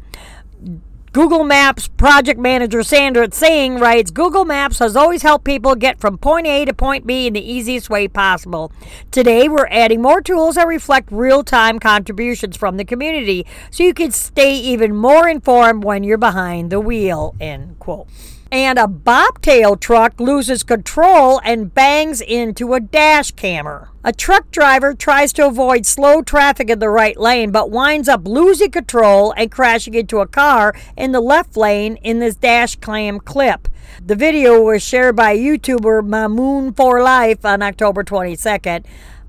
Google 1.14 1.44
Maps 1.44 1.88
project 1.88 2.40
manager 2.40 2.84
Sandra 2.84 3.28
Tsang 3.28 3.80
writes 3.80 4.12
Google 4.12 4.46
Maps 4.46 4.78
has 4.78 4.96
always 4.96 5.24
helped 5.24 5.46
people 5.46 5.74
get 5.74 6.00
from 6.00 6.20
point 6.20 6.46
A 6.46 6.64
to 6.66 6.74
point 6.76 7.08
B 7.08 7.26
in 7.26 7.34
the 7.34 7.52
easiest 7.52 7.90
way 7.90 8.08
possible. 8.08 8.72
Today, 9.10 9.50
we're 9.50 9.66
adding 9.72 10.00
more 10.00 10.22
tools 10.22 10.54
that 10.56 10.68
reflect 10.68 11.12
real 11.12 11.44
time 11.44 11.80
contributions 11.80 12.56
from 12.56 12.78
the 12.78 12.86
community 12.86 13.48
so 13.72 13.82
you 13.82 13.96
can 13.96 14.12
stay 14.12 14.56
even 14.56 14.96
more 14.96 15.28
informed 15.28 15.84
when 15.84 16.04
you're 16.04 16.20
behind 16.20 16.70
the 16.70 16.80
wheel. 16.80 17.34
End 17.40 17.80
quote 17.80 18.08
and 18.56 18.80
a 18.80 18.88
bobtail 18.88 19.76
truck 19.76 20.18
loses 20.18 20.64
control 20.64 21.42
and 21.44 21.74
bangs 21.74 22.22
into 22.22 22.74
a 22.74 22.80
dash 22.80 23.34
cammer. 23.34 23.90
A 24.02 24.14
truck 24.14 24.50
driver 24.50 24.94
tries 24.94 25.34
to 25.34 25.46
avoid 25.46 25.86
slow 25.86 26.22
traffic 26.22 26.70
in 26.70 26.80
the 26.80 26.88
right 26.88 27.18
lane 27.18 27.52
but 27.52 27.70
winds 27.70 28.08
up 28.08 28.26
losing 28.26 28.72
control 28.72 29.34
and 29.36 29.52
crashing 29.52 29.94
into 29.94 30.20
a 30.20 30.28
car 30.28 30.74
in 30.96 31.12
the 31.12 31.20
left 31.20 31.58
lane 31.58 31.98
in 31.98 32.20
this 32.20 32.36
dash 32.36 32.78
cam 32.78 33.20
clip. 33.20 33.68
The 34.04 34.16
video 34.16 34.62
was 34.62 34.82
shared 34.82 35.18
by 35.18 35.36
YouTuber 35.36 36.08
Mamoon 36.08 36.74
for 36.78 37.04
Life 37.04 37.44
on 37.44 37.62
October 37.62 38.06
22nd. 38.06 38.86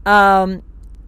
Um, 0.07 0.63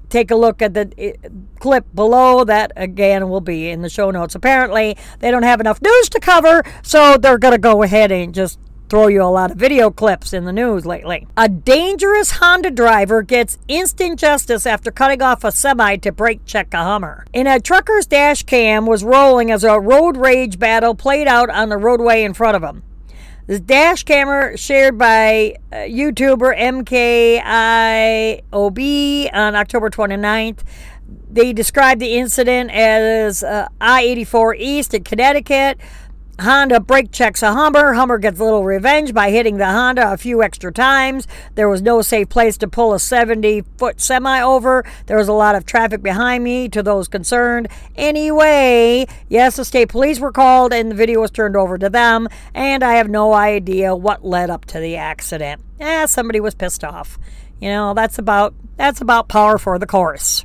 take 0.08 0.30
a 0.30 0.36
look 0.36 0.62
at 0.62 0.74
the 0.74 1.16
clip 1.58 1.86
below. 1.94 2.44
That 2.44 2.72
again 2.76 3.28
will 3.28 3.40
be 3.40 3.68
in 3.68 3.82
the 3.82 3.88
show 3.88 4.10
notes. 4.10 4.34
Apparently 4.34 4.96
they 5.20 5.30
don't 5.30 5.42
have 5.42 5.60
enough 5.60 5.80
news 5.82 6.08
to 6.10 6.20
cover 6.20 6.62
so 6.82 7.16
they're 7.16 7.38
going 7.38 7.52
to 7.52 7.58
go 7.58 7.82
ahead 7.82 8.12
and 8.12 8.34
just 8.34 8.58
throw 8.88 9.06
you 9.06 9.22
a 9.22 9.24
lot 9.24 9.50
of 9.50 9.58
video 9.58 9.90
clips 9.90 10.32
in 10.32 10.44
the 10.44 10.52
news 10.52 10.86
lately. 10.86 11.26
A 11.36 11.48
dangerous 11.48 12.32
honda 12.32 12.70
driver 12.70 13.22
gets 13.22 13.58
instant 13.68 14.18
justice 14.18 14.66
after 14.66 14.90
cutting 14.90 15.20
off 15.20 15.44
a 15.44 15.52
semi 15.52 15.96
to 15.96 16.12
brake 16.12 16.44
check 16.46 16.72
a 16.72 16.78
hummer. 16.78 17.26
In 17.32 17.46
a 17.46 17.60
trucker's 17.60 18.06
dash 18.06 18.44
cam 18.44 18.86
was 18.86 19.04
rolling 19.04 19.50
as 19.50 19.62
a 19.62 19.78
road 19.78 20.16
rage 20.16 20.58
battle 20.58 20.94
played 20.94 21.28
out 21.28 21.50
on 21.50 21.68
the 21.68 21.76
roadway 21.76 22.22
in 22.22 22.32
front 22.32 22.56
of 22.56 22.62
him 22.62 22.82
this 23.48 23.60
dash 23.60 24.04
camera 24.04 24.56
shared 24.58 24.96
by 24.98 25.56
uh, 25.72 25.76
YouTuber 25.76 26.54
MKIOB 28.44 29.30
on 29.32 29.56
October 29.56 29.88
29th. 29.88 30.58
They 31.30 31.54
described 31.54 32.02
the 32.02 32.14
incident 32.14 32.70
as 32.70 33.42
uh, 33.42 33.68
I 33.80 34.02
84 34.02 34.54
East 34.56 34.92
in 34.92 35.02
Connecticut. 35.02 35.80
Honda 36.40 36.78
brake 36.78 37.10
checks 37.10 37.42
a 37.42 37.52
Hummer. 37.52 37.94
Hummer 37.94 38.16
gets 38.16 38.38
a 38.38 38.44
little 38.44 38.64
revenge 38.64 39.12
by 39.12 39.30
hitting 39.30 39.56
the 39.56 39.66
Honda 39.66 40.12
a 40.12 40.16
few 40.16 40.40
extra 40.40 40.72
times. 40.72 41.26
There 41.56 41.68
was 41.68 41.82
no 41.82 42.00
safe 42.00 42.28
place 42.28 42.56
to 42.58 42.68
pull 42.68 42.94
a 42.94 43.00
70 43.00 43.62
foot 43.76 44.00
semi 44.00 44.40
over. 44.40 44.84
There 45.06 45.16
was 45.16 45.26
a 45.26 45.32
lot 45.32 45.56
of 45.56 45.66
traffic 45.66 46.00
behind 46.00 46.44
me 46.44 46.68
to 46.68 46.80
those 46.80 47.08
concerned. 47.08 47.66
Anyway, 47.96 49.08
yes, 49.28 49.56
the 49.56 49.64
state 49.64 49.88
police 49.88 50.20
were 50.20 50.30
called 50.30 50.72
and 50.72 50.92
the 50.92 50.94
video 50.94 51.22
was 51.22 51.32
turned 51.32 51.56
over 51.56 51.76
to 51.76 51.90
them, 51.90 52.28
and 52.54 52.84
I 52.84 52.94
have 52.94 53.08
no 53.08 53.34
idea 53.34 53.96
what 53.96 54.24
led 54.24 54.48
up 54.48 54.64
to 54.66 54.78
the 54.78 54.94
accident. 54.94 55.60
Eh, 55.80 56.06
somebody 56.06 56.38
was 56.38 56.54
pissed 56.54 56.84
off. 56.84 57.18
You 57.60 57.70
know, 57.70 57.94
that's 57.94 58.16
about 58.16 58.54
that's 58.76 59.00
about 59.00 59.28
power 59.28 59.58
for 59.58 59.76
the 59.76 59.86
course. 59.86 60.44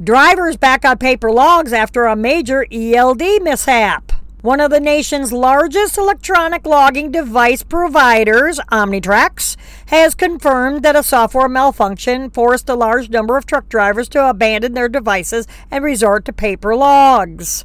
Drivers 0.00 0.56
back 0.56 0.84
on 0.84 0.98
paper 0.98 1.32
logs 1.32 1.72
after 1.72 2.04
a 2.04 2.14
major 2.14 2.66
ELD 2.70 3.42
mishap. 3.42 4.13
One 4.44 4.60
of 4.60 4.70
the 4.70 4.78
nation's 4.78 5.32
largest 5.32 5.96
electronic 5.96 6.66
logging 6.66 7.10
device 7.10 7.62
providers, 7.62 8.60
Omnitracs, 8.70 9.56
has 9.86 10.14
confirmed 10.14 10.82
that 10.82 10.94
a 10.94 11.02
software 11.02 11.48
malfunction 11.48 12.28
forced 12.28 12.68
a 12.68 12.74
large 12.74 13.08
number 13.08 13.38
of 13.38 13.46
truck 13.46 13.70
drivers 13.70 14.06
to 14.10 14.28
abandon 14.28 14.74
their 14.74 14.90
devices 14.90 15.46
and 15.70 15.82
resort 15.82 16.26
to 16.26 16.32
paper 16.34 16.76
logs. 16.76 17.64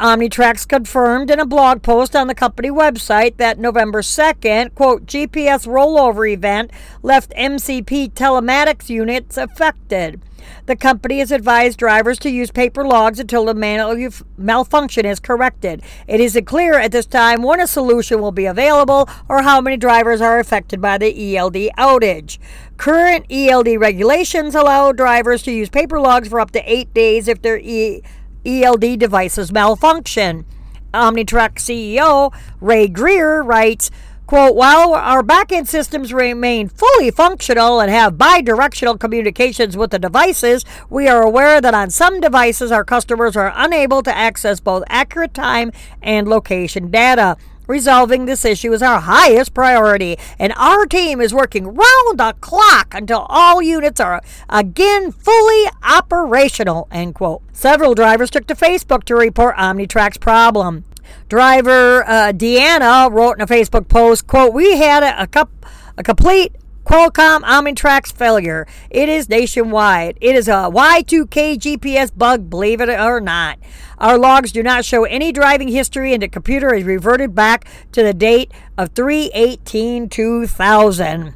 Omnitracs 0.00 0.66
confirmed 0.66 1.30
in 1.30 1.38
a 1.38 1.44
blog 1.44 1.82
post 1.82 2.16
on 2.16 2.26
the 2.26 2.34
company 2.34 2.70
website 2.70 3.36
that 3.36 3.58
November 3.58 4.00
2nd, 4.00 4.74
quote, 4.74 5.04
GPS 5.04 5.66
rollover 5.66 6.30
event 6.32 6.70
left 7.02 7.34
MCP 7.36 8.10
telematics 8.14 8.88
units 8.88 9.36
affected. 9.36 10.18
The 10.64 10.74
company 10.74 11.18
has 11.18 11.30
advised 11.30 11.78
drivers 11.78 12.18
to 12.20 12.30
use 12.30 12.50
paper 12.50 12.86
logs 12.86 13.20
until 13.20 13.44
the 13.44 14.24
malfunction 14.38 15.04
is 15.04 15.20
corrected. 15.20 15.82
It 16.08 16.18
isn't 16.18 16.46
clear 16.46 16.78
at 16.78 16.92
this 16.92 17.04
time 17.04 17.42
when 17.42 17.60
a 17.60 17.66
solution 17.66 18.22
will 18.22 18.32
be 18.32 18.46
available 18.46 19.06
or 19.28 19.42
how 19.42 19.60
many 19.60 19.76
drivers 19.76 20.22
are 20.22 20.38
affected 20.38 20.80
by 20.80 20.96
the 20.96 21.36
ELD 21.36 21.68
outage. 21.76 22.38
Current 22.78 23.26
ELD 23.30 23.78
regulations 23.78 24.54
allow 24.54 24.92
drivers 24.92 25.42
to 25.42 25.52
use 25.52 25.68
paper 25.68 26.00
logs 26.00 26.28
for 26.28 26.40
up 26.40 26.52
to 26.52 26.72
eight 26.72 26.94
days 26.94 27.28
if 27.28 27.42
their 27.42 27.58
e- 27.58 28.02
ELD 28.44 28.98
devices 28.98 29.52
malfunction. 29.52 30.44
Omnitracs 30.92 31.60
CEO 31.60 32.32
Ray 32.60 32.88
Greer 32.88 33.42
writes, 33.42 33.90
Quote, 34.30 34.54
while 34.54 34.94
our 34.94 35.24
backend 35.24 35.66
systems 35.66 36.12
remain 36.12 36.68
fully 36.68 37.10
functional 37.10 37.80
and 37.80 37.90
have 37.90 38.16
bi-directional 38.16 38.96
communications 38.96 39.76
with 39.76 39.90
the 39.90 39.98
devices, 39.98 40.64
we 40.88 41.08
are 41.08 41.22
aware 41.22 41.60
that 41.60 41.74
on 41.74 41.90
some 41.90 42.20
devices 42.20 42.70
our 42.70 42.84
customers 42.84 43.36
are 43.36 43.52
unable 43.56 44.04
to 44.04 44.16
access 44.16 44.60
both 44.60 44.84
accurate 44.86 45.34
time 45.34 45.72
and 46.00 46.28
location 46.28 46.92
data. 46.92 47.36
Resolving 47.70 48.24
this 48.24 48.44
issue 48.44 48.72
is 48.72 48.82
our 48.82 48.98
highest 48.98 49.54
priority, 49.54 50.18
and 50.40 50.52
our 50.56 50.86
team 50.86 51.20
is 51.20 51.32
working 51.32 51.66
round 51.66 52.18
the 52.18 52.34
clock 52.40 52.92
until 52.92 53.26
all 53.28 53.62
units 53.62 54.00
are 54.00 54.20
again 54.48 55.12
fully 55.12 55.66
operational. 55.84 56.88
End 56.90 57.14
quote. 57.14 57.42
Several 57.52 57.94
drivers 57.94 58.28
took 58.28 58.48
to 58.48 58.56
Facebook 58.56 59.04
to 59.04 59.14
report 59.14 59.54
Omnitracs 59.54 60.18
problem. 60.18 60.84
Driver 61.28 62.02
uh, 62.08 62.32
Deanna 62.32 63.08
wrote 63.08 63.36
in 63.36 63.40
a 63.40 63.46
Facebook 63.46 63.86
post, 63.86 64.26
quote, 64.26 64.52
We 64.52 64.76
had 64.76 65.04
a, 65.04 65.22
a, 65.22 65.28
cup, 65.28 65.64
a 65.96 66.02
complete 66.02 66.52
Qualcomm 66.90 67.42
Omnitracs 67.42 68.12
failure. 68.12 68.66
It 68.90 69.08
is 69.08 69.28
nationwide. 69.28 70.18
It 70.20 70.34
is 70.34 70.48
a 70.48 70.68
Y2K 70.72 71.56
GPS 71.56 72.10
bug, 72.18 72.50
believe 72.50 72.80
it 72.80 72.88
or 72.88 73.20
not. 73.20 73.60
Our 73.98 74.18
logs 74.18 74.50
do 74.50 74.60
not 74.64 74.84
show 74.84 75.04
any 75.04 75.30
driving 75.30 75.68
history, 75.68 76.12
and 76.12 76.20
the 76.20 76.26
computer 76.26 76.74
is 76.74 76.82
reverted 76.82 77.32
back 77.32 77.64
to 77.92 78.02
the 78.02 78.12
date 78.12 78.50
of 78.76 78.88
318 78.88 80.08
2000. 80.08 81.34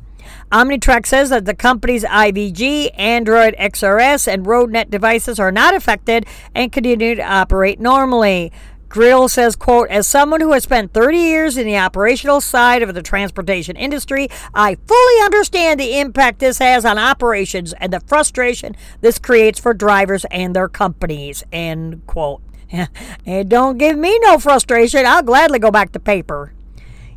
Omnitrack 0.51 1.07
says 1.07 1.31
that 1.31 1.45
the 1.45 1.55
company's 1.55 2.03
IVG, 2.03 2.91
Android 2.99 3.55
XRS, 3.57 4.27
and 4.27 4.47
RoadNet 4.47 4.91
devices 4.91 5.39
are 5.39 5.53
not 5.53 5.73
affected 5.73 6.27
and 6.53 6.73
continue 6.73 7.15
to 7.15 7.23
operate 7.23 7.79
normally. 7.79 8.51
Grill 8.95 9.29
says, 9.29 9.57
quote, 9.57 9.89
as 9.91 10.07
someone 10.07 10.41
who 10.41 10.53
has 10.53 10.63
spent 10.63 10.95
30 10.95 11.19
years 11.19 11.57
in 11.57 11.67
the 11.67 11.77
operational 11.77 12.41
side 12.41 12.81
of 12.81 12.95
the 12.95 13.03
transportation 13.03 13.75
industry, 13.75 14.29
I 14.55 14.77
fully 14.87 15.25
understand 15.25 15.81
the 15.81 15.99
impact 15.99 16.39
this 16.39 16.59
has 16.59 16.85
on 16.85 16.97
operations 16.97 17.73
and 17.73 17.93
the 17.93 17.99
frustration 17.99 18.77
this 19.01 19.19
creates 19.19 19.59
for 19.59 19.75
drivers 19.75 20.25
and 20.27 20.55
their 20.55 20.69
companies, 20.69 21.43
end 21.51 22.07
quote. 22.07 22.41
and 23.27 23.51
don't 23.51 23.79
give 23.79 23.99
me 23.99 24.17
no 24.21 24.39
frustration. 24.39 25.05
I'll 25.05 25.25
gladly 25.25 25.59
go 25.59 25.73
back 25.73 25.91
to 25.95 25.99
paper. 25.99 26.53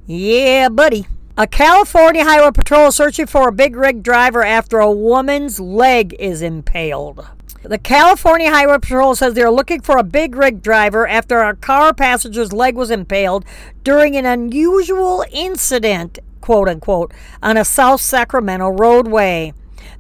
Yeah, 0.08 0.70
buddy. 0.70 1.06
A 1.38 1.46
California 1.46 2.24
Highway 2.24 2.54
Patrol 2.54 2.92
searching 2.92 3.28
for 3.28 3.50
a 3.50 3.52
big 3.52 3.76
rig 3.76 4.02
driver 4.02 4.44
after 4.44 4.80
a 4.80 4.92
woman's 4.92 5.60
leg 5.60 6.16
is 6.18 6.42
impaled. 6.42 7.24
The 7.64 7.80
California 7.80 8.52
Highway 8.52 8.78
Patrol 8.78 9.16
says 9.16 9.34
they're 9.34 9.50
looking 9.50 9.82
for 9.82 9.98
a 9.98 10.04
big 10.04 10.36
rig 10.36 10.62
driver 10.62 11.08
after 11.08 11.42
a 11.42 11.56
car 11.56 11.92
passenger's 11.94 12.54
leg 12.54 12.76
was 12.76 12.92
impaled 12.92 13.46
during 13.84 14.16
an 14.16 14.26
unusual 14.26 15.26
incident, 15.32 16.20
quote 16.40 16.70
unquote, 16.70 17.12
on 17.42 17.58
a 17.58 17.66
South 17.66 18.00
Sacramento 18.00 18.70
roadway. 18.70 19.54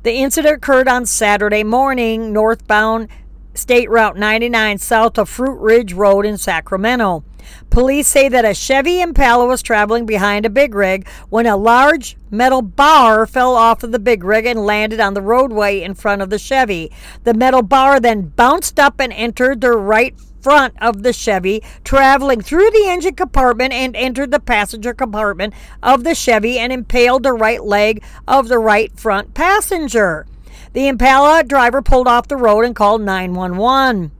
The 0.03 0.13
incident 0.13 0.57
occurred 0.57 0.87
on 0.87 1.07
Saturday 1.07 1.63
morning 1.63 2.31
northbound 2.31 3.07
State 3.55 3.89
Route 3.89 4.15
99 4.15 4.77
south 4.77 5.17
of 5.17 5.27
Fruitridge 5.27 5.95
Road 5.95 6.27
in 6.27 6.37
Sacramento. 6.37 7.23
Police 7.69 8.07
say 8.07 8.29
that 8.29 8.45
a 8.45 8.53
Chevy 8.53 9.01
Impala 9.01 9.45
was 9.45 9.61
traveling 9.61 10.05
behind 10.05 10.45
a 10.45 10.49
big 10.49 10.73
rig 10.73 11.07
when 11.29 11.45
a 11.45 11.57
large 11.57 12.17
metal 12.31 12.61
bar 12.61 13.25
fell 13.25 13.55
off 13.55 13.83
of 13.83 13.91
the 13.91 13.99
big 13.99 14.23
rig 14.23 14.45
and 14.45 14.65
landed 14.65 14.99
on 14.99 15.13
the 15.13 15.21
roadway 15.21 15.81
in 15.81 15.93
front 15.93 16.21
of 16.21 16.29
the 16.29 16.39
Chevy. 16.39 16.91
The 17.23 17.33
metal 17.33 17.61
bar 17.61 17.99
then 17.99 18.29
bounced 18.29 18.79
up 18.79 18.99
and 18.99 19.13
entered 19.13 19.61
the 19.61 19.71
right 19.71 20.15
front 20.41 20.73
of 20.81 21.03
the 21.03 21.13
Chevy, 21.13 21.61
traveling 21.83 22.41
through 22.41 22.71
the 22.71 22.85
engine 22.87 23.15
compartment 23.15 23.73
and 23.73 23.95
entered 23.95 24.31
the 24.31 24.39
passenger 24.39 24.93
compartment 24.93 25.53
of 25.83 26.03
the 26.03 26.15
Chevy 26.15 26.57
and 26.57 26.71
impaled 26.71 27.23
the 27.23 27.33
right 27.33 27.63
leg 27.63 28.03
of 28.27 28.47
the 28.47 28.59
right 28.59 28.97
front 28.97 29.33
passenger. 29.33 30.25
The 30.73 30.87
Impala 30.87 31.43
driver 31.43 31.81
pulled 31.81 32.07
off 32.07 32.27
the 32.27 32.37
road 32.37 32.63
and 32.63 32.75
called 32.75 33.01
911. 33.01 34.11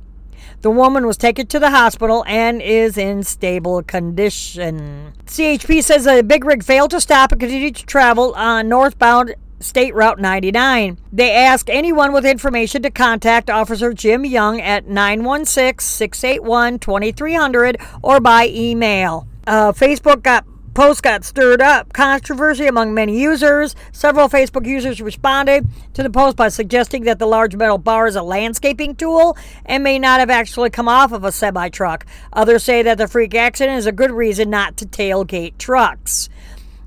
The 0.62 0.72
woman 0.72 1.06
was 1.06 1.18
taken 1.18 1.48
to 1.48 1.60
the 1.60 1.70
hospital 1.70 2.24
and 2.28 2.62
is 2.62 2.98
in 2.98 3.24
stable 3.24 3.84
condition. 3.84 5.14
CHP 5.26 5.84
says 5.84 6.08
a 6.08 6.22
big 6.22 6.46
rig 6.46 6.64
failed 6.64 6.92
to 6.92 7.02
stop 7.02 7.32
and 7.32 7.40
continued 7.40 7.76
to 7.76 7.86
travel 7.86 8.34
on 8.36 8.70
northbound 8.70 9.36
State 9.60 9.96
Route 9.96 10.20
99. 10.20 11.00
They 11.12 11.32
ask 11.32 11.70
anyone 11.70 12.14
with 12.14 12.26
information 12.26 12.84
to 12.84 12.92
contact 12.92 13.50
Officer 13.50 13.94
Jim 13.94 14.26
Young 14.26 14.62
at 14.62 14.88
916 14.88 15.80
681 15.84 16.80
2300 16.80 17.78
or 18.04 18.20
by 18.20 18.48
email. 18.48 19.28
Uh, 19.48 19.72
Facebook 19.72 20.22
got 20.22 20.46
post 20.78 21.02
got 21.02 21.26
stirred 21.26 21.60
up 21.60 21.92
controversy 21.92 22.68
among 22.68 22.94
many 22.94 23.20
users. 23.20 23.76
Several 23.92 24.30
Facebook 24.30 24.68
users 24.68 25.02
responded 25.02 25.66
to 25.96 26.04
the 26.04 26.10
post 26.12 26.38
by 26.38 26.50
suggesting 26.50 27.06
that 27.06 27.18
the 27.18 27.26
large 27.26 27.56
metal 27.56 27.80
bar 27.80 28.06
is 28.06 28.16
a 28.16 28.22
landscaping 28.22 28.96
tool 28.96 29.36
and 29.66 29.84
may 29.84 29.98
not 29.98 30.20
have 30.20 30.30
actually 30.30 30.70
come 30.70 30.88
off 30.88 31.12
of 31.12 31.24
a 31.24 31.32
semi 31.32 31.70
truck. 31.70 32.06
Others 32.32 32.64
say 32.64 32.84
that 32.84 33.00
the 33.00 33.08
freak 33.08 33.34
accident 33.34 33.80
is 33.80 33.88
a 33.88 33.92
good 33.92 34.12
reason 34.12 34.52
not 34.52 34.78
to 34.78 34.86
tailgate 34.86 35.58
trucks. 35.58 36.30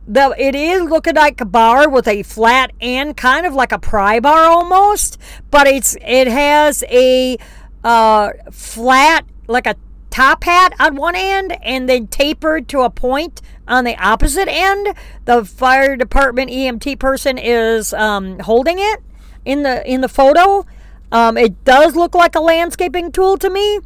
The, 0.07 0.37
it 0.39 0.55
is 0.55 0.83
looking 0.83 1.17
like 1.17 1.41
a 1.41 1.45
bar 1.45 1.89
with 1.89 2.07
a 2.07 2.23
flat 2.23 2.71
end, 2.81 3.17
kind 3.17 3.45
of 3.45 3.55
like 3.55 3.73
a 3.73 3.79
pry 3.81 4.21
bar 4.21 4.45
almost, 4.45 5.19
but 5.51 5.67
it's 5.67 5.97
it 6.01 6.29
has 6.29 6.85
a 6.85 7.39
uh, 7.83 8.31
flat 8.53 9.25
like 9.49 9.67
a 9.67 9.75
top 10.11 10.45
hat 10.45 10.75
on 10.79 10.97
one 10.97 11.15
end 11.17 11.57
and 11.63 11.89
then 11.89 12.07
tapered 12.07 12.69
to 12.69 12.81
a 12.81 12.91
point 12.91 13.41
on 13.71 13.85
the 13.85 13.97
opposite 13.97 14.49
end. 14.49 14.95
The 15.25 15.45
fire 15.45 15.97
department 15.97 16.51
EMT 16.51 16.99
person 16.99 17.39
is 17.39 17.95
um, 17.95 18.39
holding 18.41 18.79
it 18.79 19.01
in 19.45 19.63
the 19.63 19.89
in 19.91 20.01
the 20.01 20.09
photo. 20.09 20.67
Um, 21.13 21.37
it 21.37 21.65
does 21.65 21.97
look 21.97 22.15
like 22.15 22.35
a 22.35 22.41
landscaping 22.41 23.13
tool 23.13 23.37
to 23.39 23.51
me, 23.51 23.81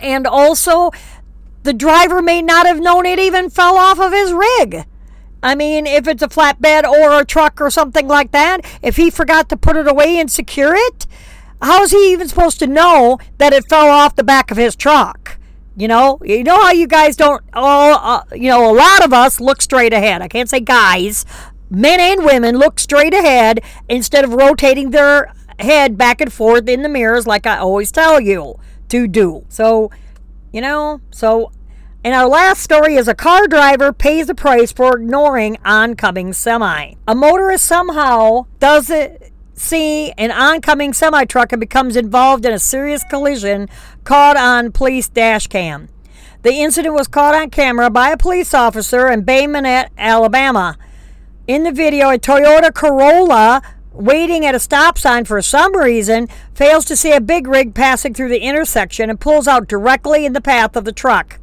and 0.00 0.26
also 0.26 0.90
the 1.62 1.72
driver 1.72 2.20
may 2.20 2.42
not 2.42 2.66
have 2.66 2.80
known 2.80 3.06
it 3.06 3.18
even 3.18 3.48
fell 3.48 3.76
off 3.76 4.00
of 4.00 4.12
his 4.12 4.32
rig. 4.32 4.84
I 5.42 5.54
mean, 5.54 5.86
if 5.86 6.06
it's 6.06 6.22
a 6.22 6.28
flatbed 6.28 6.84
or 6.84 7.20
a 7.20 7.24
truck 7.24 7.60
or 7.60 7.70
something 7.70 8.06
like 8.06 8.30
that, 8.32 8.60
if 8.80 8.96
he 8.96 9.10
forgot 9.10 9.48
to 9.48 9.56
put 9.56 9.76
it 9.76 9.88
away 9.88 10.18
and 10.18 10.30
secure 10.30 10.74
it, 10.74 11.06
how 11.60 11.82
is 11.82 11.90
he 11.90 12.12
even 12.12 12.28
supposed 12.28 12.58
to 12.60 12.66
know 12.66 13.18
that 13.38 13.52
it 13.52 13.68
fell 13.68 13.88
off 13.88 14.16
the 14.16 14.24
back 14.24 14.50
of 14.50 14.56
his 14.56 14.76
truck? 14.76 15.38
You 15.76 15.88
know, 15.88 16.18
you 16.22 16.44
know 16.44 16.60
how 16.60 16.72
you 16.72 16.86
guys 16.86 17.16
don't 17.16 17.42
all, 17.54 17.94
uh, 17.94 18.24
you 18.32 18.48
know, 18.50 18.70
a 18.70 18.74
lot 18.74 19.04
of 19.04 19.12
us 19.12 19.40
look 19.40 19.62
straight 19.62 19.92
ahead. 19.92 20.20
I 20.20 20.28
can't 20.28 20.50
say 20.50 20.60
guys, 20.60 21.24
men 21.70 21.98
and 21.98 22.24
women 22.24 22.58
look 22.58 22.78
straight 22.78 23.14
ahead 23.14 23.60
instead 23.88 24.24
of 24.24 24.34
rotating 24.34 24.90
their 24.90 25.32
head 25.58 25.96
back 25.96 26.20
and 26.20 26.32
forth 26.32 26.68
in 26.68 26.82
the 26.82 26.88
mirrors 26.88 27.26
like 27.26 27.46
I 27.46 27.58
always 27.58 27.90
tell 27.90 28.20
you 28.20 28.56
to 28.88 29.08
do. 29.08 29.44
So, 29.48 29.90
you 30.52 30.60
know, 30.60 31.00
so 31.10 31.50
and 32.04 32.14
our 32.14 32.28
last 32.28 32.62
story 32.62 32.96
is 32.96 33.06
a 33.06 33.14
car 33.14 33.46
driver 33.46 33.92
pays 33.92 34.26
the 34.26 34.34
price 34.34 34.72
for 34.72 34.96
ignoring 34.98 35.56
oncoming 35.64 36.32
semi. 36.32 36.94
A 37.06 37.14
motorist 37.14 37.64
somehow 37.64 38.46
does 38.58 38.90
it 38.90 39.31
see 39.62 40.12
an 40.12 40.30
oncoming 40.30 40.92
semi 40.92 41.24
truck 41.24 41.52
and 41.52 41.60
becomes 41.60 41.96
involved 41.96 42.44
in 42.44 42.52
a 42.52 42.58
serious 42.58 43.04
collision 43.08 43.68
caught 44.04 44.36
on 44.36 44.72
police 44.72 45.08
dash 45.08 45.46
cam. 45.46 45.88
The 46.42 46.54
incident 46.54 46.94
was 46.94 47.06
caught 47.06 47.34
on 47.34 47.50
camera 47.50 47.88
by 47.88 48.10
a 48.10 48.16
police 48.16 48.52
officer 48.52 49.08
in 49.08 49.22
Bay 49.22 49.46
Minette, 49.46 49.92
Alabama. 49.96 50.76
In 51.46 51.62
the 51.62 51.72
video, 51.72 52.10
a 52.10 52.18
Toyota 52.18 52.74
Corolla 52.74 53.62
waiting 53.92 54.44
at 54.44 54.54
a 54.54 54.58
stop 54.58 54.98
sign 54.98 55.24
for 55.24 55.40
some 55.42 55.76
reason 55.76 56.26
fails 56.54 56.84
to 56.86 56.96
see 56.96 57.12
a 57.12 57.20
big 57.20 57.46
rig 57.46 57.74
passing 57.74 58.14
through 58.14 58.28
the 58.28 58.40
intersection 58.40 59.10
and 59.10 59.20
pulls 59.20 59.46
out 59.46 59.68
directly 59.68 60.24
in 60.24 60.32
the 60.32 60.40
path 60.40 60.76
of 60.76 60.84
the 60.84 60.92
truck. 60.92 61.38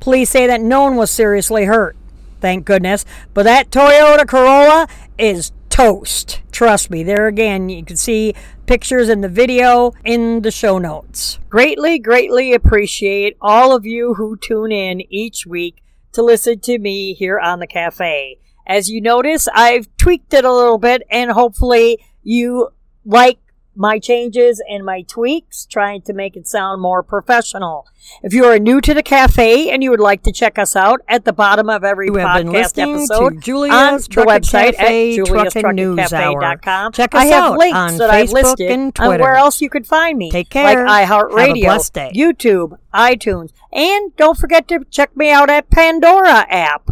Police 0.00 0.30
say 0.30 0.46
that 0.46 0.60
no 0.60 0.82
one 0.82 0.96
was 0.96 1.10
seriously 1.10 1.64
hurt. 1.64 1.96
Thank 2.40 2.66
goodness. 2.66 3.06
But 3.32 3.44
that 3.44 3.70
Toyota 3.70 4.26
Corolla 4.28 4.86
is 5.16 5.52
toast. 5.74 6.40
Trust 6.52 6.88
me, 6.88 7.02
there 7.02 7.26
again, 7.26 7.68
you 7.68 7.84
can 7.84 7.96
see 7.96 8.32
pictures 8.64 9.08
in 9.08 9.22
the 9.22 9.28
video 9.28 9.92
in 10.04 10.42
the 10.42 10.52
show 10.52 10.78
notes. 10.78 11.40
Greatly, 11.50 11.98
greatly 11.98 12.54
appreciate 12.54 13.36
all 13.40 13.74
of 13.74 13.84
you 13.84 14.14
who 14.14 14.36
tune 14.36 14.70
in 14.70 15.00
each 15.12 15.46
week 15.48 15.82
to 16.12 16.22
listen 16.22 16.60
to 16.60 16.78
me 16.78 17.12
here 17.12 17.40
on 17.40 17.58
the 17.58 17.66
cafe. 17.66 18.38
As 18.64 18.88
you 18.88 19.00
notice, 19.00 19.48
I've 19.52 19.88
tweaked 19.96 20.32
it 20.32 20.44
a 20.44 20.52
little 20.52 20.78
bit 20.78 21.02
and 21.10 21.32
hopefully 21.32 21.98
you 22.22 22.68
like 23.04 23.38
my 23.76 23.98
changes 23.98 24.62
and 24.68 24.84
my 24.84 25.02
tweaks, 25.02 25.66
trying 25.66 26.02
to 26.02 26.12
make 26.12 26.36
it 26.36 26.46
sound 26.46 26.80
more 26.80 27.02
professional. 27.02 27.86
If 28.22 28.34
you 28.34 28.44
are 28.44 28.58
new 28.58 28.80
to 28.80 28.94
the 28.94 29.02
cafe 29.02 29.70
and 29.70 29.82
you 29.82 29.90
would 29.90 30.00
like 30.00 30.22
to 30.24 30.32
check 30.32 30.58
us 30.58 30.76
out 30.76 31.00
at 31.08 31.24
the 31.24 31.32
bottom 31.32 31.68
of 31.70 31.84
every 31.84 32.06
you 32.06 32.12
podcast 32.12 32.78
episode 32.78 33.42
Julia's 33.42 33.74
on 33.74 33.94
the 33.94 34.30
website 34.30 34.76
Cafe, 34.76 35.18
at 35.18 35.26
juliastruckingcafe.com. 35.26 36.92
Check 36.92 37.14
us 37.14 37.22
I 37.22 37.24
have 37.26 37.52
out 37.52 37.58
links 37.58 37.76
on 37.76 37.98
that 37.98 38.10
Facebook 38.10 38.12
I've 38.12 38.32
listed 38.32 38.70
and 38.70 38.94
Twitter. 38.94 39.12
on 39.12 39.20
where 39.20 39.34
else 39.36 39.60
you 39.60 39.70
could 39.70 39.86
find 39.86 40.18
me. 40.18 40.30
Take 40.30 40.50
care. 40.50 40.84
Like 40.84 41.08
iHeartRadio, 41.08 42.12
YouTube, 42.12 42.78
iTunes, 42.92 43.52
and 43.72 44.14
don't 44.16 44.38
forget 44.38 44.68
to 44.68 44.84
check 44.90 45.16
me 45.16 45.30
out 45.30 45.50
at 45.50 45.70
Pandora 45.70 46.46
app. 46.48 46.90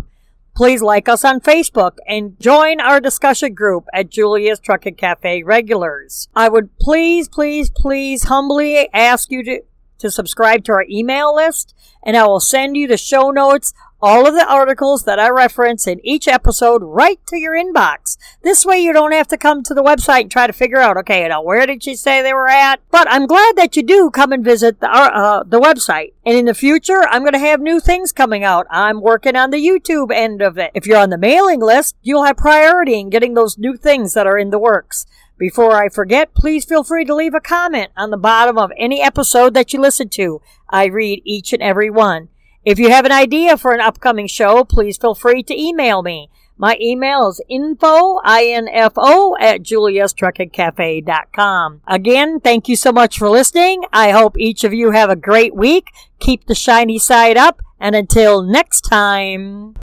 Please 0.54 0.82
like 0.82 1.08
us 1.08 1.24
on 1.24 1.40
Facebook 1.40 1.96
and 2.06 2.38
join 2.38 2.78
our 2.78 3.00
discussion 3.00 3.54
group 3.54 3.86
at 3.94 4.10
Julia's 4.10 4.60
Trucking 4.60 4.96
Cafe 4.96 5.42
Regulars. 5.44 6.28
I 6.36 6.50
would 6.50 6.76
please, 6.78 7.26
please, 7.26 7.70
please 7.70 8.24
humbly 8.24 8.90
ask 8.92 9.30
you 9.30 9.42
to, 9.44 9.62
to 9.98 10.10
subscribe 10.10 10.64
to 10.64 10.72
our 10.72 10.84
email 10.90 11.34
list 11.34 11.74
and 12.02 12.18
I 12.18 12.26
will 12.26 12.38
send 12.38 12.76
you 12.76 12.86
the 12.86 12.98
show 12.98 13.30
notes 13.30 13.72
all 14.02 14.26
of 14.26 14.34
the 14.34 14.44
articles 14.44 15.04
that 15.04 15.20
I 15.20 15.30
reference 15.30 15.86
in 15.86 16.04
each 16.04 16.26
episode 16.26 16.82
right 16.82 17.24
to 17.28 17.36
your 17.36 17.54
inbox. 17.54 18.18
This 18.42 18.66
way 18.66 18.78
you 18.80 18.92
don't 18.92 19.12
have 19.12 19.28
to 19.28 19.38
come 19.38 19.62
to 19.62 19.74
the 19.74 19.82
website 19.82 20.22
and 20.22 20.30
try 20.30 20.48
to 20.48 20.52
figure 20.52 20.80
out, 20.80 20.96
okay, 20.96 21.28
now 21.28 21.40
where 21.40 21.64
did 21.66 21.84
she 21.84 21.94
say 21.94 22.20
they 22.20 22.34
were 22.34 22.48
at? 22.48 22.80
But 22.90 23.06
I'm 23.08 23.26
glad 23.26 23.56
that 23.56 23.76
you 23.76 23.84
do 23.84 24.10
come 24.10 24.32
and 24.32 24.44
visit 24.44 24.80
the, 24.80 24.90
uh, 24.90 25.10
uh 25.14 25.42
the 25.44 25.60
website. 25.60 26.14
And 26.26 26.36
in 26.36 26.46
the 26.46 26.54
future, 26.54 27.02
I'm 27.08 27.22
going 27.22 27.32
to 27.32 27.38
have 27.38 27.60
new 27.60 27.78
things 27.78 28.12
coming 28.12 28.42
out. 28.42 28.66
I'm 28.70 29.00
working 29.00 29.36
on 29.36 29.50
the 29.50 29.64
YouTube 29.64 30.12
end 30.12 30.42
of 30.42 30.58
it. 30.58 30.72
If 30.74 30.86
you're 30.86 30.98
on 30.98 31.10
the 31.10 31.18
mailing 31.18 31.60
list, 31.60 31.94
you'll 32.02 32.24
have 32.24 32.36
priority 32.36 32.98
in 32.98 33.08
getting 33.08 33.34
those 33.34 33.56
new 33.56 33.76
things 33.76 34.14
that 34.14 34.26
are 34.26 34.38
in 34.38 34.50
the 34.50 34.58
works. 34.58 35.06
Before 35.38 35.72
I 35.72 35.88
forget, 35.88 36.34
please 36.34 36.64
feel 36.64 36.84
free 36.84 37.04
to 37.04 37.14
leave 37.14 37.34
a 37.34 37.40
comment 37.40 37.90
on 37.96 38.10
the 38.10 38.16
bottom 38.16 38.58
of 38.58 38.72
any 38.76 39.00
episode 39.00 39.54
that 39.54 39.72
you 39.72 39.80
listen 39.80 40.08
to. 40.10 40.40
I 40.68 40.86
read 40.86 41.22
each 41.24 41.52
and 41.52 41.62
every 41.62 41.90
one. 41.90 42.28
If 42.64 42.78
you 42.78 42.90
have 42.90 43.04
an 43.04 43.10
idea 43.12 43.56
for 43.56 43.72
an 43.72 43.80
upcoming 43.80 44.28
show, 44.28 44.62
please 44.64 44.96
feel 44.96 45.16
free 45.16 45.42
to 45.42 45.60
email 45.60 46.02
me. 46.02 46.30
My 46.56 46.78
email 46.80 47.28
is 47.28 47.40
info, 47.48 48.20
I-N-F-O, 48.22 49.36
at 49.40 49.62
juliastruckingcafe.com. 49.62 51.80
Again, 51.88 52.38
thank 52.38 52.68
you 52.68 52.76
so 52.76 52.92
much 52.92 53.18
for 53.18 53.28
listening. 53.28 53.82
I 53.92 54.10
hope 54.10 54.38
each 54.38 54.62
of 54.62 54.72
you 54.72 54.92
have 54.92 55.10
a 55.10 55.16
great 55.16 55.56
week. 55.56 55.86
Keep 56.20 56.46
the 56.46 56.54
shiny 56.54 57.00
side 57.00 57.36
up, 57.36 57.60
and 57.80 57.96
until 57.96 58.42
next 58.42 58.82
time. 58.82 59.74